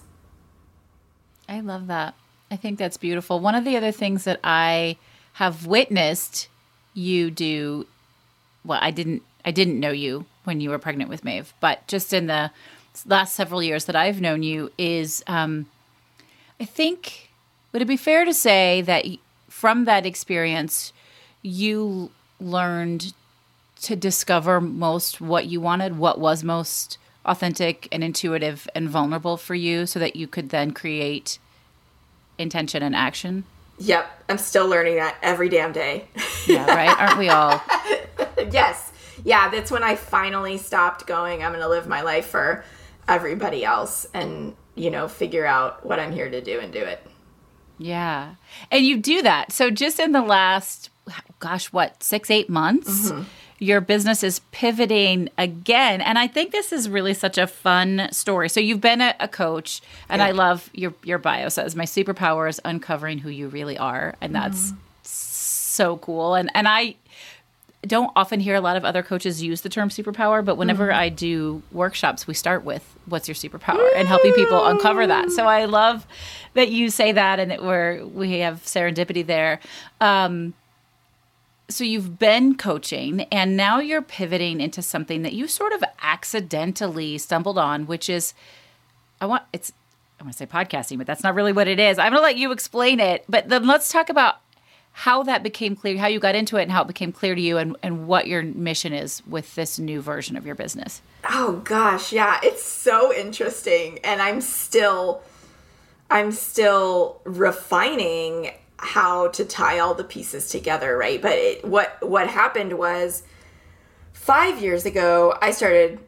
I 1.48 1.60
love 1.60 1.86
that. 1.86 2.14
I 2.50 2.56
think 2.56 2.78
that's 2.78 2.98
beautiful. 2.98 3.40
One 3.40 3.54
of 3.54 3.64
the 3.64 3.76
other 3.76 3.92
things 3.92 4.24
that 4.24 4.40
I 4.44 4.98
have 5.34 5.66
witnessed 5.66 6.48
you 6.94 7.30
do 7.30 7.86
well, 8.64 8.78
I 8.80 8.90
didn't 8.90 9.22
I 9.44 9.50
didn't 9.50 9.80
know 9.80 9.90
you 9.90 10.26
when 10.44 10.60
you 10.60 10.70
were 10.70 10.78
pregnant 10.78 11.10
with 11.10 11.24
Maeve, 11.24 11.52
but 11.60 11.86
just 11.86 12.12
in 12.12 12.26
the 12.26 12.50
last 13.06 13.34
several 13.34 13.62
years 13.62 13.86
that 13.86 13.96
I've 13.96 14.20
known 14.20 14.42
you 14.42 14.70
is 14.78 15.22
um 15.26 15.66
I 16.60 16.64
think 16.64 17.21
would 17.72 17.82
it 17.82 17.88
be 17.88 17.96
fair 17.96 18.24
to 18.24 18.34
say 18.34 18.82
that 18.82 19.06
from 19.48 19.84
that 19.84 20.06
experience 20.06 20.92
you 21.42 22.10
learned 22.40 23.12
to 23.82 23.96
discover 23.96 24.60
most 24.60 25.20
what 25.20 25.46
you 25.46 25.60
wanted, 25.60 25.98
what 25.98 26.18
was 26.20 26.44
most 26.44 26.98
authentic 27.24 27.88
and 27.92 28.02
intuitive 28.02 28.68
and 28.74 28.88
vulnerable 28.88 29.36
for 29.36 29.54
you 29.54 29.86
so 29.86 29.98
that 29.98 30.16
you 30.16 30.26
could 30.26 30.50
then 30.50 30.72
create 30.72 31.38
intention 32.38 32.82
and 32.82 32.94
action. 32.94 33.44
Yep, 33.78 34.24
I'm 34.28 34.38
still 34.38 34.68
learning 34.68 34.96
that 34.96 35.16
every 35.22 35.48
damn 35.48 35.72
day. 35.72 36.06
Yeah, 36.46 36.66
right? 36.66 36.96
Aren't 36.98 37.18
we 37.18 37.28
all? 37.28 37.62
yes. 38.50 38.92
Yeah, 39.24 39.48
that's 39.50 39.70
when 39.70 39.82
I 39.82 39.94
finally 39.94 40.58
stopped 40.58 41.06
going, 41.06 41.42
I'm 41.42 41.52
going 41.52 41.62
to 41.62 41.68
live 41.68 41.86
my 41.86 42.02
life 42.02 42.26
for 42.26 42.64
everybody 43.08 43.64
else 43.64 44.06
and, 44.12 44.56
you 44.74 44.90
know, 44.90 45.06
figure 45.06 45.46
out 45.46 45.86
what 45.86 46.00
I'm 46.00 46.12
here 46.12 46.28
to 46.28 46.40
do 46.40 46.58
and 46.58 46.72
do 46.72 46.80
it. 46.80 47.04
Yeah. 47.78 48.34
And 48.70 48.84
you 48.84 48.98
do 48.98 49.22
that. 49.22 49.52
So 49.52 49.70
just 49.70 49.98
in 49.98 50.12
the 50.12 50.22
last 50.22 50.90
gosh, 51.40 51.72
what, 51.72 52.02
6 52.02 52.30
8 52.30 52.48
months, 52.48 53.10
mm-hmm. 53.10 53.22
your 53.58 53.80
business 53.80 54.22
is 54.22 54.40
pivoting 54.52 55.28
again. 55.36 56.00
And 56.00 56.18
I 56.18 56.26
think 56.26 56.52
this 56.52 56.72
is 56.72 56.88
really 56.88 57.14
such 57.14 57.38
a 57.38 57.46
fun 57.46 58.08
story. 58.12 58.48
So 58.48 58.60
you've 58.60 58.80
been 58.80 59.00
a, 59.00 59.14
a 59.18 59.28
coach 59.28 59.82
and 60.08 60.22
I 60.22 60.30
love 60.30 60.70
your 60.72 60.94
your 61.02 61.18
bio 61.18 61.48
says 61.48 61.74
my 61.74 61.84
superpower 61.84 62.48
is 62.48 62.60
uncovering 62.64 63.18
who 63.18 63.30
you 63.30 63.48
really 63.48 63.76
are 63.76 64.14
and 64.20 64.34
that's 64.34 64.70
mm-hmm. 64.70 64.78
so 65.02 65.96
cool. 65.98 66.34
And 66.34 66.50
and 66.54 66.68
I 66.68 66.94
don't 67.84 68.12
often 68.14 68.38
hear 68.38 68.54
a 68.54 68.60
lot 68.60 68.76
of 68.76 68.84
other 68.84 69.02
coaches 69.02 69.42
use 69.42 69.62
the 69.62 69.68
term 69.68 69.88
superpower, 69.88 70.44
but 70.44 70.56
whenever 70.56 70.92
I 70.92 71.08
do 71.08 71.62
workshops, 71.72 72.26
we 72.26 72.34
start 72.34 72.64
with 72.64 72.96
what's 73.06 73.26
your 73.26 73.34
superpower 73.34 73.90
and 73.96 74.06
helping 74.06 74.32
people 74.34 74.64
uncover 74.64 75.06
that. 75.06 75.30
So 75.32 75.46
I 75.46 75.64
love 75.64 76.06
that 76.54 76.70
you 76.70 76.90
say 76.90 77.12
that 77.12 77.40
and 77.40 77.50
that 77.50 77.62
we're 77.62 78.04
we 78.06 78.38
have 78.38 78.62
serendipity 78.62 79.26
there. 79.26 79.58
Um, 80.00 80.54
so 81.68 81.82
you've 81.82 82.18
been 82.18 82.56
coaching 82.56 83.22
and 83.32 83.56
now 83.56 83.80
you're 83.80 84.02
pivoting 84.02 84.60
into 84.60 84.82
something 84.82 85.22
that 85.22 85.32
you 85.32 85.48
sort 85.48 85.72
of 85.72 85.82
accidentally 86.02 87.18
stumbled 87.18 87.58
on, 87.58 87.86
which 87.86 88.08
is 88.08 88.32
I 89.20 89.26
want 89.26 89.42
it's 89.52 89.72
I 90.20 90.24
want 90.24 90.34
to 90.34 90.38
say 90.38 90.46
podcasting, 90.46 90.98
but 90.98 91.06
that's 91.08 91.24
not 91.24 91.34
really 91.34 91.52
what 91.52 91.66
it 91.66 91.80
is. 91.80 91.98
I'm 91.98 92.12
going 92.12 92.20
to 92.20 92.22
let 92.22 92.36
you 92.36 92.52
explain 92.52 93.00
it. 93.00 93.24
But 93.28 93.48
then 93.48 93.66
let's 93.66 93.90
talk 93.90 94.08
about 94.08 94.36
how 94.92 95.22
that 95.22 95.42
became 95.42 95.74
clear, 95.74 95.98
how 95.98 96.06
you 96.06 96.20
got 96.20 96.34
into 96.34 96.56
it 96.58 96.62
and 96.62 96.72
how 96.72 96.82
it 96.82 96.86
became 96.86 97.12
clear 97.12 97.34
to 97.34 97.40
you 97.40 97.56
and, 97.56 97.76
and 97.82 98.06
what 98.06 98.26
your 98.26 98.42
mission 98.42 98.92
is 98.92 99.22
with 99.26 99.54
this 99.54 99.78
new 99.78 100.00
version 100.00 100.36
of 100.36 100.44
your 100.44 100.54
business. 100.54 101.00
Oh 101.28 101.62
gosh, 101.64 102.12
yeah, 102.12 102.38
it's 102.42 102.62
so 102.62 103.12
interesting 103.12 103.98
and 104.04 104.20
I'm 104.20 104.40
still 104.40 105.22
I'm 106.10 106.30
still 106.30 107.22
refining 107.24 108.50
how 108.76 109.28
to 109.28 109.46
tie 109.46 109.78
all 109.78 109.94
the 109.94 110.04
pieces 110.04 110.50
together, 110.50 110.96
right? 110.96 111.22
But 111.22 111.32
it, 111.32 111.64
what 111.64 111.96
what 112.06 112.28
happened 112.28 112.74
was 112.74 113.22
5 114.12 114.60
years 114.60 114.84
ago 114.84 115.36
I 115.40 115.52
started 115.52 116.00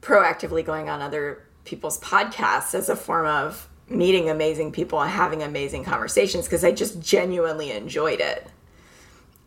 proactively 0.00 0.64
going 0.64 0.88
on 0.88 1.02
other 1.02 1.42
people's 1.64 2.00
podcasts 2.00 2.74
as 2.74 2.88
a 2.88 2.96
form 2.96 3.26
of 3.26 3.68
meeting 3.88 4.30
amazing 4.30 4.72
people 4.72 5.00
and 5.00 5.10
having 5.10 5.42
amazing 5.42 5.84
conversations 5.84 6.44
because 6.46 6.64
I 6.64 6.72
just 6.72 7.00
genuinely 7.00 7.70
enjoyed 7.70 8.20
it. 8.20 8.46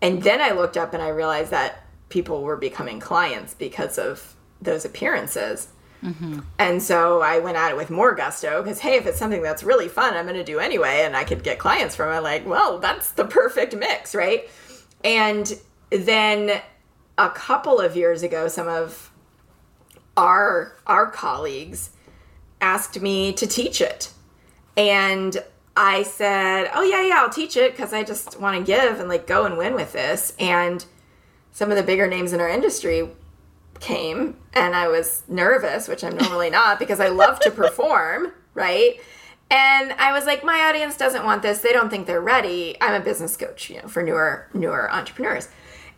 And 0.01 0.21
then 0.21 0.41
I 0.41 0.51
looked 0.51 0.77
up 0.77 0.93
and 0.93 1.01
I 1.01 1.09
realized 1.09 1.51
that 1.51 1.83
people 2.09 2.43
were 2.43 2.57
becoming 2.57 2.99
clients 2.99 3.53
because 3.53 3.97
of 3.97 4.35
those 4.61 4.85
appearances. 4.85 5.69
Mm-hmm. 6.03 6.39
And 6.59 6.81
so 6.81 7.21
I 7.21 7.39
went 7.39 7.57
at 7.57 7.71
it 7.71 7.77
with 7.77 7.89
more 7.89 8.13
gusto 8.13 8.61
because, 8.61 8.79
hey, 8.79 8.97
if 8.97 9.07
it's 9.07 9.17
something 9.17 9.41
that's 9.41 9.63
really 9.63 9.87
fun, 9.87 10.13
I'm 10.13 10.25
going 10.25 10.37
to 10.37 10.43
do 10.43 10.59
anyway, 10.59 11.01
and 11.03 11.15
I 11.15 11.23
could 11.23 11.43
get 11.43 11.57
clients 11.57 11.95
from 11.95 12.13
it. 12.13 12.21
Like, 12.21 12.45
well, 12.45 12.77
that's 12.77 13.11
the 13.11 13.25
perfect 13.25 13.75
mix, 13.75 14.13
right? 14.13 14.47
And 15.03 15.51
then 15.89 16.61
a 17.17 17.29
couple 17.29 17.79
of 17.79 17.95
years 17.95 18.21
ago, 18.21 18.47
some 18.47 18.67
of 18.67 19.11
our 20.15 20.75
our 20.85 21.09
colleagues 21.09 21.91
asked 22.61 23.01
me 23.01 23.33
to 23.33 23.47
teach 23.47 23.81
it. 23.81 24.11
And 24.77 25.35
I 25.75 26.03
said, 26.03 26.69
"Oh 26.73 26.83
yeah, 26.83 27.01
yeah, 27.01 27.15
I'll 27.17 27.29
teach 27.29 27.57
it 27.57 27.71
because 27.71 27.93
I 27.93 28.03
just 28.03 28.39
want 28.39 28.57
to 28.57 28.63
give 28.63 28.99
and 28.99 29.09
like 29.09 29.27
go 29.27 29.45
and 29.45 29.57
win 29.57 29.73
with 29.73 29.91
this." 29.91 30.33
And 30.39 30.85
some 31.51 31.71
of 31.71 31.77
the 31.77 31.83
bigger 31.83 32.07
names 32.07 32.33
in 32.33 32.39
our 32.39 32.47
industry 32.47 33.09
came, 33.79 34.37
and 34.53 34.75
I 34.75 34.87
was 34.87 35.23
nervous, 35.27 35.87
which 35.87 36.03
I'm 36.03 36.15
normally 36.15 36.49
not 36.49 36.79
because 36.79 36.99
I 36.99 37.09
love 37.09 37.39
to 37.41 37.51
perform, 37.51 38.31
right? 38.53 38.99
And 39.49 39.93
I 39.93 40.11
was 40.11 40.25
like, 40.25 40.43
"My 40.43 40.61
audience 40.61 40.95
doesn't 40.95 41.25
want 41.25 41.41
this. 41.41 41.59
They 41.59 41.73
don't 41.73 41.89
think 41.89 42.07
they're 42.07 42.21
ready." 42.21 42.77
I'm 42.79 42.99
a 42.99 43.03
business 43.03 43.35
coach, 43.35 43.69
you 43.69 43.81
know, 43.81 43.87
for 43.87 44.03
newer 44.03 44.47
newer 44.53 44.91
entrepreneurs. 44.91 45.49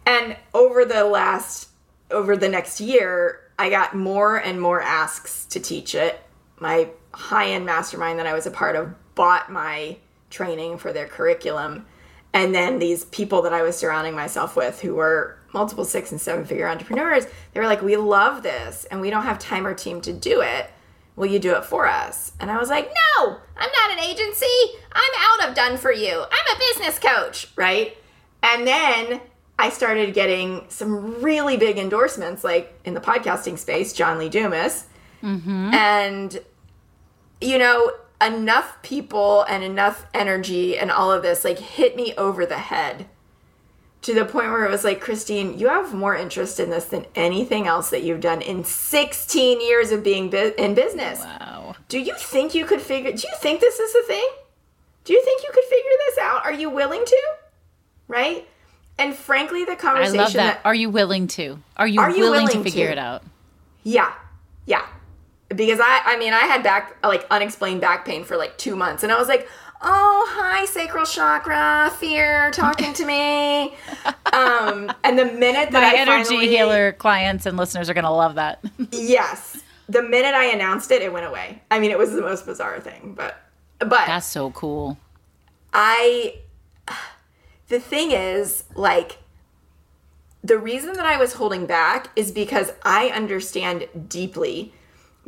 And 0.06 0.38
over 0.54 0.86
the 0.86 1.04
last 1.04 1.70
over 2.12 2.36
the 2.36 2.50
next 2.50 2.82
year, 2.82 3.42
I 3.58 3.70
got 3.70 3.96
more 3.96 4.38
and 4.38 4.60
more 4.60 4.82
asks 4.82 5.46
to 5.46 5.60
teach 5.60 5.94
it 5.94 6.22
my 6.60 6.90
high 7.14 7.50
end 7.50 7.66
mastermind 7.66 8.20
that 8.20 8.28
I 8.28 8.34
was 8.34 8.46
a 8.46 8.52
part 8.52 8.76
of 8.76 8.94
bought 9.16 9.52
my 9.52 9.98
training 10.30 10.78
for 10.78 10.94
their 10.94 11.08
curriculum. 11.08 11.86
And 12.34 12.54
then 12.54 12.80
these 12.80 13.06
people 13.06 13.42
that 13.44 13.54
I 13.54 13.64
was 13.64 13.76
surrounding 13.78 14.16
myself 14.16 14.56
with 14.56 14.80
who 14.82 14.96
were 14.96 15.38
multiple 15.54 15.86
six 15.86 16.12
and 16.12 16.22
seven 16.22 16.46
figure 16.46 16.68
entrepreneurs, 16.68 17.26
they 17.54 17.60
were 17.60 17.66
like, 17.66 17.82
We 17.82 17.98
love 17.98 18.44
this 18.44 18.86
and 18.86 19.02
we 19.02 19.10
don't 19.10 19.24
have 19.24 19.40
time 19.40 19.66
or 19.66 19.74
team 19.74 20.02
to 20.02 20.14
do 20.14 20.42
it. 20.42 20.70
Will 21.16 21.26
you 21.26 21.40
do 21.40 21.56
it 21.56 21.66
for 21.66 21.88
us? 21.88 22.32
And 22.40 22.52
I 22.52 22.58
was 22.58 22.70
like, 22.70 22.90
No, 23.18 23.38
I'm 23.58 23.70
not 23.72 23.92
an 23.92 24.00
agency. 24.00 24.46
I'm 24.92 25.14
out 25.18 25.50
of 25.50 25.56
done 25.56 25.78
for 25.78 25.92
you. 25.92 26.24
I'm 26.24 26.56
a 26.56 26.60
business 26.60 27.00
coach, 27.00 27.52
right? 27.56 27.98
And 28.44 28.66
then 28.66 29.22
I 29.58 29.70
started 29.70 30.14
getting 30.14 30.66
some 30.70 31.22
really 31.22 31.58
big 31.58 31.78
endorsements, 31.78 32.44
like 32.44 32.80
in 32.86 32.94
the 32.94 33.02
podcasting 33.02 33.58
space, 33.58 33.92
John 33.92 34.18
Lee 34.18 34.30
Dumas. 34.30 34.86
Mm-hmm. 35.22 35.74
And 35.74 36.42
you 37.42 37.58
know, 37.58 37.92
enough 38.22 38.82
people 38.82 39.44
and 39.44 39.64
enough 39.64 40.06
energy 40.14 40.78
and 40.78 40.92
all 40.92 41.12
of 41.12 41.22
this 41.22 41.46
like 41.46 41.60
hit 41.60 41.96
me 41.96 42.14
over 42.16 42.46
the 42.46 42.58
head 42.58 43.06
to 44.02 44.14
the 44.14 44.24
point 44.24 44.52
where 44.52 44.66
it 44.66 44.72
was 44.72 44.84
like, 44.84 45.02
Christine, 45.02 45.58
you 45.60 45.68
have 45.68 45.94
more 45.94 46.16
interest 46.16 46.60
in 46.60 46.70
this 46.70 46.86
than 46.86 47.06
anything 47.16 47.68
else 47.68 47.90
that 47.90 48.02
you've 48.02 48.22
done 48.22 48.42
in 48.42 48.64
16 48.64 49.62
years 49.62 49.92
of 49.92 50.04
being 50.04 50.30
bu- 50.30 50.54
in 50.58 50.74
business. 50.74 51.20
Wow. 51.20 51.76
Do 51.90 52.00
you 52.00 52.16
think 52.18 52.56
you 52.56 52.66
could 52.66 52.82
figure, 52.82 53.12
do 53.12 53.28
you 53.28 53.34
think 53.40 53.60
this 53.60 53.78
is 53.78 53.96
a 53.96 54.04
thing? 54.04 54.28
Do 55.04 55.14
you 55.14 55.22
think 55.24 55.44
you 55.44 55.50
could 55.54 55.66
figure 55.66 55.92
this 56.08 56.18
out? 56.20 56.46
Are 56.46 56.54
you 56.54 56.70
willing 56.70 57.04
to? 57.04 57.22
Right? 58.08 58.48
And 58.98 59.16
frankly, 59.16 59.66
the 59.66 59.76
conversation. 59.76 60.20
I 60.20 60.24
love 60.24 60.34
that. 60.34 60.56
that 60.56 60.62
Are 60.66 60.76
you 60.76 60.90
willing 60.90 61.28
to? 61.28 61.60
Are 61.76 61.88
you, 61.88 62.00
are 62.00 62.10
you 62.10 62.22
willing, 62.22 62.46
willing, 62.46 62.64
to 62.64 62.64
figure 62.64 62.88
to? 62.88 62.92
it 62.94 62.98
out? 62.98 63.24
Yeah. 63.84 64.14
Yeah 64.66 64.86
because 65.56 65.80
I 65.82 66.02
I 66.06 66.18
mean 66.18 66.34
I 66.34 66.42
had 66.42 66.64
back 66.64 66.96
like 67.04 67.26
unexplained 67.30 67.82
back 67.82 68.06
pain 68.06 68.24
for 68.24 68.38
like 68.38 68.58
2 68.58 68.76
months 68.76 69.04
and 69.04 69.12
I 69.12 69.18
was 69.18 69.28
like, 69.28 69.48
"Oh, 69.82 70.28
hi 70.30 70.66
sacral 70.66 71.06
chakra, 71.06 71.92
fear 71.98 72.52
talking 72.52 72.94
to 72.94 73.06
me." 73.06 73.76
um 74.34 74.92
and 75.04 75.18
the 75.18 75.26
minute 75.26 75.72
that 75.72 75.82
My 75.82 75.98
I 75.98 76.02
energy 76.02 76.30
finally, 76.30 76.48
healer 76.48 76.92
clients 76.94 77.46
and 77.46 77.58
listeners 77.58 77.90
are 77.90 77.94
going 77.94 78.04
to 78.06 78.12
love 78.12 78.36
that. 78.36 78.64
yes. 78.92 79.64
The 79.88 80.04
minute 80.04 80.36
I 80.36 80.46
announced 80.46 80.92
it, 80.92 81.02
it 81.02 81.12
went 81.12 81.26
away. 81.26 81.64
I 81.72 81.80
mean, 81.80 81.90
it 81.90 81.98
was 81.98 82.12
the 82.12 82.22
most 82.22 82.46
bizarre 82.46 82.80
thing, 82.80 83.14
but 83.16 83.42
but 83.80 84.06
That's 84.06 84.28
so 84.28 84.52
cool. 84.52 84.98
I 85.74 86.36
the 87.70 87.80
thing 87.80 88.12
is 88.12 88.66
like 88.76 89.18
the 90.44 90.58
reason 90.58 90.94
that 90.94 91.06
I 91.06 91.18
was 91.18 91.34
holding 91.34 91.66
back 91.66 92.10
is 92.16 92.32
because 92.32 92.72
I 92.84 93.08
understand 93.08 93.88
deeply 94.08 94.74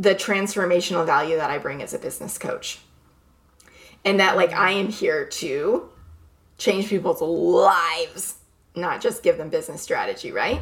the 0.02 0.16
transformational 0.16 1.06
value 1.06 1.36
that 1.36 1.52
I 1.52 1.60
bring 1.60 1.84
as 1.84 1.94
a 1.94 2.00
business 2.00 2.40
coach. 2.40 2.80
And 4.04 4.20
that, 4.20 4.36
like, 4.36 4.52
I 4.52 4.72
am 4.72 4.90
here 4.90 5.28
to 5.28 5.90
change 6.58 6.88
people's 6.90 7.22
lives, 7.22 8.40
not 8.76 9.00
just 9.00 9.22
give 9.22 9.38
them 9.38 9.50
business 9.50 9.80
strategy, 9.84 10.32
right? 10.32 10.62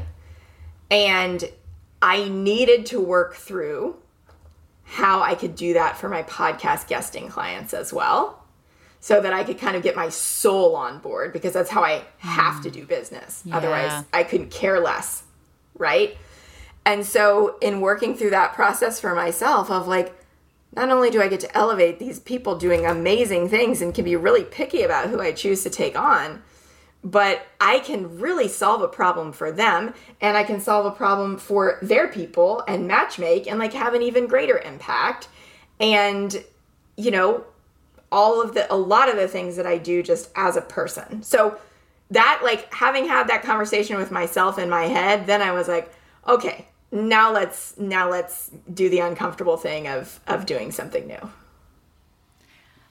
And 0.92 1.50
I 2.02 2.28
needed 2.28 2.88
to 2.88 3.00
work 3.00 3.36
through 3.36 3.96
how 4.84 5.22
I 5.22 5.36
could 5.36 5.56
do 5.56 5.74
that 5.74 5.98
for 5.98 6.10
my 6.10 6.24
podcast 6.24 6.88
guesting 6.88 7.30
clients 7.30 7.74
as 7.74 7.94
well. 7.94 8.44
So 9.00 9.22
that 9.22 9.32
I 9.32 9.46
could 9.46 9.58
kind 9.58 9.78
of 9.78 9.84
get 9.84 9.96
my 9.96 10.10
soul 10.10 10.76
on 10.76 11.00
board 11.00 11.32
because 11.32 11.54
that's 11.54 11.70
how 11.70 11.82
I 11.82 12.04
have 12.18 12.62
to 12.64 12.70
mm. 12.70 12.74
do 12.74 12.86
business. 12.86 13.44
Yeah. 13.46 13.56
Otherwise, 13.56 14.04
I 14.12 14.24
couldn't 14.24 14.52
care 14.52 14.82
less, 14.82 15.24
right? 15.76 16.18
And 16.90 17.06
so, 17.06 17.56
in 17.62 17.82
working 17.82 18.16
through 18.16 18.32
that 18.32 18.56
process 18.56 19.00
for 19.00 19.14
myself, 19.14 19.70
of 19.70 19.88
like, 19.88 20.12
not 20.76 20.90
only 20.90 21.12
do 21.12 21.22
I 21.22 21.28
get 21.28 21.40
to 21.42 21.56
elevate 21.56 22.00
these 22.00 22.20
people 22.20 22.58
doing 22.58 22.84
amazing 22.84 23.48
things 23.48 23.80
and 23.80 23.94
can 23.94 24.06
be 24.06 24.16
really 24.16 24.44
picky 24.44 24.82
about 24.82 25.08
who 25.08 25.22
I 25.22 25.32
choose 25.32 25.62
to 25.62 25.70
take 25.70 25.96
on, 25.96 26.42
but 27.04 27.46
I 27.62 27.78
can 27.78 28.18
really 28.18 28.48
solve 28.48 28.82
a 28.82 28.88
problem 28.88 29.34
for 29.34 29.52
them 29.52 29.94
and 30.20 30.36
I 30.36 30.44
can 30.44 30.60
solve 30.60 30.88
a 30.88 30.92
problem 30.92 31.38
for 31.38 31.78
their 31.84 32.08
people 32.08 32.64
and 32.68 32.90
matchmake 32.90 33.46
and 33.46 33.60
like 33.60 33.74
have 33.74 33.94
an 33.94 34.02
even 34.02 34.26
greater 34.26 34.58
impact. 34.58 35.28
And, 35.80 36.44
you 36.98 37.12
know, 37.12 37.44
all 38.12 38.42
of 38.42 38.56
the, 38.56 38.74
a 38.74 38.76
lot 38.76 39.10
of 39.10 39.16
the 39.16 39.28
things 39.28 39.58
that 39.58 39.68
I 39.68 39.78
do 39.78 40.02
just 40.02 40.32
as 40.36 40.58
a 40.58 40.62
person. 40.62 41.22
So, 41.22 41.60
that, 42.10 42.42
like, 42.44 42.74
having 42.74 43.08
had 43.08 43.28
that 43.28 43.44
conversation 43.44 43.98
with 43.98 44.10
myself 44.10 44.58
in 44.58 44.72
my 44.72 44.86
head, 44.86 45.28
then 45.28 45.44
I 45.44 45.52
was 45.52 45.68
like, 45.68 45.94
okay, 46.28 46.66
now 46.92 47.32
let's 47.32 47.78
now 47.78 48.10
let's 48.10 48.52
do 48.74 48.90
the 48.90 49.00
uncomfortable 49.00 49.58
thing 49.58 49.88
of 49.88 50.20
of 50.28 50.46
doing 50.46 50.72
something 50.72 51.08
new. 51.08 51.30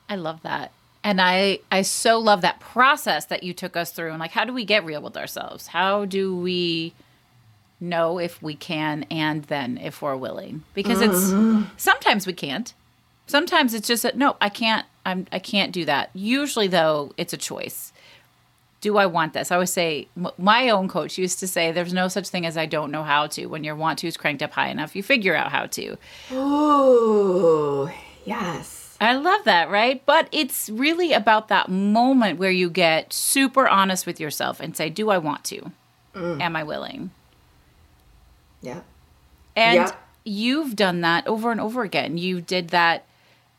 I 0.09 0.17
love 0.17 0.43
that. 0.43 0.73
And 1.05 1.21
I 1.21 1.61
I 1.71 1.83
so 1.83 2.19
love 2.19 2.43
that 2.43 2.61
process 2.61 3.27
that 3.27 3.43
you 3.43 3.53
took 3.53 3.77
us 3.77 3.91
through 3.93 4.11
and 4.11 4.19
like 4.19 4.33
how 4.33 4.45
do 4.45 4.53
we 4.53 4.65
get 4.65 4.85
real 4.85 5.03
with 5.03 5.17
ourselves? 5.17 5.69
How 5.69 6.05
do 6.05 6.37
we 6.37 6.95
know 7.81 8.19
if 8.19 8.43
we 8.43 8.55
can 8.55 9.05
and 9.11 9.45
then 9.45 9.79
if 9.79 10.03
we're 10.03 10.17
willing? 10.17 10.65
Because 10.75 10.99
mm-hmm. 10.99 11.63
it's 11.63 11.83
sometimes 11.83 12.27
we 12.27 12.33
can't. 12.33 12.73
Sometimes 13.27 13.75
it's 13.75 13.89
just 13.89 14.03
that 14.05 14.17
no, 14.17 14.37
I 14.41 14.49
can't 14.49 14.87
I'm 15.05 15.27
I 15.33 15.39
can't 15.39 15.73
do 15.73 15.85
that. 15.87 16.11
Usually 16.15 16.69
though, 16.69 17.13
it's 17.17 17.33
a 17.33 17.39
choice 17.39 17.93
do 18.81 18.97
I 18.97 19.07
want 19.07 19.33
this? 19.33 19.51
I 19.51 19.57
always 19.57 19.73
say, 19.73 20.09
my 20.37 20.69
own 20.69 20.89
coach 20.89 21.19
used 21.19 21.41
to 21.41 21.49
say, 21.49 21.73
there's 21.73 21.93
no 21.93 22.09
such 22.09 22.29
thing 22.29 22.47
as 22.47 22.57
I 22.57 22.67
don't 22.67 22.93
know 22.93 23.03
how 23.03 23.27
to. 23.29 23.47
When 23.47 23.65
your 23.65 23.75
want 23.75 23.99
to 24.01 24.07
is 24.07 24.17
cranked 24.17 24.43
up 24.43 24.53
high 24.53 24.69
enough, 24.69 24.95
you 24.95 25.03
figure 25.03 25.35
out 25.35 25.51
how 25.51 25.67
to. 25.67 25.97
Ooh, 26.33 27.91
yes. 28.25 28.97
I 29.01 29.15
love 29.15 29.45
that, 29.45 29.69
right? 29.71 30.05
But 30.07 30.29
it's 30.33 30.69
really 30.71 31.13
about 31.13 31.49
that 31.49 31.69
moment 31.69 32.39
where 32.39 32.51
you 32.51 32.71
get 32.71 33.13
super 33.13 33.69
honest 33.69 34.07
with 34.07 34.21
yourself 34.21 34.61
and 34.61 34.77
say, 34.77 34.91
do 34.91 35.11
I 35.11 35.19
want 35.19 35.45
to? 35.45 35.73
Mm. 36.15 36.41
Am 36.41 36.57
I 36.57 36.63
willing? 36.63 37.11
Yeah. 38.61 38.81
And 39.57 39.75
yeah. 39.75 39.93
you've 40.25 40.77
done 40.77 41.01
that 41.01 41.27
over 41.27 41.51
and 41.51 41.61
over 41.61 41.83
again. 41.83 42.17
You 42.17 42.41
did 42.41 42.69
that 42.69 43.05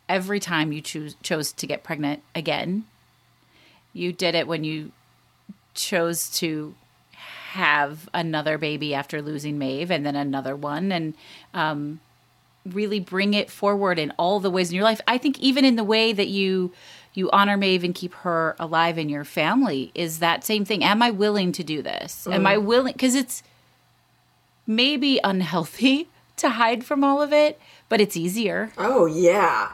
every 0.08 0.40
time 0.40 0.72
you 0.72 0.82
choose, 0.82 1.16
chose 1.24 1.52
to 1.54 1.68
get 1.68 1.84
pregnant 1.84 2.24
again. 2.34 2.86
You 3.94 4.14
did 4.14 4.36
it 4.36 4.48
when 4.48 4.64
you 4.64 4.92
chose 5.80 6.30
to 6.30 6.76
have 7.52 8.08
another 8.14 8.58
baby 8.60 8.94
after 8.94 9.22
losing 9.22 9.58
Maeve 9.58 9.90
and 9.90 10.06
then 10.06 10.16
another 10.16 10.56
one 10.56 10.92
and 10.92 11.16
um, 11.54 12.00
really 12.66 13.00
bring 13.00 13.34
it 13.34 13.50
forward 13.50 13.98
in 13.98 14.14
all 14.18 14.40
the 14.40 14.52
ways 14.52 14.70
in 14.70 14.76
your 14.76 14.84
life. 14.84 15.02
I 15.08 15.18
think 15.18 15.40
even 15.40 15.66
in 15.66 15.76
the 15.76 15.84
way 15.84 16.14
that 16.14 16.28
you 16.28 16.72
you 17.16 17.30
honor 17.32 17.58
Maeve 17.58 17.84
and 17.84 17.96
keep 17.96 18.14
her 18.14 18.56
alive 18.60 19.00
in 19.00 19.10
your 19.10 19.26
family 19.26 19.92
is 19.96 20.20
that 20.20 20.44
same 20.44 20.64
thing. 20.64 20.84
Am 20.84 21.02
I 21.02 21.10
willing 21.10 21.52
to 21.54 21.64
do 21.64 21.82
this? 21.82 22.28
Mm. 22.30 22.36
Am 22.36 22.48
I 22.48 22.58
willing 22.58 22.94
cuz 22.94 23.16
it's 23.16 23.42
maybe 24.68 25.20
unhealthy 25.24 26.08
to 26.38 26.50
hide 26.52 26.86
from 26.86 27.04
all 27.04 27.22
of 27.22 27.34
it, 27.34 27.60
but 27.90 28.00
it's 28.00 28.16
easier. 28.16 28.72
Oh 28.78 29.08
yeah. 29.08 29.72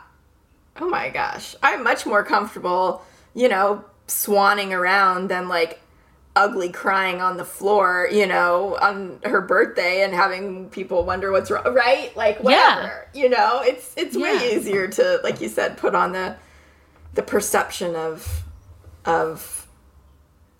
Oh 0.79 0.89
my 0.89 1.09
gosh. 1.09 1.55
I'm 1.61 1.83
much 1.83 2.05
more 2.05 2.23
comfortable, 2.23 3.03
you 3.33 3.49
know, 3.49 3.83
swanning 4.07 4.71
around 4.71 5.29
than 5.29 5.49
like 5.49 5.81
ugly 6.35 6.69
crying 6.69 7.21
on 7.21 7.37
the 7.37 7.45
floor, 7.45 8.09
you 8.11 8.27
know, 8.27 8.77
on 8.81 9.19
her 9.23 9.41
birthday 9.41 10.03
and 10.03 10.13
having 10.13 10.69
people 10.69 11.05
wonder 11.05 11.31
what's 11.31 11.49
wrong, 11.49 11.63
right? 11.73 12.15
Like 12.15 12.43
whatever. 12.43 13.07
Yeah. 13.13 13.21
You 13.21 13.29
know, 13.29 13.61
it's 13.63 13.93
it's 13.95 14.15
yeah. 14.15 14.23
way 14.23 14.55
easier 14.55 14.87
to 14.87 15.19
like 15.23 15.39
you 15.41 15.47
said 15.47 15.77
put 15.77 15.95
on 15.95 16.11
the 16.11 16.35
the 17.13 17.23
perception 17.23 17.95
of 17.95 18.43
of 19.05 19.67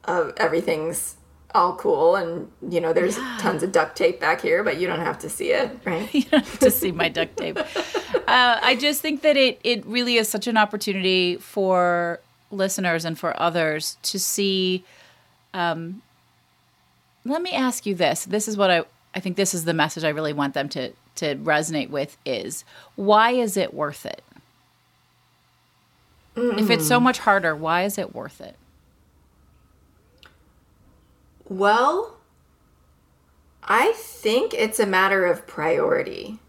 of 0.06 0.34
everything's 0.38 1.16
all 1.54 1.76
cool 1.78 2.18
and 2.18 2.52
you 2.70 2.82
know 2.82 2.92
there's 2.92 3.18
yeah. 3.18 3.38
tons 3.40 3.64
of 3.64 3.72
duct 3.72 3.96
tape 3.96 4.20
back 4.20 4.42
here 4.42 4.62
but 4.62 4.78
you 4.78 4.86
don't 4.86 5.00
have 5.00 5.18
to 5.18 5.30
see 5.30 5.52
it 5.52 5.72
right 5.86 6.14
you 6.14 6.24
don't 6.24 6.44
have 6.44 6.60
to 6.60 6.70
see 6.70 6.92
my 6.92 7.08
duct 7.08 7.38
tape 7.38 7.58
uh, 7.58 8.60
i 8.62 8.76
just 8.78 9.02
think 9.02 9.22
that 9.22 9.38
it 9.38 9.58
it 9.64 9.86
really 9.86 10.18
is 10.18 10.28
such 10.28 10.48
an 10.48 10.58
opportunity 10.58 11.38
for 11.38 12.20
listeners 12.52 13.06
and 13.06 13.18
for 13.18 13.40
others 13.42 13.98
to 14.02 14.20
see 14.20 14.84
um, 15.56 16.02
let 17.26 17.42
me 17.42 17.52
ask 17.52 17.86
you 17.86 17.96
this 17.96 18.26
this 18.26 18.48
is 18.48 18.56
what 18.58 18.70
i 18.70 18.84
i 19.16 19.20
think 19.20 19.36
this 19.36 19.54
is 19.54 19.66
the 19.66 19.74
message 19.74 20.04
i 20.04 20.10
really 20.10 20.34
want 20.34 20.54
them 20.54 20.70
to 20.70 20.92
to 21.16 21.36
resonate 21.38 21.90
with 21.90 22.18
is 22.26 22.64
why 22.96 23.32
is 23.32 23.58
it 23.58 23.74
worth 23.74 24.06
it 24.06 24.22
mm. 26.36 26.60
if 26.60 26.70
it's 26.70 26.88
so 26.88 27.00
much 27.00 27.20
harder 27.20 27.56
why 27.56 27.84
is 27.84 27.98
it 27.98 28.14
worth 28.14 28.42
it 28.42 28.56
well, 31.48 32.18
I 33.64 33.94
think 33.96 34.54
it's 34.54 34.80
a 34.80 34.86
matter 34.86 35.26
of 35.26 35.46
priority. 35.46 36.40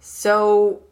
So, 0.00 0.82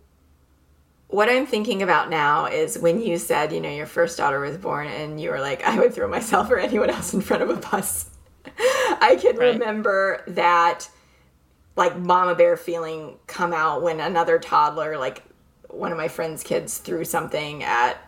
what 1.12 1.28
I'm 1.28 1.46
thinking 1.46 1.82
about 1.82 2.10
now 2.10 2.46
is 2.46 2.78
when 2.78 3.00
you 3.00 3.18
said, 3.18 3.52
you 3.52 3.60
know, 3.60 3.68
your 3.68 3.86
first 3.86 4.16
daughter 4.16 4.40
was 4.40 4.56
born 4.56 4.86
and 4.86 5.20
you 5.20 5.30
were 5.30 5.40
like, 5.40 5.62
I 5.66 5.78
would 5.78 5.94
throw 5.94 6.08
myself 6.08 6.50
or 6.50 6.58
anyone 6.58 6.90
else 6.90 7.14
in 7.14 7.20
front 7.20 7.42
of 7.42 7.50
a 7.50 7.56
bus. 7.56 8.10
I 8.46 9.18
can 9.20 9.36
right. 9.36 9.52
remember 9.52 10.24
that 10.26 10.88
like 11.76 11.96
mama 11.98 12.34
bear 12.34 12.56
feeling 12.56 13.18
come 13.26 13.52
out 13.52 13.82
when 13.82 14.00
another 14.00 14.38
toddler, 14.38 14.98
like 14.98 15.22
one 15.68 15.92
of 15.92 15.98
my 15.98 16.08
friend's 16.08 16.42
kids, 16.42 16.78
threw 16.78 17.04
something 17.04 17.62
at 17.62 17.98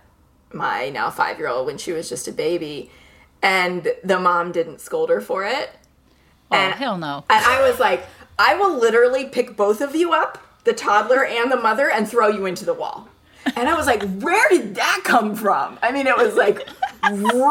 my 0.53 0.89
now 0.89 1.11
five 1.11 1.39
year 1.39 1.49
old 1.49 1.67
when 1.67 1.79
she 1.79 1.93
was 1.93 2.09
just 2.09 2.27
a 2.27 2.33
baby 2.33 2.91
and 3.43 3.93
the 4.03 4.19
mom 4.19 4.51
didn't 4.51 4.81
scold 4.81 5.11
her 5.11 5.21
for 5.21 5.45
it. 5.45 5.71
Oh, 6.51 6.57
and, 6.57 6.75
hell 6.75 6.97
no. 6.97 7.25
And 7.29 7.45
I 7.45 7.69
was 7.69 7.79
like, 7.79 8.07
I 8.39 8.55
will 8.55 8.79
literally 8.79 9.27
pick 9.27 9.57
both 9.57 9.83
of 9.83 9.95
you 9.95 10.15
up, 10.15 10.39
the 10.65 10.73
toddler 10.73 11.25
and 11.25 11.53
the 11.53 11.57
mother, 11.57 11.91
and 11.91 12.09
throw 12.09 12.29
you 12.29 12.47
into 12.47 12.65
the 12.65 12.75
wall. 12.75 13.09
And 13.57 13.69
I 13.69 13.75
was 13.77 13.87
like, 13.87 14.03
where 14.21 14.49
did 14.49 14.75
that 14.77 15.03
come 15.05 15.35
from? 15.35 15.79
I 15.83 15.93
mean, 15.93 16.07
it 16.07 16.17
was 16.17 16.35
like 16.35 16.67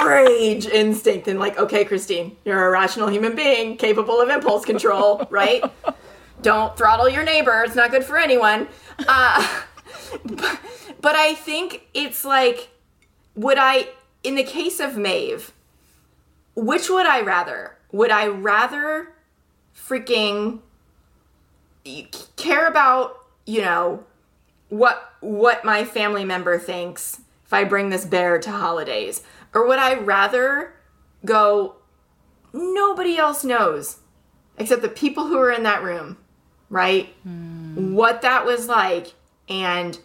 rage 0.03 0.65
instinct 0.65 1.27
and 1.27 1.39
like, 1.39 1.57
okay, 1.59 1.85
Christine, 1.85 2.35
you're 2.43 2.67
a 2.67 2.71
rational 2.71 3.09
human 3.09 3.35
being 3.35 3.77
capable 3.77 4.19
of 4.19 4.29
impulse 4.29 4.65
control, 4.65 5.27
right? 5.29 5.63
Don't 6.41 6.75
throttle 6.75 7.07
your 7.07 7.23
neighbor. 7.23 7.63
It's 7.63 7.75
not 7.75 7.91
good 7.91 8.03
for 8.03 8.17
anyone. 8.17 8.67
Uh, 9.07 9.61
but, 10.25 10.59
but 10.99 11.15
I 11.15 11.35
think 11.35 11.87
it's 11.93 12.25
like, 12.25 12.69
would 13.35 13.59
I, 13.59 13.89
in 14.23 14.33
the 14.35 14.43
case 14.43 14.79
of 14.79 14.97
Maeve, 14.97 15.53
which 16.55 16.89
would 16.89 17.05
I 17.05 17.21
rather? 17.21 17.77
Would 17.91 18.09
I 18.09 18.27
rather 18.27 19.13
freaking 19.75 20.59
care 22.35 22.67
about, 22.67 23.17
you 23.45 23.61
know, 23.61 24.03
what 24.69 25.13
what 25.19 25.63
my 25.63 25.85
family 25.85 26.25
member 26.25 26.57
thinks 26.57 27.21
if 27.45 27.53
I 27.53 27.63
bring 27.63 27.89
this 27.89 28.05
bear 28.05 28.39
to 28.39 28.51
holidays? 28.51 29.21
Or 29.53 29.67
would 29.67 29.79
I 29.79 29.95
rather 29.95 30.73
go 31.25 31.75
nobody 32.51 33.17
else 33.17 33.43
knows 33.43 33.99
except 34.57 34.81
the 34.81 34.89
people 34.89 35.27
who 35.27 35.37
are 35.37 35.51
in 35.51 35.63
that 35.63 35.83
room, 35.83 36.17
right? 36.69 37.13
Mm. 37.27 37.93
What 37.93 38.21
that 38.21 38.45
was 38.45 38.67
like 38.67 39.13
and 39.49 39.99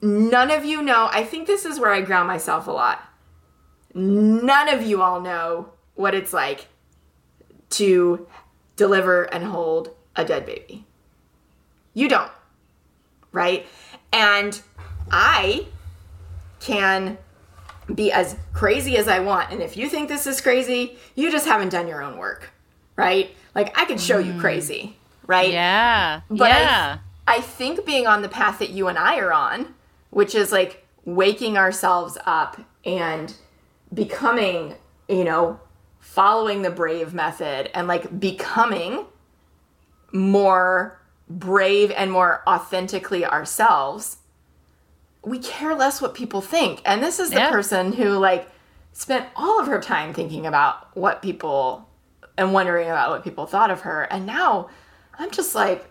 none 0.00 0.50
of 0.50 0.64
you 0.64 0.82
know. 0.82 1.08
I 1.10 1.24
think 1.24 1.46
this 1.46 1.64
is 1.64 1.78
where 1.78 1.92
I 1.92 2.00
ground 2.00 2.28
myself 2.28 2.66
a 2.66 2.72
lot 2.72 3.10
none 3.94 4.68
of 4.68 4.82
you 4.82 5.02
all 5.02 5.20
know 5.20 5.70
what 5.94 6.14
it's 6.14 6.32
like 6.32 6.68
to 7.70 8.26
deliver 8.76 9.24
and 9.24 9.44
hold 9.44 9.90
a 10.16 10.24
dead 10.24 10.46
baby. 10.46 10.84
You 11.94 12.08
don't, 12.08 12.30
right? 13.32 13.66
And 14.12 14.60
I 15.10 15.66
can 16.60 17.18
be 17.94 18.12
as 18.12 18.36
crazy 18.52 18.96
as 18.96 19.08
I 19.08 19.20
want. 19.20 19.50
And 19.50 19.62
if 19.62 19.76
you 19.76 19.88
think 19.88 20.08
this 20.08 20.26
is 20.26 20.40
crazy, 20.40 20.96
you 21.14 21.30
just 21.30 21.46
haven't 21.46 21.70
done 21.70 21.88
your 21.88 22.02
own 22.02 22.18
work, 22.18 22.50
right? 22.96 23.34
Like 23.54 23.76
I 23.76 23.84
could 23.84 24.00
show 24.00 24.18
you 24.18 24.34
mm. 24.34 24.40
crazy, 24.40 24.96
right? 25.26 25.50
Yeah. 25.50 26.20
But 26.28 26.50
yeah. 26.50 26.98
I, 27.26 27.36
I 27.36 27.40
think 27.40 27.84
being 27.84 28.06
on 28.06 28.22
the 28.22 28.28
path 28.28 28.58
that 28.60 28.70
you 28.70 28.88
and 28.88 28.98
I 28.98 29.18
are 29.18 29.32
on, 29.32 29.74
which 30.10 30.34
is 30.34 30.52
like 30.52 30.86
waking 31.04 31.56
ourselves 31.56 32.16
up 32.26 32.60
and 32.84 33.34
becoming, 33.92 34.74
you 35.08 35.24
know, 35.24 35.58
following 35.98 36.62
the 36.62 36.70
brave 36.70 37.12
method 37.14 37.70
and 37.74 37.88
like 37.88 38.20
becoming 38.20 39.06
more 40.12 41.00
brave 41.28 41.90
and 41.92 42.10
more 42.10 42.42
authentically 42.46 43.24
ourselves, 43.24 44.18
we 45.24 45.38
care 45.38 45.74
less 45.74 46.00
what 46.00 46.14
people 46.14 46.40
think. 46.40 46.82
And 46.84 47.02
this 47.02 47.20
is 47.20 47.30
the 47.30 47.36
yeah. 47.36 47.50
person 47.50 47.92
who 47.92 48.10
like 48.10 48.48
spent 48.92 49.26
all 49.36 49.60
of 49.60 49.66
her 49.66 49.80
time 49.80 50.12
thinking 50.12 50.46
about 50.46 50.96
what 50.96 51.22
people 51.22 51.88
and 52.36 52.52
wondering 52.52 52.88
about 52.88 53.10
what 53.10 53.22
people 53.24 53.46
thought 53.46 53.70
of 53.70 53.82
her. 53.82 54.02
And 54.04 54.26
now 54.26 54.70
I'm 55.18 55.30
just 55.30 55.54
like, 55.54 55.84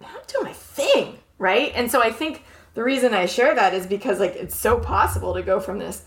I'm 0.00 0.20
doing 0.26 0.44
my 0.44 0.52
thing, 0.52 1.18
right? 1.38 1.72
And 1.74 1.90
so 1.90 2.02
I 2.02 2.10
think 2.10 2.44
the 2.74 2.82
reason 2.82 3.12
I 3.12 3.26
share 3.26 3.54
that 3.54 3.74
is 3.74 3.86
because 3.86 4.20
like 4.20 4.36
it's 4.36 4.56
so 4.56 4.78
possible 4.78 5.34
to 5.34 5.42
go 5.42 5.60
from 5.60 5.78
this 5.78 6.04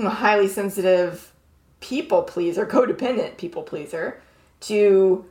highly 0.00 0.48
sensitive 0.48 1.32
people 1.80 2.22
pleaser, 2.22 2.66
codependent 2.66 3.36
people 3.36 3.62
pleaser, 3.62 4.20
to 4.60 5.24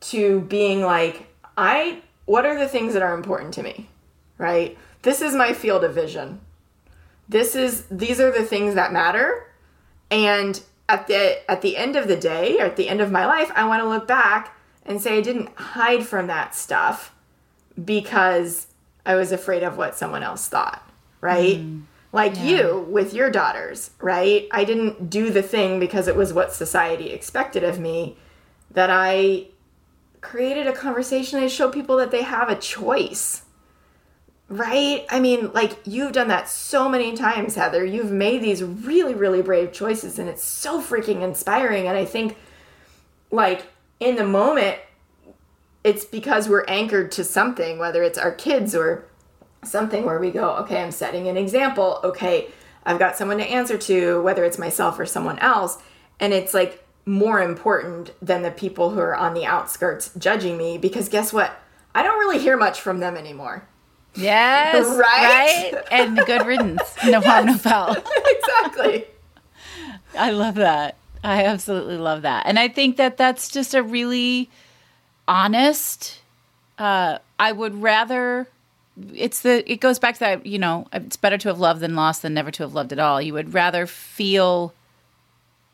to 0.00 0.40
being 0.42 0.82
like, 0.82 1.26
I 1.56 2.02
what 2.24 2.44
are 2.44 2.58
the 2.58 2.68
things 2.68 2.92
that 2.94 3.02
are 3.02 3.14
important 3.14 3.54
to 3.54 3.62
me? 3.62 3.88
Right? 4.38 4.76
This 5.02 5.22
is 5.22 5.34
my 5.34 5.52
field 5.52 5.84
of 5.84 5.94
vision. 5.94 6.40
This 7.28 7.54
is 7.54 7.84
these 7.90 8.20
are 8.20 8.30
the 8.30 8.44
things 8.44 8.74
that 8.74 8.92
matter. 8.92 9.46
And 10.10 10.60
at 10.88 11.06
the 11.06 11.50
at 11.50 11.62
the 11.62 11.76
end 11.76 11.96
of 11.96 12.08
the 12.08 12.16
day, 12.16 12.58
or 12.58 12.64
at 12.64 12.76
the 12.76 12.88
end 12.88 13.00
of 13.00 13.10
my 13.10 13.26
life, 13.26 13.50
I 13.54 13.66
want 13.66 13.82
to 13.82 13.88
look 13.88 14.06
back 14.06 14.56
and 14.84 15.00
say 15.00 15.18
I 15.18 15.22
didn't 15.22 15.50
hide 15.56 16.06
from 16.06 16.28
that 16.28 16.54
stuff 16.54 17.12
because 17.82 18.68
I 19.04 19.14
was 19.14 19.32
afraid 19.32 19.62
of 19.62 19.76
what 19.76 19.96
someone 19.96 20.22
else 20.22 20.48
thought, 20.48 20.88
right? 21.20 21.58
Mm 21.58 21.82
like 22.16 22.34
yeah. 22.36 22.44
you 22.44 22.86
with 22.88 23.12
your 23.12 23.30
daughters, 23.30 23.90
right? 24.00 24.48
I 24.50 24.64
didn't 24.64 25.10
do 25.10 25.30
the 25.30 25.42
thing 25.42 25.78
because 25.78 26.08
it 26.08 26.16
was 26.16 26.32
what 26.32 26.52
society 26.52 27.10
expected 27.10 27.62
of 27.62 27.78
me. 27.78 28.16
That 28.70 28.88
I 28.90 29.48
created 30.26 30.66
a 30.66 30.72
conversation 30.72 31.40
to 31.40 31.48
show 31.48 31.70
people 31.70 31.96
that 31.96 32.10
they 32.10 32.22
have 32.22 32.48
a 32.48 32.56
choice. 32.56 33.42
Right? 34.48 35.04
I 35.08 35.18
mean, 35.18 35.52
like 35.52 35.78
you've 35.84 36.12
done 36.12 36.28
that 36.28 36.48
so 36.48 36.88
many 36.88 37.16
times, 37.16 37.56
Heather. 37.56 37.84
You've 37.84 38.12
made 38.12 38.42
these 38.42 38.62
really, 38.62 39.14
really 39.14 39.42
brave 39.42 39.72
choices, 39.72 40.18
and 40.18 40.28
it's 40.28 40.44
so 40.44 40.80
freaking 40.80 41.22
inspiring. 41.22 41.88
And 41.88 41.96
I 41.96 42.04
think, 42.04 42.36
like, 43.30 43.66
in 43.98 44.14
the 44.14 44.26
moment, 44.26 44.78
it's 45.82 46.04
because 46.04 46.48
we're 46.48 46.64
anchored 46.66 47.10
to 47.12 47.24
something, 47.24 47.78
whether 47.78 48.02
it's 48.02 48.18
our 48.18 48.32
kids 48.32 48.74
or 48.74 49.06
something 49.64 50.04
where 50.04 50.20
we 50.20 50.30
go, 50.30 50.56
okay, 50.58 50.82
I'm 50.82 50.92
setting 50.92 51.26
an 51.26 51.36
example. 51.36 52.00
Okay, 52.04 52.48
I've 52.84 53.00
got 53.00 53.16
someone 53.16 53.38
to 53.38 53.44
answer 53.44 53.76
to, 53.78 54.22
whether 54.22 54.44
it's 54.44 54.58
myself 54.58 54.98
or 54.98 55.06
someone 55.06 55.40
else. 55.40 55.78
And 56.20 56.32
it's 56.32 56.54
like 56.54 56.85
more 57.06 57.40
important 57.40 58.10
than 58.20 58.42
the 58.42 58.50
people 58.50 58.90
who 58.90 58.98
are 58.98 59.14
on 59.14 59.32
the 59.32 59.46
outskirts 59.46 60.10
judging 60.18 60.58
me 60.58 60.76
because 60.76 61.08
guess 61.08 61.32
what? 61.32 61.56
I 61.94 62.02
don't 62.02 62.18
really 62.18 62.40
hear 62.40 62.56
much 62.56 62.80
from 62.80 62.98
them 62.98 63.16
anymore. 63.16 63.66
Yes. 64.16 64.84
right? 64.96 65.72
right? 65.72 65.84
And 65.90 66.16
good 66.26 66.44
riddance. 66.44 66.82
No 67.04 67.20
yes. 67.20 67.24
harm, 67.24 67.46
no 67.46 67.56
foul. 67.56 67.96
exactly. 68.26 69.04
I 70.18 70.32
love 70.32 70.56
that. 70.56 70.96
I 71.22 71.44
absolutely 71.44 71.96
love 71.96 72.22
that. 72.22 72.46
And 72.46 72.58
I 72.58 72.68
think 72.68 72.96
that 72.96 73.16
that's 73.16 73.50
just 73.50 73.74
a 73.74 73.82
really 73.82 74.50
honest 75.28 76.20
uh 76.78 77.18
I 77.38 77.50
would 77.50 77.82
rather 77.82 78.46
it's 79.14 79.42
the 79.42 79.70
it 79.70 79.80
goes 79.80 79.98
back 79.98 80.14
to 80.14 80.20
that, 80.20 80.46
you 80.46 80.58
know, 80.58 80.86
it's 80.92 81.16
better 81.16 81.38
to 81.38 81.48
have 81.48 81.58
loved 81.60 81.80
than 81.80 81.94
lost 81.94 82.22
than 82.22 82.34
never 82.34 82.50
to 82.50 82.62
have 82.62 82.74
loved 82.74 82.92
at 82.92 82.98
all. 82.98 83.20
You 83.20 83.32
would 83.34 83.54
rather 83.54 83.86
feel 83.86 84.72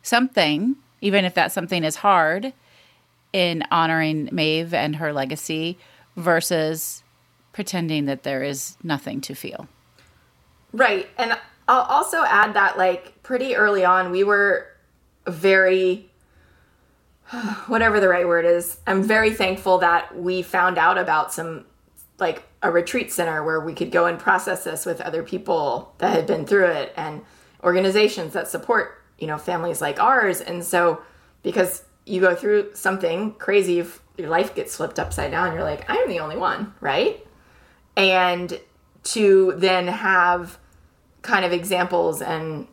something, 0.03 0.77
even 1.03 1.27
if 1.27 1.35
that 1.35 1.53
something 1.53 1.85
is 1.85 1.97
hard, 1.97 2.55
in 3.33 3.65
honoring 3.71 4.29
Maeve 4.33 4.73
and 4.73 4.97
her 4.97 5.13
legacy 5.13 5.79
versus 6.17 7.03
pretending 7.53 8.07
that 8.07 8.23
there 8.23 8.43
is 8.43 8.77
nothing 8.83 9.21
to 9.23 9.35
feel. 9.35 9.69
Right. 10.73 11.09
And 11.19 11.39
I'll 11.69 11.83
also 11.83 12.25
add 12.25 12.55
that, 12.55 12.79
like, 12.79 13.23
pretty 13.23 13.55
early 13.55 13.85
on, 13.85 14.11
we 14.11 14.25
were 14.25 14.67
very, 15.27 16.11
whatever 17.67 18.01
the 18.01 18.09
right 18.09 18.27
word 18.27 18.45
is, 18.45 18.79
I'm 18.87 19.03
very 19.03 19.33
thankful 19.33 19.79
that 19.79 20.19
we 20.19 20.43
found 20.43 20.79
out 20.79 20.99
about 20.99 21.33
some, 21.33 21.67
like, 22.19 22.43
a 22.63 22.71
retreat 22.71 23.13
center 23.13 23.43
where 23.45 23.61
we 23.61 23.75
could 23.75 23.91
go 23.91 24.07
and 24.07 24.19
process 24.19 24.65
this 24.65 24.87
with 24.87 25.01
other 25.01 25.23
people 25.23 25.95
that 25.99 26.15
had 26.15 26.27
been 26.27 26.47
through 26.47 26.67
it 26.67 26.93
and 26.97 27.23
organizations 27.63 28.33
that 28.33 28.49
support, 28.49 29.02
you 29.23 29.29
know, 29.29 29.39
families 29.39 29.81
like 29.81 30.01
ours. 30.01 30.41
And 30.41 30.65
so, 30.65 31.01
because 31.45 31.85
you 32.05 32.21
go 32.21 32.35
through 32.35 32.75
something 32.75 33.33
crazy, 33.35 33.79
if 33.79 34.03
your 34.19 34.29
life 34.29 34.53
gets 34.55 34.77
flipped 34.77 34.99
upside 34.99 35.31
down, 35.31 35.55
you're 35.55 35.63
like, 35.63 35.89
I'm 35.89 36.09
the 36.09 36.19
only 36.19 36.37
one, 36.37 36.75
right? 36.81 37.25
And 37.97 38.61
to 39.05 39.55
then 39.57 39.87
have 39.87 40.59
kind 41.23 41.45
of 41.45 41.53
examples 41.53 42.21
and 42.21 42.67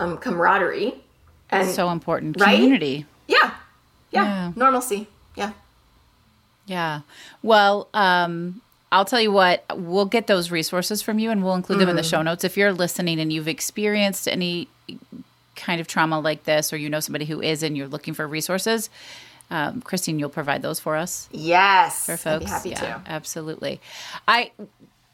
um, 0.00 0.16
camaraderie 0.16 0.94
and 1.50 1.68
so 1.68 1.90
important 1.90 2.40
right? 2.40 2.54
community. 2.54 3.04
Yeah. 3.26 3.54
yeah, 4.10 4.22
Yeah. 4.22 4.52
normalcy. 4.56 5.06
Yeah, 5.36 5.52
Yeah. 6.66 7.00
Well, 7.42 7.88
um, 7.94 8.62
I'll 8.90 9.04
tell 9.04 9.20
you 9.20 9.30
what, 9.30 9.64
we'll 9.74 10.06
get 10.06 10.26
those 10.26 10.50
resources 10.50 11.02
from 11.02 11.18
you 11.18 11.30
and 11.30 11.44
we'll 11.44 11.54
include 11.54 11.78
them 11.78 11.90
in 11.90 11.96
the 11.96 12.02
show 12.02 12.22
notes. 12.22 12.42
If 12.42 12.56
you're 12.56 12.72
listening 12.72 13.20
and 13.20 13.30
you've 13.30 13.48
experienced 13.48 14.26
any 14.26 14.68
kind 15.58 15.80
of 15.80 15.86
trauma 15.86 16.18
like 16.20 16.44
this, 16.44 16.72
or 16.72 16.76
you 16.76 16.88
know 16.88 17.00
somebody 17.00 17.26
who 17.26 17.42
is 17.42 17.62
and 17.62 17.76
you're 17.76 17.88
looking 17.88 18.14
for 18.14 18.26
resources, 18.26 18.88
um, 19.50 19.82
Christine, 19.82 20.18
you'll 20.18 20.30
provide 20.30 20.62
those 20.62 20.80
for 20.80 20.96
us 20.96 21.28
yes, 21.32 22.06
for 22.06 22.12
I'd 22.12 22.20
folks. 22.20 22.44
be 22.44 22.50
happy 22.50 22.68
yeah, 22.70 22.80
to. 22.80 23.02
absolutely. 23.06 23.80
I 24.26 24.52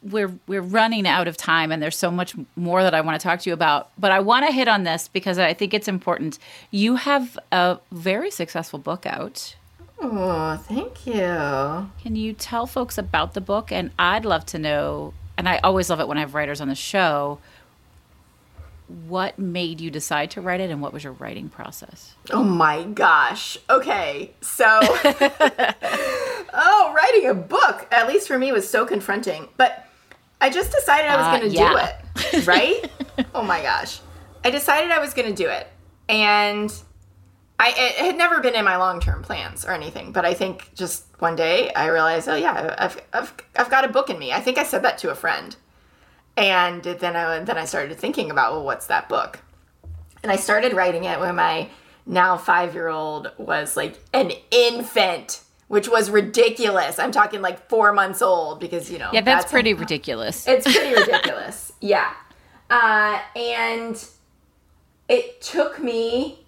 we're 0.04 0.38
we're 0.46 0.60
running 0.60 1.06
out 1.06 1.26
of 1.26 1.36
time, 1.36 1.72
and 1.72 1.82
there's 1.82 1.96
so 1.96 2.10
much 2.10 2.34
more 2.56 2.82
that 2.82 2.94
I 2.94 3.00
want 3.00 3.18
to 3.18 3.24
talk 3.24 3.40
to 3.40 3.50
you 3.50 3.54
about. 3.54 3.90
But 3.98 4.12
I 4.12 4.20
want 4.20 4.46
to 4.46 4.52
hit 4.52 4.68
on 4.68 4.84
this 4.84 5.08
because 5.08 5.38
I 5.38 5.54
think 5.54 5.72
it's 5.74 5.88
important. 5.88 6.38
You 6.70 6.96
have 6.96 7.38
a 7.50 7.78
very 7.90 8.30
successful 8.30 8.78
book 8.78 9.06
out. 9.06 9.56
Oh, 10.00 10.56
thank 10.56 11.06
you. 11.06 11.90
Can 12.02 12.16
you 12.16 12.32
tell 12.32 12.66
folks 12.66 12.98
about 12.98 13.34
the 13.34 13.40
book? 13.40 13.72
And 13.72 13.90
I'd 13.98 14.24
love 14.24 14.44
to 14.46 14.58
know, 14.58 15.14
and 15.38 15.48
I 15.48 15.58
always 15.58 15.88
love 15.88 16.00
it 16.00 16.08
when 16.08 16.18
I 16.18 16.20
have 16.20 16.34
writers 16.34 16.60
on 16.60 16.68
the 16.68 16.74
show, 16.74 17.38
what 18.86 19.38
made 19.38 19.80
you 19.80 19.90
decide 19.90 20.30
to 20.32 20.40
write 20.40 20.60
it 20.60 20.70
and 20.70 20.82
what 20.82 20.92
was 20.92 21.04
your 21.04 21.14
writing 21.14 21.48
process? 21.48 22.14
Oh 22.30 22.44
my 22.44 22.84
gosh. 22.84 23.56
Okay. 23.70 24.32
So, 24.40 24.64
oh, 26.52 26.94
writing 26.96 27.28
a 27.28 27.34
book, 27.34 27.86
at 27.90 28.08
least 28.08 28.28
for 28.28 28.38
me, 28.38 28.52
was 28.52 28.68
so 28.68 28.84
confronting. 28.86 29.48
But 29.56 29.88
I 30.40 30.50
just 30.50 30.72
decided 30.72 31.10
I 31.10 31.16
was 31.16 31.26
Uh, 31.26 31.38
going 31.38 31.50
to 31.50 31.56
yeah. 31.56 31.70
do 31.70 32.34
it. 32.36 32.46
Right? 32.46 32.90
oh 33.34 33.42
my 33.42 33.62
gosh. 33.62 34.00
I 34.44 34.50
decided 34.50 34.90
I 34.90 34.98
was 34.98 35.14
going 35.14 35.34
to 35.34 35.34
do 35.34 35.48
it. 35.48 35.66
And 36.08 36.72
I, 37.58 37.72
it 37.76 38.04
had 38.04 38.16
never 38.18 38.40
been 38.40 38.54
in 38.54 38.64
my 38.64 38.76
long 38.76 39.00
term 39.00 39.22
plans 39.22 39.64
or 39.64 39.70
anything. 39.70 40.12
But 40.12 40.24
I 40.26 40.34
think 40.34 40.70
just 40.74 41.06
one 41.20 41.36
day 41.36 41.72
I 41.72 41.86
realized, 41.86 42.28
oh, 42.28 42.34
yeah, 42.34 42.74
I've, 42.78 43.00
I've, 43.12 43.34
I've 43.56 43.70
got 43.70 43.84
a 43.84 43.88
book 43.88 44.10
in 44.10 44.18
me. 44.18 44.32
I 44.32 44.40
think 44.40 44.58
I 44.58 44.64
said 44.64 44.82
that 44.82 44.98
to 44.98 45.10
a 45.10 45.14
friend. 45.14 45.56
And 46.36 46.82
then 46.82 47.16
I, 47.16 47.38
then 47.40 47.56
I 47.56 47.64
started 47.64 47.96
thinking 47.98 48.30
about, 48.30 48.52
well, 48.52 48.64
what's 48.64 48.86
that 48.88 49.08
book? 49.08 49.40
And 50.22 50.32
I 50.32 50.36
started 50.36 50.72
writing 50.72 51.04
it 51.04 51.20
when 51.20 51.36
my 51.36 51.68
now 52.06 52.36
five 52.36 52.74
year 52.74 52.88
old 52.88 53.30
was 53.38 53.76
like 53.76 53.98
an 54.12 54.32
infant, 54.50 55.42
which 55.68 55.88
was 55.88 56.10
ridiculous. 56.10 56.98
I'm 56.98 57.12
talking 57.12 57.40
like 57.40 57.68
four 57.68 57.92
months 57.92 58.20
old 58.20 58.58
because, 58.58 58.90
you 58.90 58.98
know. 58.98 59.10
Yeah, 59.12 59.20
that's, 59.20 59.50
pretty 59.50 59.74
ridiculous. 59.74 60.46
It's 60.48 60.64
pretty 60.64 60.94
ridiculous. 61.00 61.72
yeah. 61.80 62.12
Uh, 62.70 63.20
and 63.36 64.04
it 65.08 65.40
took 65.40 65.80
me 65.82 66.40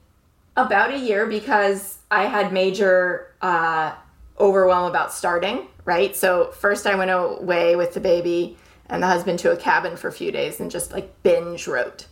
about 0.56 0.92
a 0.92 0.98
year 0.98 1.26
because 1.26 1.98
I 2.10 2.24
had 2.24 2.52
major 2.52 3.34
uh, 3.42 3.92
overwhelm 4.40 4.90
about 4.90 5.12
starting, 5.12 5.68
right? 5.84 6.16
So, 6.16 6.50
first 6.52 6.86
I 6.86 6.94
went 6.94 7.10
away 7.10 7.76
with 7.76 7.92
the 7.94 8.00
baby 8.00 8.56
and 8.88 9.02
the 9.02 9.06
husband 9.06 9.38
to 9.40 9.52
a 9.52 9.56
cabin 9.56 9.96
for 9.96 10.08
a 10.08 10.12
few 10.12 10.30
days 10.30 10.60
and 10.60 10.70
just 10.70 10.92
like 10.92 11.22
binge 11.22 11.66
wrote. 11.66 12.06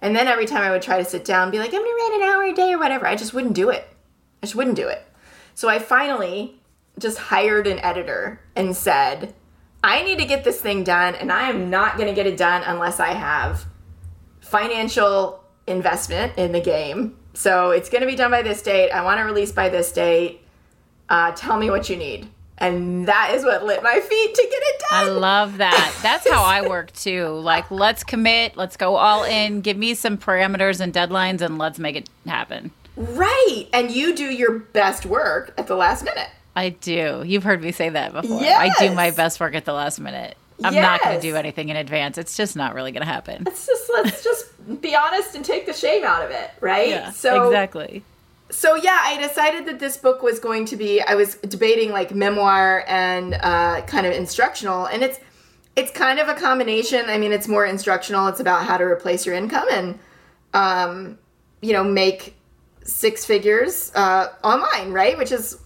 And 0.00 0.14
then 0.14 0.28
every 0.28 0.46
time 0.46 0.62
I 0.62 0.70
would 0.70 0.82
try 0.82 0.98
to 0.98 1.04
sit 1.04 1.24
down 1.24 1.50
be 1.50 1.58
like, 1.58 1.74
I'm 1.74 1.80
gonna 1.80 1.90
write 1.90 2.20
an 2.20 2.28
hour 2.28 2.42
a 2.44 2.54
day 2.54 2.72
or 2.72 2.78
whatever, 2.78 3.06
I 3.06 3.16
just 3.16 3.34
wouldn't 3.34 3.54
do 3.54 3.70
it. 3.70 3.88
I 4.42 4.46
just 4.46 4.54
wouldn't 4.54 4.76
do 4.76 4.88
it. 4.88 5.04
So 5.54 5.68
I 5.68 5.78
finally 5.78 6.60
just 6.98 7.18
hired 7.18 7.66
an 7.66 7.78
editor 7.80 8.40
and 8.54 8.76
said, 8.76 9.34
I 9.82 10.02
need 10.02 10.18
to 10.18 10.24
get 10.24 10.44
this 10.44 10.60
thing 10.60 10.82
done, 10.82 11.14
and 11.14 11.30
I 11.30 11.48
am 11.48 11.70
not 11.70 11.96
gonna 11.98 12.14
get 12.14 12.26
it 12.26 12.36
done 12.36 12.62
unless 12.64 12.98
I 13.00 13.08
have 13.08 13.66
financial 14.40 15.44
investment 15.66 16.36
in 16.36 16.52
the 16.52 16.60
game. 16.60 17.16
So 17.34 17.70
it's 17.70 17.88
gonna 17.88 18.06
be 18.06 18.16
done 18.16 18.30
by 18.30 18.42
this 18.42 18.62
date. 18.62 18.90
I 18.90 19.02
wanna 19.02 19.24
release 19.24 19.52
by 19.52 19.68
this 19.68 19.92
date. 19.92 20.40
Uh, 21.08 21.32
tell 21.32 21.56
me 21.56 21.70
what 21.70 21.88
you 21.88 21.96
need. 21.96 22.28
And 22.60 23.06
that 23.06 23.32
is 23.34 23.44
what 23.44 23.64
lit 23.64 23.82
my 23.82 24.00
feet 24.00 24.34
to 24.34 24.42
get 24.42 24.62
it 24.62 24.82
done. 24.90 25.06
I 25.06 25.08
love 25.10 25.58
that. 25.58 25.98
That's 26.02 26.28
how 26.28 26.42
I 26.42 26.68
work 26.68 26.92
too. 26.92 27.26
Like, 27.28 27.70
let's 27.70 28.02
commit, 28.04 28.56
let's 28.56 28.76
go 28.76 28.96
all 28.96 29.24
in, 29.24 29.60
give 29.60 29.76
me 29.76 29.94
some 29.94 30.18
parameters 30.18 30.80
and 30.80 30.92
deadlines, 30.92 31.40
and 31.40 31.58
let's 31.58 31.78
make 31.78 31.96
it 31.96 32.08
happen. 32.26 32.72
right. 32.96 33.66
And 33.72 33.90
you 33.90 34.14
do 34.14 34.24
your 34.24 34.58
best 34.58 35.06
work 35.06 35.54
at 35.56 35.66
the 35.68 35.76
last 35.76 36.04
minute. 36.04 36.28
I 36.56 36.70
do. 36.70 37.22
You've 37.24 37.44
heard 37.44 37.62
me 37.62 37.70
say 37.70 37.88
that 37.90 38.12
before. 38.12 38.40
Yes. 38.40 38.58
I 38.60 38.88
do 38.88 38.94
my 38.94 39.12
best 39.12 39.38
work 39.38 39.54
at 39.54 39.64
the 39.64 39.72
last 39.72 40.00
minute. 40.00 40.36
I'm 40.64 40.74
not 40.74 41.00
going 41.04 41.14
to 41.14 41.22
do 41.22 41.36
anything 41.36 41.68
in 41.68 41.76
advance. 41.76 42.18
It's 42.18 42.36
just 42.36 42.56
not 42.56 42.74
really 42.74 42.90
going 42.90 43.06
to 43.06 43.12
happen. 43.12 43.44
Let's 43.46 43.64
just 43.64 43.88
let's 43.92 44.24
just 44.24 44.80
be 44.80 44.96
honest 44.96 45.36
and 45.36 45.44
take 45.44 45.66
the 45.66 45.72
shame 45.72 46.02
out 46.02 46.24
of 46.24 46.32
it, 46.32 46.50
right? 46.60 46.88
Yeah, 46.88 47.10
so 47.12 47.46
exactly. 47.46 48.02
So 48.50 48.74
yeah, 48.76 48.98
I 49.02 49.18
decided 49.20 49.66
that 49.66 49.78
this 49.78 49.96
book 49.96 50.22
was 50.22 50.38
going 50.38 50.64
to 50.66 50.76
be. 50.76 51.00
I 51.02 51.14
was 51.14 51.34
debating 51.36 51.90
like 51.92 52.14
memoir 52.14 52.84
and 52.88 53.34
uh, 53.34 53.82
kind 53.86 54.06
of 54.06 54.12
instructional, 54.12 54.86
and 54.86 55.02
it's 55.02 55.18
it's 55.76 55.90
kind 55.92 56.18
of 56.18 56.28
a 56.28 56.34
combination. 56.34 57.04
I 57.08 57.18
mean, 57.18 57.32
it's 57.32 57.46
more 57.48 57.64
instructional. 57.66 58.26
It's 58.28 58.40
about 58.40 58.64
how 58.64 58.76
to 58.78 58.84
replace 58.84 59.26
your 59.26 59.34
income 59.34 59.66
and 59.70 59.98
um, 60.54 61.18
you 61.60 61.72
know 61.72 61.84
make 61.84 62.34
six 62.82 63.24
figures 63.24 63.92
uh, 63.94 64.28
online, 64.42 64.92
right? 64.92 65.18
Which 65.18 65.30
is 65.32 65.58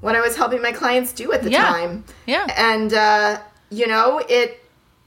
what 0.00 0.16
I 0.16 0.20
was 0.20 0.36
helping 0.36 0.60
my 0.60 0.72
clients 0.72 1.12
do 1.12 1.32
at 1.32 1.42
the 1.42 1.50
Yeah. 1.50 1.64
time. 1.64 2.04
Yeah. 2.26 2.46
And 2.56 2.92
uh, 2.92 3.40
you 3.70 3.86
know, 3.86 4.20
it 4.28 4.60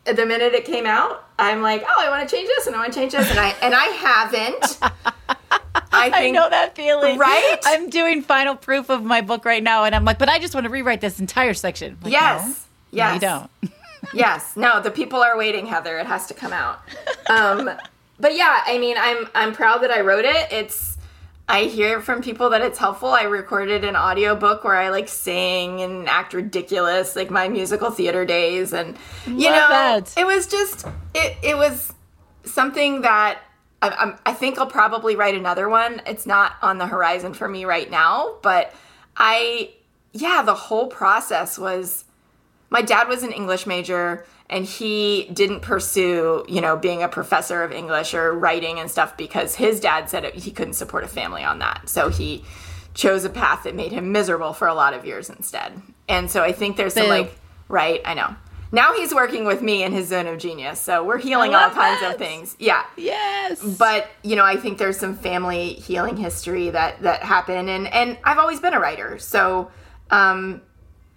the 0.05 0.25
minute 0.25 0.53
it 0.53 0.63
came 0.63 0.85
out, 0.85 1.25
I'm 1.37 1.61
like, 1.61 1.83
oh, 1.87 1.95
I 1.99 2.09
want 2.09 2.27
to 2.27 2.33
change 2.35 2.47
this 2.47 2.67
and 2.67 2.75
I 2.75 2.79
want 2.79 2.93
to 2.93 2.99
change 2.99 3.11
this, 3.11 3.29
and 3.29 3.37
I 3.39 3.49
and 3.61 3.73
I 3.75 3.85
haven't. 3.85 4.79
I 5.97 6.09
think 6.11 6.37
I 6.37 6.39
know 6.39 6.49
that 6.49 6.75
feeling. 6.75 7.17
Right? 7.17 7.57
I'm 7.65 7.89
doing 7.89 8.21
final 8.21 8.55
proof 8.55 8.89
of 8.89 9.03
my 9.03 9.21
book 9.21 9.45
right 9.45 9.63
now, 9.63 9.83
and 9.83 9.93
I'm 9.95 10.05
like, 10.05 10.19
but 10.19 10.29
I 10.29 10.39
just 10.39 10.53
want 10.53 10.65
to 10.65 10.69
rewrite 10.69 11.01
this 11.01 11.19
entire 11.19 11.53
section. 11.53 11.97
Like, 12.01 12.11
Yes. 12.13 12.45
no, 12.47 12.97
yes. 12.97 13.09
No, 13.09 13.13
you 13.13 13.19
don't. 13.19 13.73
yes 14.13 14.55
no 14.55 14.79
the 14.79 14.91
people 14.91 15.19
are 15.21 15.35
waiting 15.37 15.65
heather 15.65 15.97
it 15.97 16.05
has 16.05 16.27
to 16.27 16.33
come 16.33 16.53
out 16.53 16.79
um 17.29 17.69
but 18.19 18.35
yeah 18.35 18.61
i 18.65 18.77
mean 18.77 18.95
i'm 18.97 19.27
i'm 19.33 19.51
proud 19.51 19.79
that 19.79 19.89
i 19.91 19.99
wrote 19.99 20.23
it 20.23 20.47
it's 20.51 20.97
i 21.49 21.63
hear 21.63 21.99
from 21.99 22.21
people 22.21 22.51
that 22.51 22.61
it's 22.61 22.77
helpful 22.77 23.09
i 23.09 23.23
recorded 23.23 23.83
an 23.83 23.95
audiobook 23.97 24.63
where 24.63 24.75
i 24.75 24.89
like 24.89 25.09
sing 25.09 25.81
and 25.81 26.07
act 26.07 26.33
ridiculous 26.33 27.15
like 27.15 27.31
my 27.31 27.49
musical 27.49 27.89
theater 27.89 28.23
days 28.23 28.71
and 28.71 28.95
you 29.25 29.49
Love 29.49 29.55
know 29.55 29.67
that. 29.69 30.13
it 30.15 30.25
was 30.27 30.45
just 30.47 30.85
it 31.15 31.35
it 31.41 31.57
was 31.57 31.91
something 32.45 33.01
that 33.01 33.39
I, 33.81 33.89
I'm, 33.89 34.17
I 34.25 34.33
think 34.33 34.57
I'll 34.59 34.67
probably 34.67 35.15
write 35.15 35.35
another 35.35 35.69
one. 35.69 36.01
It's 36.05 36.25
not 36.25 36.53
on 36.61 36.77
the 36.77 36.87
horizon 36.87 37.33
for 37.33 37.47
me 37.47 37.65
right 37.65 37.89
now, 37.89 38.35
but 38.41 38.73
I, 39.15 39.71
yeah, 40.13 40.41
the 40.43 40.55
whole 40.55 40.87
process 40.87 41.57
was 41.57 42.05
my 42.69 42.81
dad 42.81 43.07
was 43.07 43.23
an 43.23 43.31
English 43.31 43.65
major 43.65 44.25
and 44.49 44.65
he 44.65 45.29
didn't 45.33 45.61
pursue, 45.61 46.45
you 46.47 46.61
know, 46.61 46.77
being 46.77 47.03
a 47.03 47.07
professor 47.07 47.63
of 47.63 47.71
English 47.71 48.13
or 48.13 48.33
writing 48.33 48.79
and 48.79 48.89
stuff 48.89 49.17
because 49.17 49.55
his 49.55 49.79
dad 49.79 50.09
said 50.09 50.23
it, 50.23 50.35
he 50.35 50.51
couldn't 50.51 50.73
support 50.73 51.03
a 51.03 51.07
family 51.07 51.43
on 51.43 51.59
that. 51.59 51.89
So 51.89 52.09
he 52.09 52.43
chose 52.93 53.25
a 53.25 53.29
path 53.29 53.63
that 53.63 53.75
made 53.75 53.91
him 53.91 54.11
miserable 54.11 54.53
for 54.53 54.67
a 54.67 54.73
lot 54.73 54.93
of 54.93 55.05
years 55.05 55.29
instead. 55.29 55.81
And 56.09 56.31
so 56.31 56.43
I 56.43 56.51
think 56.51 56.77
there's 56.77 56.93
some 56.93 57.07
like, 57.09 57.37
right, 57.67 58.01
I 58.05 58.13
know. 58.13 58.35
Now 58.71 58.93
he's 58.93 59.13
working 59.15 59.45
with 59.45 59.61
me 59.61 59.83
in 59.83 59.93
his 59.93 60.09
zone 60.09 60.27
of 60.27 60.37
genius, 60.39 60.79
so 60.79 61.03
we're 61.03 61.17
healing 61.19 61.55
all 61.55 61.69
kinds 61.69 62.01
that. 62.01 62.13
of 62.13 62.17
things. 62.17 62.55
Yeah. 62.59 62.83
Yes. 62.97 63.61
But 63.63 64.09
you 64.23 64.35
know, 64.35 64.43
I 64.43 64.57
think 64.57 64.77
there's 64.77 64.97
some 64.97 65.15
family 65.15 65.73
healing 65.73 66.17
history 66.17 66.69
that 66.71 67.01
that 67.01 67.23
happened, 67.23 67.69
and 67.69 67.87
and 67.87 68.17
I've 68.23 68.37
always 68.37 68.59
been 68.59 68.73
a 68.73 68.79
writer, 68.79 69.17
so 69.19 69.71
um, 70.11 70.61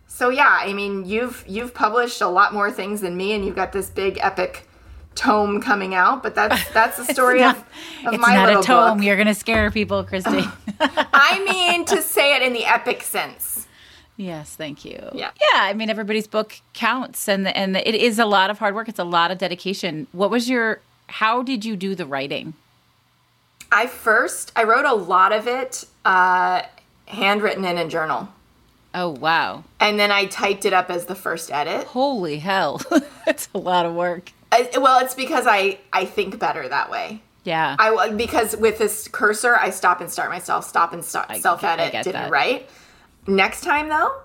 so 0.06 0.28
yeah. 0.30 0.58
I 0.60 0.72
mean, 0.72 1.04
you've 1.04 1.44
you've 1.46 1.74
published 1.74 2.20
a 2.20 2.28
lot 2.28 2.52
more 2.54 2.70
things 2.70 3.00
than 3.00 3.16
me, 3.16 3.32
and 3.32 3.44
you've 3.44 3.56
got 3.56 3.72
this 3.72 3.90
big 3.90 4.18
epic 4.20 4.68
tome 5.16 5.60
coming 5.60 5.92
out. 5.94 6.22
But 6.22 6.36
that's 6.36 6.68
that's 6.72 6.98
the 7.04 7.12
story 7.12 7.40
not- 7.40 7.56
of, 7.56 7.62
of 8.06 8.14
it's 8.14 8.22
my 8.22 8.34
not 8.34 8.46
little 8.46 8.62
a 8.62 8.64
tome. 8.64 8.98
book. 8.98 9.04
You're 9.06 9.16
gonna 9.16 9.34
scare 9.34 9.70
people, 9.72 10.04
Christy. 10.04 10.44
I 10.80 11.44
mean, 11.48 11.84
to 11.86 12.00
say 12.00 12.36
it 12.36 12.42
in 12.42 12.52
the 12.52 12.64
epic 12.64 13.02
sense. 13.02 13.66
Yes, 14.20 14.54
thank 14.56 14.84
you. 14.84 14.98
Yeah. 15.12 15.30
Yeah. 15.40 15.60
I 15.62 15.72
mean, 15.74 15.90
everybody's 15.90 16.26
book 16.26 16.60
counts, 16.74 17.28
and 17.28 17.48
and 17.48 17.76
it 17.76 17.94
is 17.94 18.18
a 18.18 18.26
lot 18.26 18.50
of 18.50 18.58
hard 18.58 18.74
work. 18.74 18.88
It's 18.88 18.98
a 18.98 19.04
lot 19.04 19.30
of 19.30 19.38
dedication. 19.38 20.06
What 20.12 20.30
was 20.30 20.48
your? 20.48 20.80
How 21.08 21.42
did 21.42 21.64
you 21.64 21.74
do 21.76 21.94
the 21.94 22.06
writing? 22.06 22.54
I 23.72 23.86
first 23.86 24.52
I 24.56 24.64
wrote 24.64 24.84
a 24.84 24.94
lot 24.94 25.32
of 25.32 25.46
it 25.46 25.84
uh, 26.04 26.62
handwritten 27.06 27.64
in 27.64 27.78
a 27.78 27.88
journal, 27.88 28.28
Oh 28.94 29.10
wow! 29.10 29.64
and 29.78 29.98
then 29.98 30.10
I 30.10 30.26
typed 30.26 30.64
it 30.64 30.72
up 30.72 30.90
as 30.90 31.06
the 31.06 31.14
first 31.14 31.50
edit. 31.52 31.86
Holy 31.88 32.38
hell! 32.38 32.80
It's 33.26 33.48
a 33.54 33.58
lot 33.58 33.86
of 33.86 33.94
work. 33.94 34.32
I, 34.50 34.68
well, 34.76 35.04
it's 35.04 35.14
because 35.14 35.46
I 35.46 35.78
I 35.92 36.04
think 36.04 36.38
better 36.40 36.68
that 36.68 36.90
way. 36.90 37.22
Yeah. 37.44 37.76
I 37.78 38.10
because 38.10 38.56
with 38.56 38.78
this 38.78 39.06
cursor, 39.08 39.54
I 39.56 39.70
stop 39.70 40.00
and 40.00 40.10
start 40.10 40.30
myself, 40.30 40.64
stop 40.64 40.92
and 40.92 41.04
start 41.04 41.34
self 41.36 41.62
edit, 41.62 41.92
didn't 41.92 42.12
that. 42.12 42.30
write. 42.30 42.68
Next 43.26 43.62
time 43.62 43.88
though, 43.88 44.20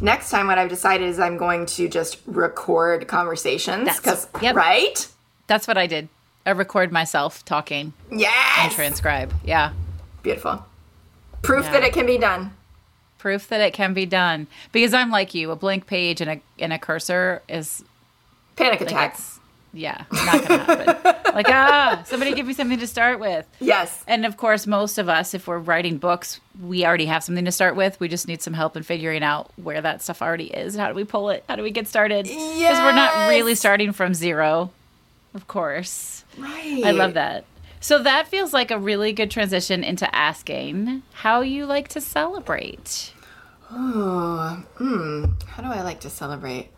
next 0.00 0.30
time 0.30 0.46
what 0.48 0.58
I've 0.58 0.68
decided 0.68 1.08
is 1.08 1.18
I'm 1.18 1.36
going 1.36 1.66
to 1.66 1.88
just 1.88 2.18
record 2.26 3.06
conversations 3.08 3.84
That's- 3.86 4.26
because 4.26 4.42
yep. 4.42 4.54
right, 4.56 5.06
That's 5.46 5.66
what 5.68 5.76
I 5.78 5.86
did. 5.86 6.08
I 6.46 6.50
record 6.50 6.92
myself 6.92 7.44
talking 7.44 7.92
Yeah. 8.10 8.30
and 8.64 8.72
transcribe. 8.72 9.32
Yeah. 9.44 9.72
beautiful, 10.22 10.64
proof 11.42 11.64
Yeah. 11.66 11.72
that 11.72 11.82
it 11.84 11.92
can 11.92 12.06
be 12.06 12.18
done. 12.18 12.52
Proof 13.18 13.48
that 13.48 13.60
it 13.60 13.72
can 13.72 13.94
be 13.94 14.04
done. 14.04 14.46
Because 14.72 14.92
I'm 14.92 15.10
like 15.10 15.34
you, 15.34 15.50
a 15.50 15.56
blank 15.56 15.86
page 15.86 16.20
and 16.20 16.30
a 16.30 16.40
and 16.58 16.72
a 16.74 16.78
cursor 16.78 17.40
is 17.48 17.82
Panic 18.56 18.80
like 18.80 18.90
attack. 18.90 19.14
it's 19.14 19.40
yeah, 19.74 20.04
not 20.12 20.46
gonna 20.48 20.64
happen. 20.64 21.24
like 21.34 21.48
ah, 21.48 22.02
somebody 22.06 22.32
give 22.34 22.46
me 22.46 22.54
something 22.54 22.78
to 22.78 22.86
start 22.86 23.18
with. 23.18 23.46
yes, 23.60 24.04
And 24.06 24.24
of 24.24 24.36
course, 24.36 24.66
most 24.66 24.98
of 24.98 25.08
us, 25.08 25.34
if 25.34 25.46
we're 25.48 25.58
writing 25.58 25.98
books, 25.98 26.40
we 26.62 26.86
already 26.86 27.06
have 27.06 27.24
something 27.24 27.44
to 27.44 27.52
start 27.52 27.74
with. 27.76 27.98
We 28.00 28.08
just 28.08 28.28
need 28.28 28.40
some 28.40 28.54
help 28.54 28.76
in 28.76 28.82
figuring 28.84 29.22
out 29.22 29.50
where 29.56 29.80
that 29.82 30.00
stuff 30.00 30.22
already 30.22 30.46
is. 30.46 30.76
How 30.76 30.88
do 30.88 30.94
we 30.94 31.04
pull 31.04 31.30
it? 31.30 31.44
How 31.48 31.56
do 31.56 31.62
we 31.62 31.70
get 31.72 31.88
started? 31.88 32.24
Because 32.24 32.78
we're 32.78 32.92
not 32.94 33.28
really 33.28 33.54
starting 33.56 33.92
from 33.92 34.14
zero, 34.14 34.70
of 35.34 35.48
course. 35.48 36.24
right. 36.38 36.82
I 36.84 36.92
love 36.92 37.14
that. 37.14 37.44
So 37.80 38.02
that 38.02 38.28
feels 38.28 38.54
like 38.54 38.70
a 38.70 38.78
really 38.78 39.12
good 39.12 39.30
transition 39.30 39.84
into 39.84 40.12
asking 40.14 41.02
how 41.12 41.42
you 41.42 41.66
like 41.66 41.88
to 41.88 42.00
celebrate. 42.00 43.12
Oh, 43.70 44.62
mm, 44.78 45.42
how 45.44 45.62
do 45.62 45.68
I 45.68 45.82
like 45.82 46.00
to 46.00 46.10
celebrate? 46.10 46.70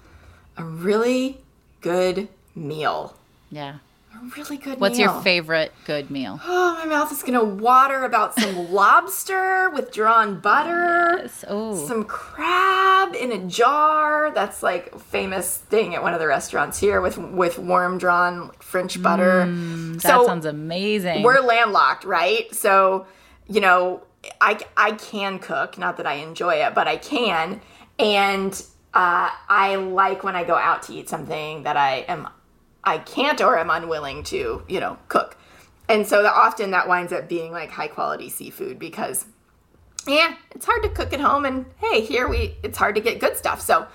A 0.56 0.64
really 0.64 1.38
good 1.80 2.28
meal. 2.56 3.14
Yeah. 3.50 3.76
A 4.14 4.18
really 4.36 4.56
good 4.56 4.66
meal. 4.70 4.76
What's 4.78 4.98
meal. 4.98 5.12
your 5.12 5.22
favorite 5.22 5.72
good 5.84 6.10
meal? 6.10 6.40
Oh, 6.48 6.74
my 6.84 6.86
mouth 6.86 7.10
is 7.10 7.22
gonna 7.22 7.42
water 7.44 8.04
about 8.04 8.38
some 8.38 8.70
lobster 8.72 9.70
with 9.70 9.92
drawn 9.92 10.40
butter. 10.40 11.28
Oh, 11.48 11.86
Some 11.86 12.04
crab 12.04 13.14
in 13.14 13.32
a 13.32 13.38
jar. 13.46 14.30
That's 14.30 14.62
like 14.62 14.92
a 14.94 14.98
famous 14.98 15.56
thing 15.58 15.94
at 15.94 16.02
one 16.02 16.12
of 16.14 16.20
the 16.20 16.26
restaurants 16.26 16.78
here 16.78 17.00
with 17.00 17.18
with 17.18 17.58
warm 17.58 17.98
drawn 17.98 18.50
French 18.60 19.02
butter. 19.02 19.46
that 19.46 20.00
so 20.02 20.26
sounds 20.26 20.44
amazing. 20.46 21.22
we're 21.22 21.40
landlocked, 21.40 22.04
right? 22.04 22.54
So, 22.54 23.06
you 23.48 23.60
know, 23.60 24.02
I 24.40 24.60
I 24.76 24.92
can 24.92 25.38
cook, 25.38 25.78
not 25.78 25.96
that 25.96 26.06
I 26.06 26.14
enjoy 26.14 26.56
it, 26.56 26.74
but 26.74 26.86
I 26.86 26.96
can. 26.98 27.60
And 27.98 28.52
uh, 28.94 29.30
I 29.48 29.76
like 29.76 30.22
when 30.24 30.36
I 30.36 30.44
go 30.44 30.54
out 30.56 30.82
to 30.84 30.94
eat 30.94 31.08
something 31.08 31.62
that 31.64 31.76
I 31.76 31.98
am 32.08 32.28
I 32.86 32.98
can't 32.98 33.40
or 33.40 33.58
am 33.58 33.68
unwilling 33.68 34.22
to, 34.24 34.62
you 34.68 34.80
know, 34.80 34.96
cook. 35.08 35.36
And 35.88 36.06
so 36.06 36.22
that 36.22 36.32
often 36.32 36.70
that 36.70 36.88
winds 36.88 37.12
up 37.12 37.28
being 37.28 37.52
like 37.52 37.70
high 37.70 37.88
quality 37.88 38.28
seafood 38.30 38.78
because 38.78 39.26
yeah, 40.06 40.36
it's 40.52 40.64
hard 40.64 40.82
to 40.84 40.88
cook 40.88 41.12
at 41.12 41.20
home 41.20 41.44
and 41.44 41.66
hey, 41.78 42.00
here 42.00 42.28
we 42.28 42.54
it's 42.62 42.78
hard 42.78 42.94
to 42.94 43.00
get 43.00 43.18
good 43.20 43.36
stuff. 43.36 43.60
So 43.60 43.86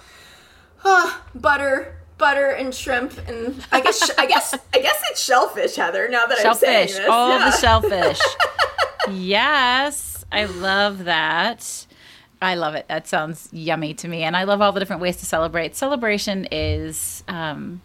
uh, 0.84 1.18
butter, 1.34 1.96
butter 2.18 2.50
and 2.52 2.74
shrimp 2.76 3.18
and 3.28 3.66
I 3.72 3.82
guess 3.82 4.10
I 4.18 4.26
guess 4.26 4.54
I 4.74 4.80
guess 4.80 5.02
it's 5.10 5.22
shellfish, 5.24 5.76
Heather, 5.76 6.08
now 6.10 6.26
that 6.26 6.46
I'm 6.46 6.54
saying 6.56 6.88
shellfish. 6.90 6.98
this. 6.98 7.10
All 7.10 7.30
Yeah. 7.30 7.50
the 7.50 7.58
shellfish. 7.58 8.20
yes, 9.10 10.26
I 10.32 10.46
love 10.46 11.06
that. 11.06 11.86
I 12.42 12.56
love 12.56 12.74
it. 12.76 12.88
That 12.88 13.08
sounds 13.08 13.50
yummy 13.52 13.94
to 13.96 14.08
me, 14.08 14.24
and 14.24 14.36
I 14.36 14.44
love 14.46 14.62
all 14.62 14.72
the 14.72 14.80
different 14.80 15.02
ways 15.02 15.18
to 15.18 15.26
celebrate. 15.26 15.76
Celebration 15.76 16.48
is, 16.52 17.24
um, 17.28 17.82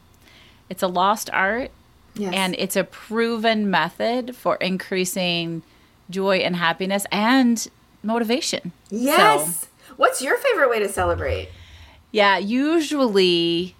it's 0.69 0.83
a 0.83 0.89
lost 0.89 1.31
art, 1.33 1.71
Yes. 2.14 2.33
and 2.35 2.55
it's 2.59 2.77
a 2.77 2.85
proven 2.85 3.71
method 3.71 4.35
for 4.35 4.57
increasing 4.57 5.62
joy 6.09 6.39
and 6.39 6.57
happiness 6.57 7.07
and 7.12 7.69
motivation. 8.03 8.73
Yes. 8.91 9.67
What's 9.97 10.23
your 10.23 10.37
favorite 10.37 10.71
way 10.71 10.79
to 10.79 10.89
celebrate? 10.89 11.51
Yeah, 12.12 12.39
usually 12.39 13.75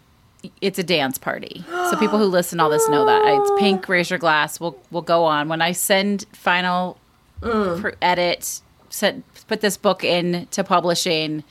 it's 0.61 0.79
a 0.79 0.83
dance 0.83 1.19
party. 1.19 1.65
So 1.69 1.97
people 1.99 2.19
who 2.19 2.27
listen 2.27 2.59
to 2.59 2.65
all 2.65 2.71
this 2.71 2.89
know 2.89 3.07
that. 3.07 3.23
It's 3.25 3.51
pink, 3.61 3.89
raise 3.89 4.11
your 4.11 4.19
glass. 4.19 4.61
We'll 4.61 4.77
we'll 4.91 5.03
go 5.03 5.25
on. 5.25 5.49
When 5.49 5.63
I 5.63 5.73
send 5.73 6.27
final 6.33 6.99
mm. 7.41 7.81
pr- 7.81 7.91
edit, 8.03 8.61
send, 8.91 9.23
put 9.47 9.61
this 9.61 9.77
book 9.77 10.05
in 10.05 10.47
to 10.51 10.65
publishing, 10.65 11.45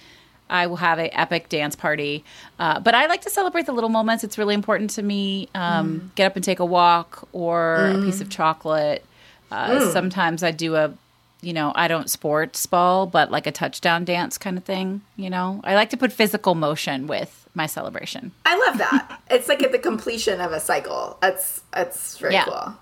I 0.50 0.68
will 0.68 0.76
have 0.78 1.00
a 1.00 1.08
epic 1.20 1.50
dance 1.50 1.76
party. 1.76 2.24
Uh, 2.60 2.80
but 2.80 2.94
I 2.94 3.08
like 3.08 3.22
to 3.22 3.30
celebrate 3.30 3.66
the 3.66 3.72
little 3.72 3.90
moments. 3.90 4.24
It's 4.24 4.38
really 4.38 4.54
important 4.54 4.92
to 4.92 5.02
me. 5.04 5.50
Um, 5.56 6.12
Get 6.16 6.28
up 6.28 6.36
and 6.36 6.44
take 6.46 6.60
a 6.60 6.66
walk 6.66 7.28
or 7.32 7.92
a 7.96 7.98
piece 8.00 8.22
of 8.22 8.30
chocolate. 8.30 9.04
Uh, 9.52 9.92
Sometimes 9.92 10.44
I 10.44 10.52
do 10.52 10.76
a 10.76 10.94
you 11.42 11.54
know, 11.54 11.72
I 11.76 11.88
don't 11.88 12.10
sports 12.10 12.66
ball, 12.66 13.06
but 13.06 13.30
like 13.30 13.46
a 13.46 13.52
touchdown 13.52 14.04
dance 14.04 14.36
kind 14.40 14.58
of 14.58 14.64
thing, 14.64 15.02
you 15.16 15.30
know. 15.30 15.62
I 15.64 15.76
like 15.76 15.92
to 15.92 15.98
put 15.98 16.12
physical 16.12 16.56
motion 16.56 17.06
with 17.06 17.48
my 17.54 17.68
celebration. 17.68 18.32
I 18.46 18.58
love 18.66 18.80
that. 18.80 19.22
it's 19.30 19.48
like 19.48 19.62
at 19.62 19.72
the 19.72 19.78
completion 19.78 20.42
of 20.42 20.52
a 20.54 20.60
cycle. 20.60 21.20
That's 21.22 21.62
that's 21.72 22.18
very 22.18 22.34
Yeah. 22.34 22.46
cool. 22.46 22.74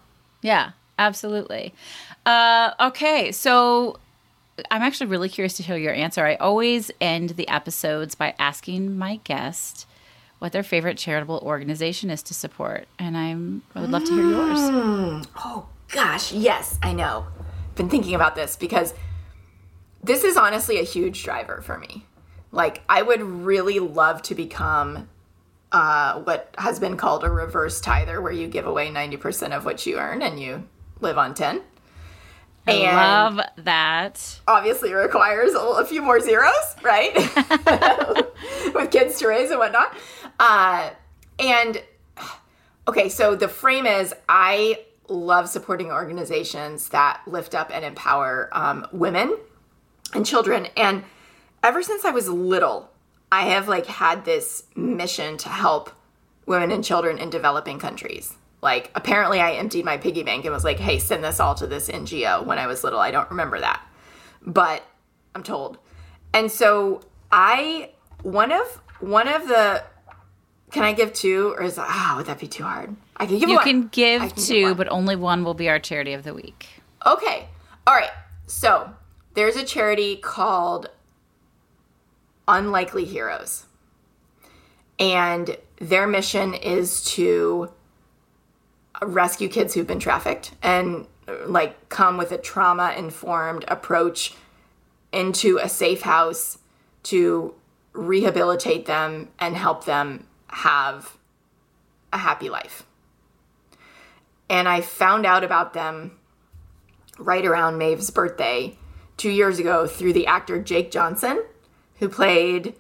Yeah, 0.42 0.72
absolutely. 0.98 1.74
Uh, 2.26 2.72
okay, 2.80 3.34
so 3.34 4.00
I'm 4.70 4.82
actually 4.82 5.08
really 5.08 5.30
curious 5.30 5.56
to 5.58 5.64
hear 5.64 5.78
your 5.78 5.94
answer. 5.94 6.26
I 6.26 6.36
always 6.36 6.92
end 7.02 7.32
the 7.32 7.48
episodes 7.48 8.16
by 8.16 8.36
asking 8.38 8.98
my 8.98 9.20
guest 9.24 9.88
what 10.40 10.52
their 10.52 10.64
favorite 10.64 10.98
charitable 10.98 11.40
organization 11.44 12.10
is 12.10 12.22
to 12.24 12.34
support, 12.34 12.88
and 13.00 13.18
I'm 13.18 13.64
I 13.74 13.82
would 13.82 13.92
love 13.92 14.04
to 14.04 14.14
hear 14.14 14.26
yours. 14.26 14.60
Oh 15.38 15.68
gosh, 15.88 16.32
yes, 16.34 16.78
I 16.84 16.94
know. 16.94 17.28
Been 17.76 17.90
thinking 17.90 18.14
about 18.14 18.36
this 18.36 18.56
because 18.56 18.94
this 20.04 20.24
is 20.24 20.38
honestly 20.38 20.80
a 20.80 20.84
huge 20.84 21.24
driver 21.24 21.62
for 21.62 21.78
me. 21.80 22.06
Like 22.52 22.84
I 22.88 23.02
would 23.02 23.22
really 23.22 23.80
love 23.80 24.22
to 24.24 24.36
become 24.36 25.10
uh, 25.72 26.20
what 26.20 26.54
has 26.60 26.80
been 26.80 26.98
called 26.98 27.24
a 27.24 27.30
reverse 27.30 27.82
tither, 27.82 28.22
where 28.22 28.32
you 28.32 28.48
give 28.48 28.68
away 28.68 28.92
ninety 28.92 29.18
percent 29.18 29.54
of 29.54 29.66
what 29.66 29.86
you 29.88 29.98
earn 29.98 30.22
and 30.22 30.40
you 30.40 30.68
live 31.00 31.18
on 31.18 31.34
ten. 32.66 32.86
And 32.86 32.96
Love 33.38 33.46
that. 33.58 34.40
obviously 34.48 34.94
requires 34.94 35.54
a, 35.54 35.60
a 35.60 35.86
few 35.86 36.02
more 36.02 36.20
zeros, 36.20 36.76
right? 36.82 37.14
With 38.74 38.92
kids 38.92 39.20
to 39.20 39.28
raise 39.28 39.50
and 39.50 39.60
whatnot. 39.60 39.96
Uh, 40.40 40.92
and 41.40 41.82
okay, 42.88 43.10
so 43.10 43.36
the 43.36 43.48
frame 43.48 43.86
is 43.86 44.14
I 44.28 44.80
love 45.10 45.50
supporting 45.50 45.92
organizations 45.92 46.90
that 46.90 47.22
lift 47.28 47.54
up 47.54 47.70
and 47.74 47.84
empower 47.84 48.50
um, 48.52 48.88
women 48.92 49.36
and 50.14 50.26
children. 50.26 50.68
And 50.78 51.04
ever 51.62 51.84
since 51.84 52.06
I 52.06 52.12
was 52.12 52.30
little, 52.30 52.90
I 53.32 53.48
have 53.48 53.68
like 53.68 53.86
had 53.86 54.26
this 54.26 54.64
mission 54.76 55.38
to 55.38 55.50
help 55.50 55.92
women 56.46 56.72
and 56.72 56.84
children 56.84 57.18
in 57.18 57.30
developing 57.30 57.80
countries. 57.80 58.36
Like 58.64 58.90
apparently 58.96 59.40
I 59.42 59.52
emptied 59.54 59.86
my 59.86 59.98
piggy 59.98 60.24
bank 60.24 60.46
and 60.46 60.54
was 60.54 60.64
like, 60.64 60.80
"Hey, 60.80 60.98
send 60.98 61.24
this 61.24 61.40
all 61.40 61.54
to 61.56 61.68
this 61.68 61.90
NGO" 61.90 62.46
when 62.46 62.58
I 62.58 62.66
was 62.66 62.84
little. 62.84 63.00
I 63.00 63.12
don't 63.12 63.30
remember 63.30 63.60
that. 63.60 63.82
But 64.42 64.84
I'm 65.36 65.44
told. 65.44 65.78
And 66.34 66.50
so 66.52 67.02
I 67.32 67.92
one 68.22 68.52
of 68.52 68.82
one 69.02 69.28
of 69.28 69.48
the 69.48 69.84
can 70.72 70.84
I 70.84 70.94
give 70.94 71.14
two 71.14 71.54
or 71.58 71.64
is 71.64 71.76
that 71.76 71.86
ah 71.90 72.14
would 72.18 72.26
that 72.28 72.40
be 72.40 72.48
too 72.48 72.64
hard? 72.64 72.96
I 73.18 73.26
can 73.28 73.38
give 73.38 73.50
You 73.50 73.56
one. 73.58 73.64
can 73.66 73.88
give 73.90 74.22
can 74.22 74.32
two, 74.44 74.64
one. 74.70 74.74
but 74.78 74.88
only 74.90 75.16
one 75.16 75.44
will 75.44 75.54
be 75.54 75.70
our 75.70 75.78
charity 75.80 76.14
of 76.14 76.24
the 76.24 76.34
week. 76.34 76.68
Okay. 77.06 77.48
All 77.86 77.94
right. 77.94 78.10
So 78.48 78.90
there's 79.34 79.56
a 79.58 79.64
charity 79.66 80.16
called 80.16 80.90
Unlikely 82.48 83.06
Heroes. 83.06 83.66
and 85.00 85.58
their 85.80 86.08
mission 86.08 86.54
is 86.54 87.04
to 87.04 87.70
rescue 89.06 89.48
kids 89.48 89.74
who've 89.74 89.88
been 89.88 90.00
trafficked 90.00 90.52
and 90.62 91.08
like 91.46 91.90
come 91.90 92.18
with 92.18 92.32
a 92.32 92.38
trauma 92.38 92.94
informed 92.98 93.66
approach 93.68 94.36
into 95.12 95.58
a 95.58 95.70
safe 95.70 96.02
house 96.02 96.58
to 97.04 97.54
rehabilitate 97.94 98.86
them 98.86 99.30
and 99.40 99.56
help 99.56 99.86
them 99.86 100.28
have 100.48 101.18
a 102.12 102.18
happy 102.18 102.50
life. 102.50 102.86
And 104.50 104.68
I 104.68 104.82
found 104.82 105.26
out 105.26 105.44
about 105.44 105.74
them 105.74 106.20
right 107.18 107.46
around 107.46 107.78
Maeve's 107.78 108.10
birthday 108.10 108.78
two 109.18 109.30
years 109.30 109.60
ago 109.60 109.88
through 109.88 110.14
the 110.14 110.28
actor 110.28 110.62
Jake 110.62 110.92
Johnson, 110.92 111.44
who 112.00 112.10
played, 112.10 112.76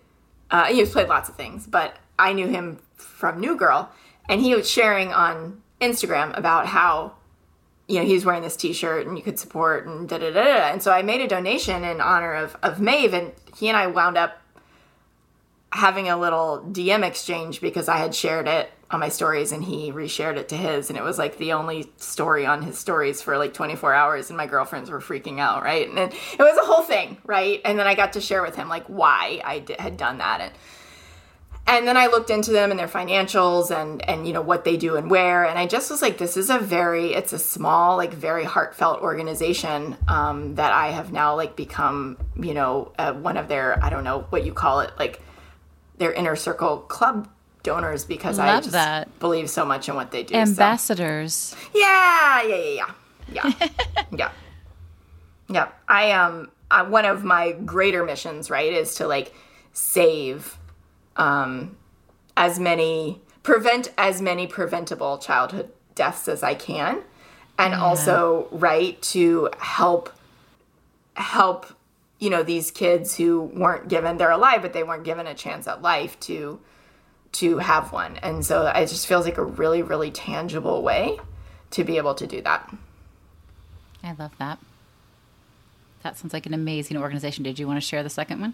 uh, 0.51 0.65
he's 0.65 0.91
played 0.91 1.07
lots 1.07 1.29
of 1.29 1.35
things, 1.35 1.65
but 1.65 1.97
I 2.19 2.33
knew 2.33 2.47
him 2.47 2.79
from 2.95 3.39
New 3.39 3.55
Girl. 3.55 3.89
And 4.29 4.41
he 4.41 4.55
was 4.55 4.69
sharing 4.69 5.11
on 5.11 5.62
Instagram 5.83 6.37
about 6.37 6.67
how 6.67 7.13
you 7.87 7.99
know, 7.99 8.05
he's 8.05 8.25
wearing 8.25 8.43
this 8.43 8.55
T-shirt 8.55 9.05
and 9.05 9.17
you 9.17 9.23
could 9.23 9.37
support 9.37 9.85
and 9.85 10.07
da 10.07 10.17
da 10.17 10.31
da. 10.31 10.71
And 10.71 10.81
so 10.81 10.91
I 10.91 11.01
made 11.01 11.21
a 11.21 11.27
donation 11.27 11.83
in 11.83 11.99
honor 11.99 12.33
of 12.33 12.55
of 12.63 12.79
Maeve, 12.79 13.13
and 13.13 13.31
he 13.57 13.67
and 13.67 13.77
I 13.77 13.87
wound 13.87 14.17
up 14.17 14.41
having 15.71 16.07
a 16.07 16.17
little 16.17 16.65
DM 16.71 17.03
exchange 17.03 17.59
because 17.59 17.89
I 17.89 17.97
had 17.97 18.13
shared 18.13 18.47
it 18.47 18.71
on 18.91 18.99
my 18.99 19.09
stories 19.09 19.51
and 19.51 19.63
he 19.63 19.91
reshared 19.91 20.37
it 20.37 20.49
to 20.49 20.55
his, 20.57 20.89
and 20.89 20.97
it 20.97 21.03
was 21.03 21.17
like 21.17 21.37
the 21.37 21.53
only 21.53 21.91
story 21.97 22.45
on 22.45 22.61
his 22.61 22.77
stories 22.77 23.21
for 23.21 23.37
like 23.37 23.53
24 23.53 23.93
hours, 23.93 24.29
and 24.29 24.37
my 24.37 24.47
girlfriends 24.47 24.89
were 24.89 25.01
freaking 25.01 25.39
out, 25.39 25.63
right? 25.63 25.89
And 25.89 25.97
it, 25.97 26.13
it 26.13 26.39
was 26.39 26.57
a 26.57 26.65
whole 26.65 26.83
thing, 26.83 27.17
right? 27.25 27.59
And 27.65 27.77
then 27.77 27.87
I 27.87 27.95
got 27.95 28.13
to 28.13 28.21
share 28.21 28.43
with 28.43 28.55
him 28.55 28.69
like 28.69 28.85
why 28.85 29.41
I 29.43 29.63
had 29.77 29.97
done 29.97 30.19
that 30.19 30.41
and 30.41 30.53
and 31.65 31.87
then 31.87 31.95
I 31.95 32.07
looked 32.07 32.29
into 32.29 32.51
them 32.51 32.71
and 32.71 32.79
their 32.79 32.87
financials 32.87 33.71
and 33.71 34.07
and 34.07 34.27
you 34.27 34.33
know 34.33 34.41
what 34.41 34.65
they 34.65 34.75
do 34.77 34.95
and 34.95 35.09
where 35.09 35.45
and 35.45 35.57
I 35.57 35.65
just 35.65 35.89
was 35.89 36.01
like 36.01 36.17
this 36.17 36.35
is 36.37 36.49
a 36.49 36.59
very 36.59 37.13
it's 37.13 37.31
a 37.33 37.39
small 37.39 37.95
like 37.97 38.13
very 38.13 38.43
heartfelt 38.43 39.01
organization 39.01 39.95
um, 40.07 40.55
that 40.55 40.73
I 40.73 40.89
have 40.91 41.11
now 41.11 41.35
like 41.35 41.55
become 41.55 42.17
you 42.39 42.53
know 42.53 42.91
uh, 42.99 43.13
one 43.13 43.37
of 43.37 43.47
their 43.47 43.81
I 43.83 43.89
don't 43.89 44.03
know 44.03 44.25
what 44.29 44.45
you 44.45 44.53
call 44.53 44.81
it 44.81 44.91
like 44.99 45.21
their 45.97 46.11
inner 46.11 46.35
circle 46.35 46.79
club 46.79 47.29
donors 47.61 48.03
because 48.03 48.39
Love 48.39 48.47
I 48.49 48.59
just 48.59 48.71
that. 48.73 49.19
believe 49.19 49.49
so 49.49 49.63
much 49.63 49.87
in 49.87 49.95
what 49.95 50.11
they 50.11 50.23
do. 50.23 50.33
so- 50.33 50.39
Ambassadors. 50.41 51.55
yeah, 51.73 52.41
yeah, 52.43 52.55
yeah, 52.55 52.91
yeah, 53.31 53.53
yeah, 53.59 53.69
yeah. 54.17 54.31
Yeah, 55.49 55.67
I 55.87 56.11
um, 56.11 56.51
I, 56.71 56.81
one 56.81 57.05
of 57.05 57.23
my 57.23 57.51
greater 57.51 58.03
missions, 58.03 58.49
right, 58.49 58.73
is 58.73 58.95
to 58.95 59.07
like 59.07 59.33
save 59.71 60.57
um, 61.17 61.77
as 62.35 62.59
many, 62.59 63.21
prevent 63.43 63.91
as 63.97 64.21
many 64.21 64.47
preventable 64.47 65.17
childhood 65.17 65.71
deaths 65.95 66.27
as 66.27 66.43
I 66.43 66.55
can, 66.55 67.01
and 67.57 67.73
also 67.73 68.47
right 68.51 69.01
to 69.03 69.49
help 69.59 70.09
help 71.15 71.67
you 72.19 72.29
know 72.29 72.41
these 72.41 72.71
kids 72.71 73.15
who 73.17 73.41
weren't 73.41 73.87
given 73.87 74.17
they're 74.17 74.31
alive 74.31 74.63
but 74.63 74.73
they 74.73 74.81
weren't 74.81 75.03
given 75.03 75.27
a 75.27 75.35
chance 75.35 75.67
at 75.67 75.83
life 75.83 76.19
to 76.19 76.59
to 77.31 77.59
have 77.59 77.93
one 77.93 78.17
and 78.23 78.43
so 78.43 78.65
it 78.65 78.87
just 78.87 79.05
feels 79.05 79.23
like 79.23 79.37
a 79.37 79.43
really 79.43 79.83
really 79.83 80.09
tangible 80.09 80.81
way 80.81 81.19
to 81.69 81.83
be 81.83 81.97
able 81.97 82.15
to 82.15 82.25
do 82.25 82.41
that 82.41 82.73
I 84.03 84.13
love 84.19 84.31
that. 84.37 84.59
That 86.03 86.17
sounds 86.17 86.33
like 86.33 86.45
an 86.45 86.53
amazing 86.53 86.97
organization. 86.97 87.43
Did 87.43 87.57
you 87.57 87.65
want 87.65 87.77
to 87.77 87.81
share 87.81 88.03
the 88.03 88.09
second 88.09 88.41
one? 88.41 88.53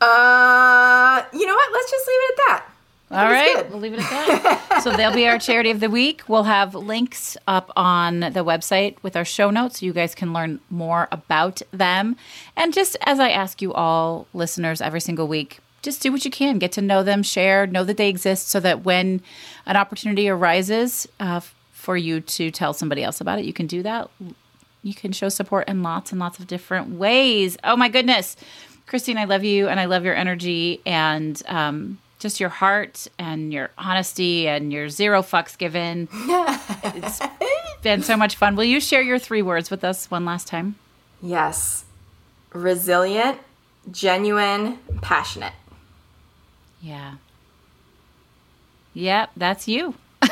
Uh 0.00 1.22
you 1.32 1.46
know 1.46 1.54
what 1.54 1.72
let's 1.72 1.90
just 1.90 2.06
leave 2.06 2.20
it 2.20 2.30
at 2.30 2.36
that 2.46 2.64
All 3.10 3.24
right, 3.24 3.70
we'll 3.70 3.80
leave 3.80 3.94
it 3.94 4.00
at 4.00 4.08
that. 4.10 4.80
so 4.84 4.92
they'll 4.92 5.14
be 5.14 5.26
our 5.26 5.38
charity 5.38 5.70
of 5.70 5.80
the 5.80 5.88
week. 5.88 6.22
We'll 6.28 6.42
have 6.44 6.74
links 6.74 7.38
up 7.46 7.70
on 7.74 8.20
the 8.20 8.44
website 8.44 8.96
with 9.02 9.16
our 9.16 9.24
show 9.24 9.48
notes 9.50 9.80
so 9.80 9.86
you 9.86 9.94
guys 9.94 10.14
can 10.14 10.34
learn 10.34 10.60
more 10.68 11.08
about 11.10 11.62
them. 11.72 12.16
And 12.54 12.74
just 12.74 12.98
as 13.06 13.18
I 13.18 13.30
ask 13.30 13.62
you 13.62 13.72
all 13.72 14.26
listeners 14.34 14.82
every 14.82 15.00
single 15.00 15.26
week, 15.26 15.60
just 15.80 16.02
do 16.02 16.12
what 16.12 16.24
you 16.26 16.30
can. 16.30 16.58
Get 16.58 16.72
to 16.72 16.82
know 16.82 17.02
them, 17.02 17.22
share, 17.22 17.66
know 17.66 17.82
that 17.84 17.96
they 17.96 18.08
exist 18.10 18.48
so 18.48 18.60
that 18.60 18.84
when 18.84 19.22
an 19.64 19.76
opportunity 19.76 20.28
arises 20.28 21.08
uh, 21.18 21.40
for 21.72 21.96
you 21.96 22.20
to 22.20 22.50
tell 22.50 22.74
somebody 22.74 23.02
else 23.02 23.20
about 23.22 23.38
it, 23.38 23.46
you 23.46 23.54
can 23.54 23.66
do 23.66 23.82
that. 23.84 24.10
You 24.82 24.94
can 24.94 25.12
show 25.12 25.28
support 25.28 25.66
in 25.68 25.82
lots 25.82 26.12
and 26.12 26.20
lots 26.20 26.38
of 26.38 26.46
different 26.46 26.90
ways. 26.98 27.56
Oh 27.64 27.76
my 27.76 27.88
goodness. 27.88 28.36
Christine, 28.88 29.18
I 29.18 29.24
love 29.24 29.44
you 29.44 29.68
and 29.68 29.78
I 29.78 29.84
love 29.84 30.04
your 30.04 30.16
energy 30.16 30.80
and 30.84 31.40
um, 31.46 31.98
just 32.18 32.40
your 32.40 32.48
heart 32.48 33.06
and 33.18 33.52
your 33.52 33.70
honesty 33.78 34.48
and 34.48 34.72
your 34.72 34.88
zero 34.88 35.22
fucks 35.22 35.56
given. 35.56 36.08
it's 36.12 37.20
been 37.82 38.02
so 38.02 38.16
much 38.16 38.34
fun. 38.36 38.56
Will 38.56 38.64
you 38.64 38.80
share 38.80 39.02
your 39.02 39.18
three 39.18 39.42
words 39.42 39.70
with 39.70 39.84
us 39.84 40.10
one 40.10 40.24
last 40.24 40.46
time? 40.48 40.76
yes 41.20 41.84
resilient 42.52 43.38
genuine 43.90 44.78
passionate 45.02 45.52
Yeah. 46.80 47.14
Yep, 48.94 49.30
that's 49.36 49.66
you. 49.68 49.94
How's 50.22 50.30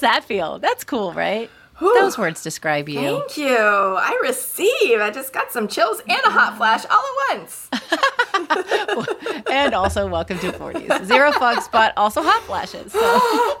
that 0.00 0.24
feel? 0.24 0.58
That's 0.58 0.84
cool, 0.84 1.12
right? 1.12 1.50
Those 1.80 2.16
words 2.16 2.42
describe 2.42 2.88
you. 2.88 3.00
Thank 3.00 3.36
you. 3.36 3.56
I 3.56 4.18
receive. 4.22 5.00
I 5.00 5.10
just 5.10 5.32
got 5.32 5.50
some 5.50 5.68
chills 5.68 6.00
and 6.00 6.20
a 6.24 6.30
hot 6.30 6.56
flash 6.56 6.84
all 6.88 7.02
at 7.30 7.38
once. 7.38 7.68
and 9.50 9.74
also 9.74 10.06
welcome 10.06 10.38
to 10.38 10.52
40s. 10.52 11.04
Zero 11.06 11.32
fucks, 11.32 11.70
but 11.70 11.92
also 11.96 12.22
hot 12.22 12.42
flashes. 12.42 12.92
So 12.92 13.60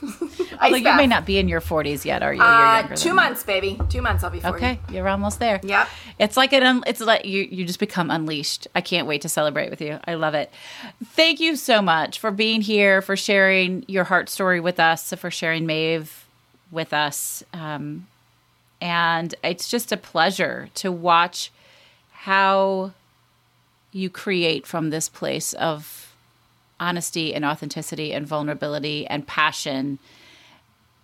like, 0.60 0.84
you 0.84 0.96
may 0.96 1.06
not 1.06 1.26
be 1.26 1.38
in 1.38 1.48
your 1.48 1.60
40s 1.60 2.04
yet, 2.04 2.22
are 2.22 2.34
you? 2.34 2.40
Uh, 2.40 2.82
two 2.94 3.14
months, 3.14 3.42
baby. 3.42 3.80
Two 3.88 4.02
months. 4.02 4.24
I'll 4.24 4.30
be 4.30 4.40
40. 4.40 4.56
Okay, 4.56 4.80
you're 4.90 5.08
almost 5.08 5.38
there. 5.38 5.60
Yep. 5.62 5.88
It's 6.18 6.36
like 6.36 6.52
an 6.52 6.62
un- 6.62 6.84
it's 6.86 7.00
like 7.00 7.24
you 7.24 7.46
you 7.50 7.64
just 7.64 7.80
become 7.80 8.10
unleashed. 8.10 8.68
I 8.74 8.80
can't 8.80 9.06
wait 9.06 9.22
to 9.22 9.28
celebrate 9.28 9.70
with 9.70 9.80
you. 9.80 9.98
I 10.04 10.14
love 10.14 10.34
it. 10.34 10.52
Thank 11.04 11.40
you 11.40 11.56
so 11.56 11.82
much 11.82 12.18
for 12.18 12.30
being 12.30 12.60
here, 12.60 13.02
for 13.02 13.16
sharing 13.16 13.84
your 13.88 14.04
heart 14.04 14.28
story 14.28 14.60
with 14.60 14.78
us, 14.78 15.12
for 15.14 15.30
sharing 15.30 15.66
Maeve 15.66 16.19
with 16.70 16.92
us. 16.92 17.42
Um, 17.52 18.06
and 18.80 19.34
it's 19.42 19.68
just 19.68 19.92
a 19.92 19.96
pleasure 19.96 20.68
to 20.74 20.90
watch 20.90 21.50
how 22.12 22.92
you 23.92 24.08
create 24.08 24.66
from 24.66 24.90
this 24.90 25.08
place 25.08 25.52
of 25.54 26.14
honesty 26.78 27.34
and 27.34 27.44
authenticity 27.44 28.12
and 28.12 28.26
vulnerability 28.26 29.06
and 29.06 29.26
passion 29.26 29.98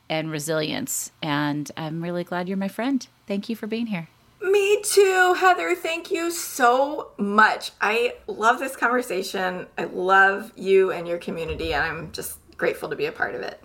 and 0.09 0.31
resilience. 0.31 1.11
And 1.23 1.71
I'm 1.77 2.03
really 2.03 2.25
glad 2.25 2.49
you're 2.49 2.57
my 2.57 2.69
friend. 2.69 3.07
Thank 3.27 3.49
you 3.49 3.57
for 3.57 3.67
being 3.67 3.87
here. 3.87 4.09
Me 4.41 4.81
too, 4.83 5.35
Heather. 5.39 5.75
Thank 5.75 6.11
you 6.11 6.31
so 6.31 7.11
much. 7.19 7.73
I 7.81 8.15
love 8.27 8.59
this 8.59 8.77
conversation. 8.77 9.67
I 9.77 9.85
love 9.85 10.53
you 10.57 10.93
and 10.93 11.09
your 11.09 11.19
community, 11.19 11.75
and 11.75 11.83
I'm 11.83 12.13
just 12.13 12.39
grateful 12.57 12.89
to 12.91 12.97
be 12.97 13.07
a 13.07 13.13
part 13.13 13.35
of 13.35 13.41
it. 13.41 13.61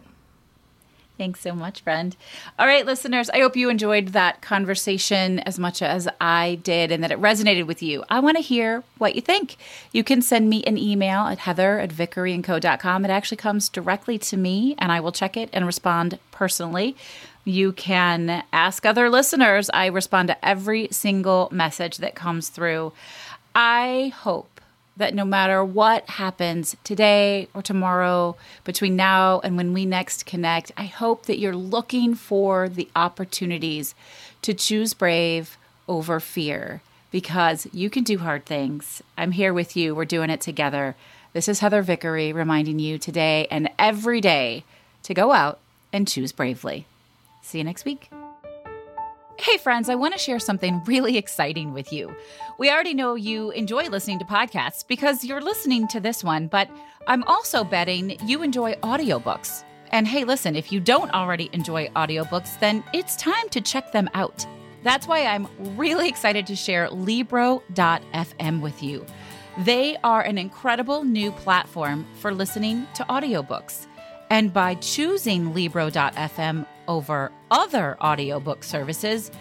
Thanks 1.22 1.41
so 1.41 1.53
much, 1.53 1.82
friend. 1.82 2.15
All 2.57 2.65
right, 2.65 2.84
listeners, 2.84 3.30
I 3.30 3.41
hope 3.41 3.55
you 3.55 3.69
enjoyed 3.69 4.07
that 4.07 4.41
conversation 4.41 5.38
as 5.41 5.59
much 5.59 5.84
as 5.84 6.07
I 6.19 6.55
did 6.63 6.91
and 6.91 7.03
that 7.03 7.11
it 7.11 7.22
resonated 7.22 7.67
with 7.67 7.84
you. 7.84 8.03
I 8.09 8.19
want 8.19 8.38
to 8.38 8.41
hear 8.41 8.84
what 8.97 9.13
you 9.13 9.22
think. 9.22 9.57
You 9.91 10.03
can 10.03 10.24
send 10.24 10.49
me 10.49 10.63
an 10.63 10.80
email 10.80 11.28
at 11.28 11.38
heather 11.38 11.78
at 11.78 11.91
vickeryandco.com. 11.91 13.05
It 13.05 13.11
actually 13.11 13.38
comes 13.38 13.69
directly 13.69 14.17
to 14.17 14.36
me, 14.36 14.74
and 14.80 14.91
I 14.91 14.99
will 14.99 15.11
check 15.11 15.38
it 15.38 15.51
and 15.53 15.67
respond 15.67 16.17
personally. 16.32 16.95
You 17.45 17.72
can 17.72 18.43
ask 18.51 18.84
other 18.84 19.07
listeners. 19.07 19.69
I 19.72 19.86
respond 19.86 20.30
to 20.30 20.43
every 20.43 20.88
single 20.89 21.49
message 21.51 21.97
that 21.97 22.15
comes 22.15 22.49
through. 22.49 22.93
I 23.53 24.11
hope 24.15 24.50
that 25.01 25.15
no 25.15 25.25
matter 25.25 25.65
what 25.65 26.07
happens 26.11 26.75
today 26.83 27.47
or 27.53 27.61
tomorrow, 27.61 28.37
between 28.63 28.95
now 28.95 29.39
and 29.39 29.57
when 29.57 29.73
we 29.73 29.85
next 29.85 30.25
connect, 30.25 30.71
I 30.77 30.85
hope 30.85 31.25
that 31.25 31.39
you're 31.39 31.55
looking 31.55 32.13
for 32.15 32.69
the 32.69 32.87
opportunities 32.95 33.95
to 34.43 34.53
choose 34.53 34.93
brave 34.93 35.57
over 35.87 36.19
fear 36.19 36.81
because 37.11 37.67
you 37.73 37.89
can 37.89 38.03
do 38.03 38.19
hard 38.19 38.45
things. 38.45 39.01
I'm 39.17 39.31
here 39.31 39.53
with 39.53 39.75
you. 39.75 39.95
We're 39.95 40.05
doing 40.05 40.29
it 40.29 40.39
together. 40.39 40.95
This 41.33 41.47
is 41.47 41.59
Heather 41.59 41.81
Vickery 41.81 42.31
reminding 42.31 42.77
you 42.77 42.97
today 42.99 43.47
and 43.49 43.69
every 43.79 44.21
day 44.21 44.63
to 45.03 45.13
go 45.13 45.31
out 45.31 45.59
and 45.91 46.07
choose 46.07 46.31
bravely. 46.31 46.85
See 47.41 47.57
you 47.57 47.63
next 47.63 47.85
week. 47.85 48.20
Hey, 49.41 49.57
friends, 49.57 49.89
I 49.89 49.95
want 49.95 50.13
to 50.13 50.19
share 50.19 50.37
something 50.37 50.83
really 50.85 51.17
exciting 51.17 51.73
with 51.73 51.91
you. 51.91 52.15
We 52.59 52.69
already 52.69 52.93
know 52.93 53.15
you 53.15 53.49
enjoy 53.49 53.87
listening 53.87 54.19
to 54.19 54.25
podcasts 54.25 54.85
because 54.87 55.25
you're 55.25 55.41
listening 55.41 55.87
to 55.87 55.99
this 55.99 56.23
one, 56.23 56.45
but 56.45 56.69
I'm 57.07 57.23
also 57.23 57.63
betting 57.63 58.19
you 58.23 58.43
enjoy 58.43 58.75
audiobooks. 58.83 59.63
And 59.89 60.07
hey, 60.07 60.25
listen, 60.25 60.55
if 60.55 60.71
you 60.71 60.79
don't 60.79 61.11
already 61.11 61.49
enjoy 61.53 61.87
audiobooks, 61.95 62.59
then 62.59 62.83
it's 62.93 63.15
time 63.15 63.49
to 63.49 63.61
check 63.61 63.91
them 63.91 64.11
out. 64.13 64.45
That's 64.83 65.07
why 65.07 65.25
I'm 65.25 65.47
really 65.75 66.07
excited 66.07 66.45
to 66.45 66.55
share 66.55 66.87
Libro.fm 66.91 68.61
with 68.61 68.83
you. 68.83 69.03
They 69.65 69.97
are 70.03 70.21
an 70.21 70.37
incredible 70.37 71.03
new 71.03 71.31
platform 71.31 72.05
for 72.13 72.31
listening 72.31 72.85
to 72.93 73.03
audiobooks. 73.05 73.87
And 74.29 74.53
by 74.53 74.75
choosing 74.75 75.55
Libro.fm 75.55 76.67
over 76.91 77.31
other 77.49 77.97
audiobook 78.01 78.63
services, 78.63 79.31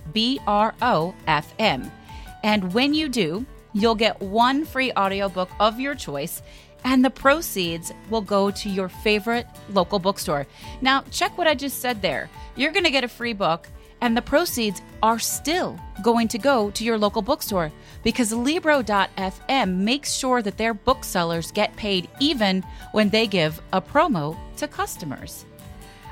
And 2.44 2.74
when 2.74 2.94
you 2.94 3.08
do, 3.08 3.46
you'll 3.72 3.96
get 3.96 4.20
one 4.20 4.66
free 4.66 4.92
audiobook 4.92 5.50
of 5.62 5.80
your 5.80 5.96
choice 5.96 6.42
and 6.84 7.06
the 7.06 7.10
proceeds 7.10 7.94
will 8.10 8.20
go 8.20 8.52
to 8.52 8.70
your 8.70 8.90
favorite 8.90 9.48
local 9.70 10.00
bookstore. 10.00 10.46
Now, 10.82 11.04
check 11.10 11.38
what 11.38 11.48
I 11.48 11.56
just 11.56 11.80
said 11.80 12.02
there. 12.02 12.30
You're 12.58 12.74
going 12.74 12.84
to 12.84 12.92
get 12.92 13.06
a 13.06 13.08
free 13.08 13.32
book 13.32 13.70
and 14.02 14.16
the 14.16 14.22
proceeds 14.22 14.82
are 15.02 15.20
still 15.20 15.80
going 16.04 16.28
to 16.28 16.38
go 16.38 16.70
to 16.72 16.84
your 16.84 16.98
local 16.98 17.22
bookstore 17.22 17.72
because 18.04 18.32
Libro.fm 18.32 19.76
makes 19.78 20.14
sure 20.14 20.42
that 20.42 20.58
their 20.58 20.74
booksellers 20.74 21.52
get 21.52 21.76
paid 21.76 22.08
even 22.20 22.64
when 22.92 23.10
they 23.10 23.28
give 23.28 23.62
a 23.74 23.82
promo 23.82 24.38
to 24.58 24.68
customers. 24.68 25.46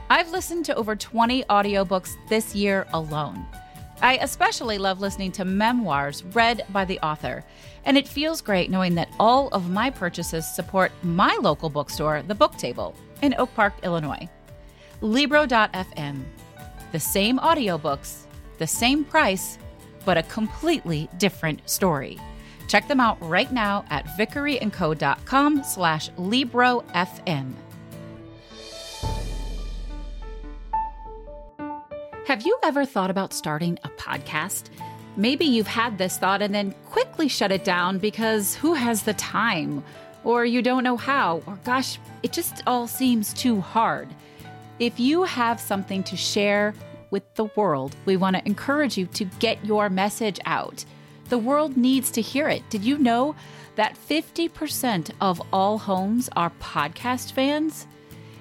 I've 0.10 0.32
listened 0.32 0.66
to 0.66 0.76
over 0.76 0.96
20 0.96 1.44
audiobooks 1.46 2.16
this 2.30 2.54
year 2.56 2.86
alone. 2.94 3.46
I 4.02 4.18
especially 4.18 4.78
love 4.78 5.00
listening 5.00 5.32
to 5.34 5.46
memoirs 5.46 6.24
read 6.24 6.66
by 6.70 6.86
the 6.86 7.00
author, 7.00 7.46
and 7.86 7.98
it 7.98 8.08
feels 8.08 8.42
great 8.42 8.70
knowing 8.70 8.96
that 8.96 9.10
all 9.20 9.48
of 9.50 9.70
my 9.70 9.90
purchases 9.90 10.46
support 10.46 10.92
my 11.02 11.38
local 11.42 11.70
bookstore, 11.70 12.22
The 12.22 12.36
Book 12.36 12.58
Table, 12.58 12.96
in 13.22 13.34
Oak 13.38 13.54
Park, 13.56 13.74
Illinois. 13.84 14.30
Libro.fm 15.02 16.24
the 16.96 17.00
same 17.02 17.38
audiobooks, 17.40 18.24
the 18.58 18.66
same 18.66 19.04
price, 19.04 19.58
but 20.06 20.18
a 20.18 20.24
completely 20.24 21.10
different 21.18 21.60
story. 21.70 22.18
Check 22.70 22.88
them 22.88 23.02
out 23.02 23.18
right 23.20 23.52
now 23.52 23.84
at 23.90 24.06
vickeryandco.com 24.18 25.66
slash 25.66 26.10
librofm. 26.12 27.54
Have 32.28 32.46
you 32.46 32.58
ever 32.64 32.86
thought 32.86 33.10
about 33.10 33.34
starting 33.34 33.78
a 33.84 33.90
podcast? 33.90 34.70
Maybe 35.18 35.44
you've 35.44 35.68
had 35.68 35.98
this 35.98 36.18
thought 36.18 36.42
and 36.42 36.56
then 36.56 36.74
quickly 36.86 37.28
shut 37.28 37.52
it 37.52 37.66
down 37.66 38.00
because 38.00 38.56
who 38.56 38.74
has 38.74 39.04
the 39.04 39.16
time? 39.16 39.84
Or 40.24 40.46
you 40.46 40.62
don't 40.62 40.86
know 40.86 40.96
how, 40.96 41.44
or 41.46 41.60
gosh, 41.66 42.00
it 42.24 42.32
just 42.32 42.64
all 42.66 42.88
seems 42.88 43.34
too 43.34 43.60
hard. 43.60 44.08
If 44.78 45.00
you 45.00 45.24
have 45.24 45.62
something 45.62 46.04
to 46.04 46.18
share 46.18 46.74
with 47.10 47.24
the 47.36 47.46
world, 47.56 47.96
we 48.04 48.18
want 48.18 48.36
to 48.36 48.46
encourage 48.46 48.98
you 48.98 49.06
to 49.08 49.24
get 49.40 49.64
your 49.66 49.90
message 49.90 50.38
out. 50.46 50.84
The 51.30 51.38
world 51.38 51.78
needs 51.78 52.12
to 52.12 52.22
hear 52.22 52.50
it. 52.50 52.70
Did 52.70 52.84
you 52.84 52.98
know 52.98 53.36
that 53.76 53.98
50% 53.98 55.12
of 55.22 55.42
all 55.54 55.78
homes 55.78 56.30
are 56.36 56.52
podcast 56.60 57.32
fans? 57.32 57.88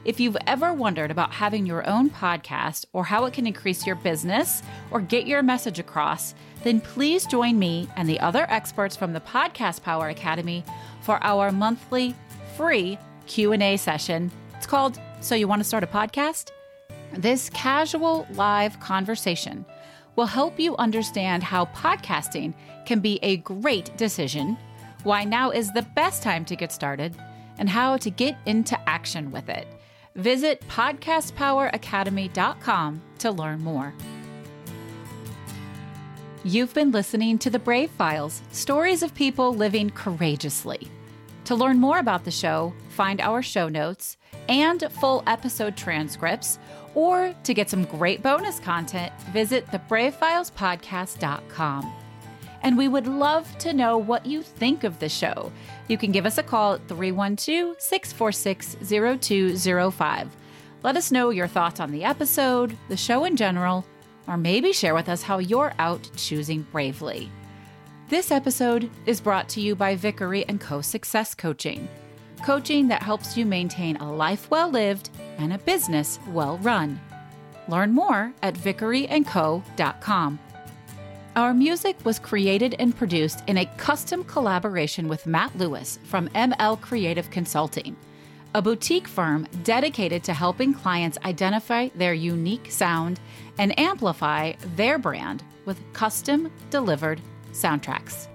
If 0.04 0.18
you've 0.18 0.36
ever 0.48 0.72
wondered 0.72 1.12
about 1.12 1.32
having 1.32 1.66
your 1.66 1.88
own 1.88 2.10
podcast 2.10 2.84
or 2.92 3.04
how 3.04 3.26
it 3.26 3.32
can 3.32 3.46
increase 3.46 3.86
your 3.86 3.96
business 3.96 4.60
or 4.90 5.00
get 5.00 5.28
your 5.28 5.42
message 5.42 5.78
across, 5.78 6.34
then 6.64 6.80
please 6.80 7.26
join 7.26 7.60
me 7.60 7.88
and 7.94 8.08
the 8.08 8.18
other 8.18 8.44
experts 8.50 8.96
from 8.96 9.12
the 9.12 9.20
Podcast 9.20 9.82
Power 9.82 10.08
Academy 10.08 10.64
for 11.00 11.22
our 11.22 11.52
monthly 11.52 12.14
free 12.56 12.98
Q&A 13.26 13.76
session. 13.76 14.32
It's 14.56 14.66
called 14.66 14.98
So 15.24 15.34
You 15.34 15.48
Want 15.48 15.58
to 15.60 15.64
Start 15.64 15.82
a 15.82 15.86
Podcast? 15.86 16.50
This 17.14 17.48
casual 17.48 18.26
live 18.32 18.78
conversation 18.78 19.64
will 20.16 20.26
help 20.26 20.60
you 20.60 20.76
understand 20.76 21.42
how 21.42 21.64
podcasting 21.64 22.52
can 22.84 23.00
be 23.00 23.18
a 23.22 23.38
great 23.38 23.96
decision, 23.96 24.58
why 25.02 25.24
now 25.24 25.50
is 25.50 25.72
the 25.72 25.86
best 25.96 26.22
time 26.22 26.44
to 26.44 26.54
get 26.54 26.72
started, 26.72 27.16
and 27.56 27.70
how 27.70 27.96
to 27.96 28.10
get 28.10 28.36
into 28.44 28.78
action 28.86 29.30
with 29.30 29.48
it. 29.48 29.66
Visit 30.14 30.60
podcastpoweracademy.com 30.68 33.02
to 33.20 33.30
learn 33.30 33.64
more. 33.64 33.94
You've 36.44 36.74
been 36.74 36.92
listening 36.92 37.38
to 37.38 37.48
the 37.48 37.58
Brave 37.58 37.90
Files 37.92 38.42
stories 38.52 39.02
of 39.02 39.14
people 39.14 39.54
living 39.54 39.88
courageously. 39.88 40.86
To 41.46 41.54
learn 41.54 41.78
more 41.78 41.98
about 41.98 42.24
the 42.24 42.30
show, 42.30 42.74
find 42.90 43.22
our 43.22 43.40
show 43.40 43.70
notes 43.70 44.18
and 44.48 44.82
full 44.90 45.22
episode 45.26 45.76
transcripts, 45.76 46.58
or 46.94 47.34
to 47.44 47.54
get 47.54 47.70
some 47.70 47.84
great 47.84 48.22
bonus 48.22 48.60
content, 48.60 49.12
visit 49.32 49.66
thebravefilespodcast.com. 49.68 51.92
And 52.62 52.78
we 52.78 52.88
would 52.88 53.06
love 53.06 53.58
to 53.58 53.74
know 53.74 53.98
what 53.98 54.24
you 54.24 54.42
think 54.42 54.84
of 54.84 54.98
the 54.98 55.08
show. 55.08 55.52
You 55.88 55.98
can 55.98 56.12
give 56.12 56.24
us 56.24 56.38
a 56.38 56.42
call 56.42 56.74
at 56.74 56.88
312 56.88 57.76
646 57.78 58.76
0205. 58.80 60.36
Let 60.82 60.96
us 60.96 61.12
know 61.12 61.30
your 61.30 61.46
thoughts 61.46 61.80
on 61.80 61.92
the 61.92 62.04
episode, 62.04 62.76
the 62.88 62.96
show 62.96 63.24
in 63.24 63.36
general, 63.36 63.84
or 64.26 64.36
maybe 64.36 64.72
share 64.72 64.94
with 64.94 65.08
us 65.08 65.22
how 65.22 65.38
you're 65.38 65.74
out 65.78 66.08
choosing 66.16 66.62
bravely. 66.72 67.30
This 68.08 68.30
episode 68.30 68.90
is 69.06 69.20
brought 69.20 69.48
to 69.50 69.60
you 69.60 69.74
by 69.74 69.96
Vickery 69.96 70.44
and 70.46 70.60
Co 70.60 70.80
Success 70.80 71.34
Coaching, 71.34 71.88
coaching 72.44 72.88
that 72.88 73.02
helps 73.02 73.38
you 73.38 73.46
maintain 73.46 73.96
a 73.96 74.12
life 74.12 74.50
well 74.50 74.70
lived 74.70 75.08
and 75.38 75.52
a 75.52 75.58
business 75.58 76.18
well 76.28 76.58
run. 76.58 77.00
Learn 77.68 77.92
more 77.92 78.34
at 78.42 78.54
vickeryandco.com. 78.54 80.38
Our 81.36 81.54
music 81.54 81.96
was 82.04 82.18
created 82.18 82.76
and 82.78 82.94
produced 82.94 83.42
in 83.46 83.56
a 83.56 83.66
custom 83.76 84.24
collaboration 84.24 85.08
with 85.08 85.26
Matt 85.26 85.56
Lewis 85.56 85.98
from 86.04 86.28
ML 86.28 86.80
Creative 86.80 87.28
Consulting, 87.30 87.96
a 88.54 88.60
boutique 88.60 89.08
firm 89.08 89.48
dedicated 89.64 90.22
to 90.24 90.34
helping 90.34 90.74
clients 90.74 91.18
identify 91.24 91.88
their 91.94 92.14
unique 92.14 92.70
sound 92.70 93.18
and 93.58 93.76
amplify 93.80 94.52
their 94.76 94.98
brand 94.98 95.42
with 95.64 95.80
custom 95.94 96.52
delivered 96.70 97.20
soundtracks. 97.52 98.28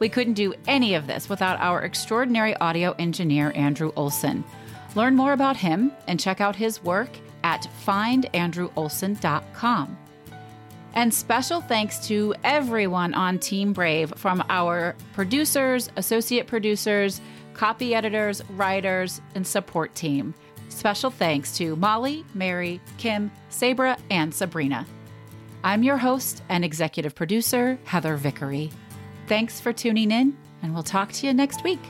We 0.00 0.08
couldn't 0.08 0.34
do 0.34 0.54
any 0.66 0.94
of 0.94 1.06
this 1.06 1.28
without 1.28 1.60
our 1.60 1.82
extraordinary 1.82 2.56
audio 2.56 2.94
engineer, 2.98 3.52
Andrew 3.54 3.92
Olson. 3.96 4.44
Learn 4.94 5.16
more 5.16 5.32
about 5.32 5.56
him 5.56 5.92
and 6.06 6.20
check 6.20 6.40
out 6.40 6.56
his 6.56 6.82
work 6.82 7.10
at 7.44 7.68
findandrewolson.com. 7.86 9.98
And 10.94 11.12
special 11.12 11.60
thanks 11.60 12.06
to 12.08 12.34
everyone 12.42 13.14
on 13.14 13.38
Team 13.38 13.72
Brave 13.72 14.12
from 14.16 14.42
our 14.48 14.96
producers, 15.12 15.90
associate 15.96 16.46
producers, 16.46 17.20
copy 17.54 17.94
editors, 17.94 18.42
writers, 18.50 19.20
and 19.34 19.46
support 19.46 19.94
team. 19.94 20.34
Special 20.70 21.10
thanks 21.10 21.56
to 21.58 21.76
Molly, 21.76 22.24
Mary, 22.34 22.80
Kim, 22.96 23.30
Sabra, 23.48 23.98
and 24.10 24.34
Sabrina. 24.34 24.86
I'm 25.64 25.82
your 25.82 25.98
host 25.98 26.42
and 26.48 26.64
executive 26.64 27.14
producer, 27.14 27.78
Heather 27.84 28.16
Vickery. 28.16 28.70
Thanks 29.28 29.60
for 29.60 29.74
tuning 29.74 30.10
in, 30.10 30.34
and 30.62 30.72
we'll 30.72 30.82
talk 30.82 31.12
to 31.12 31.26
you 31.26 31.34
next 31.34 31.62
week. 31.62 31.80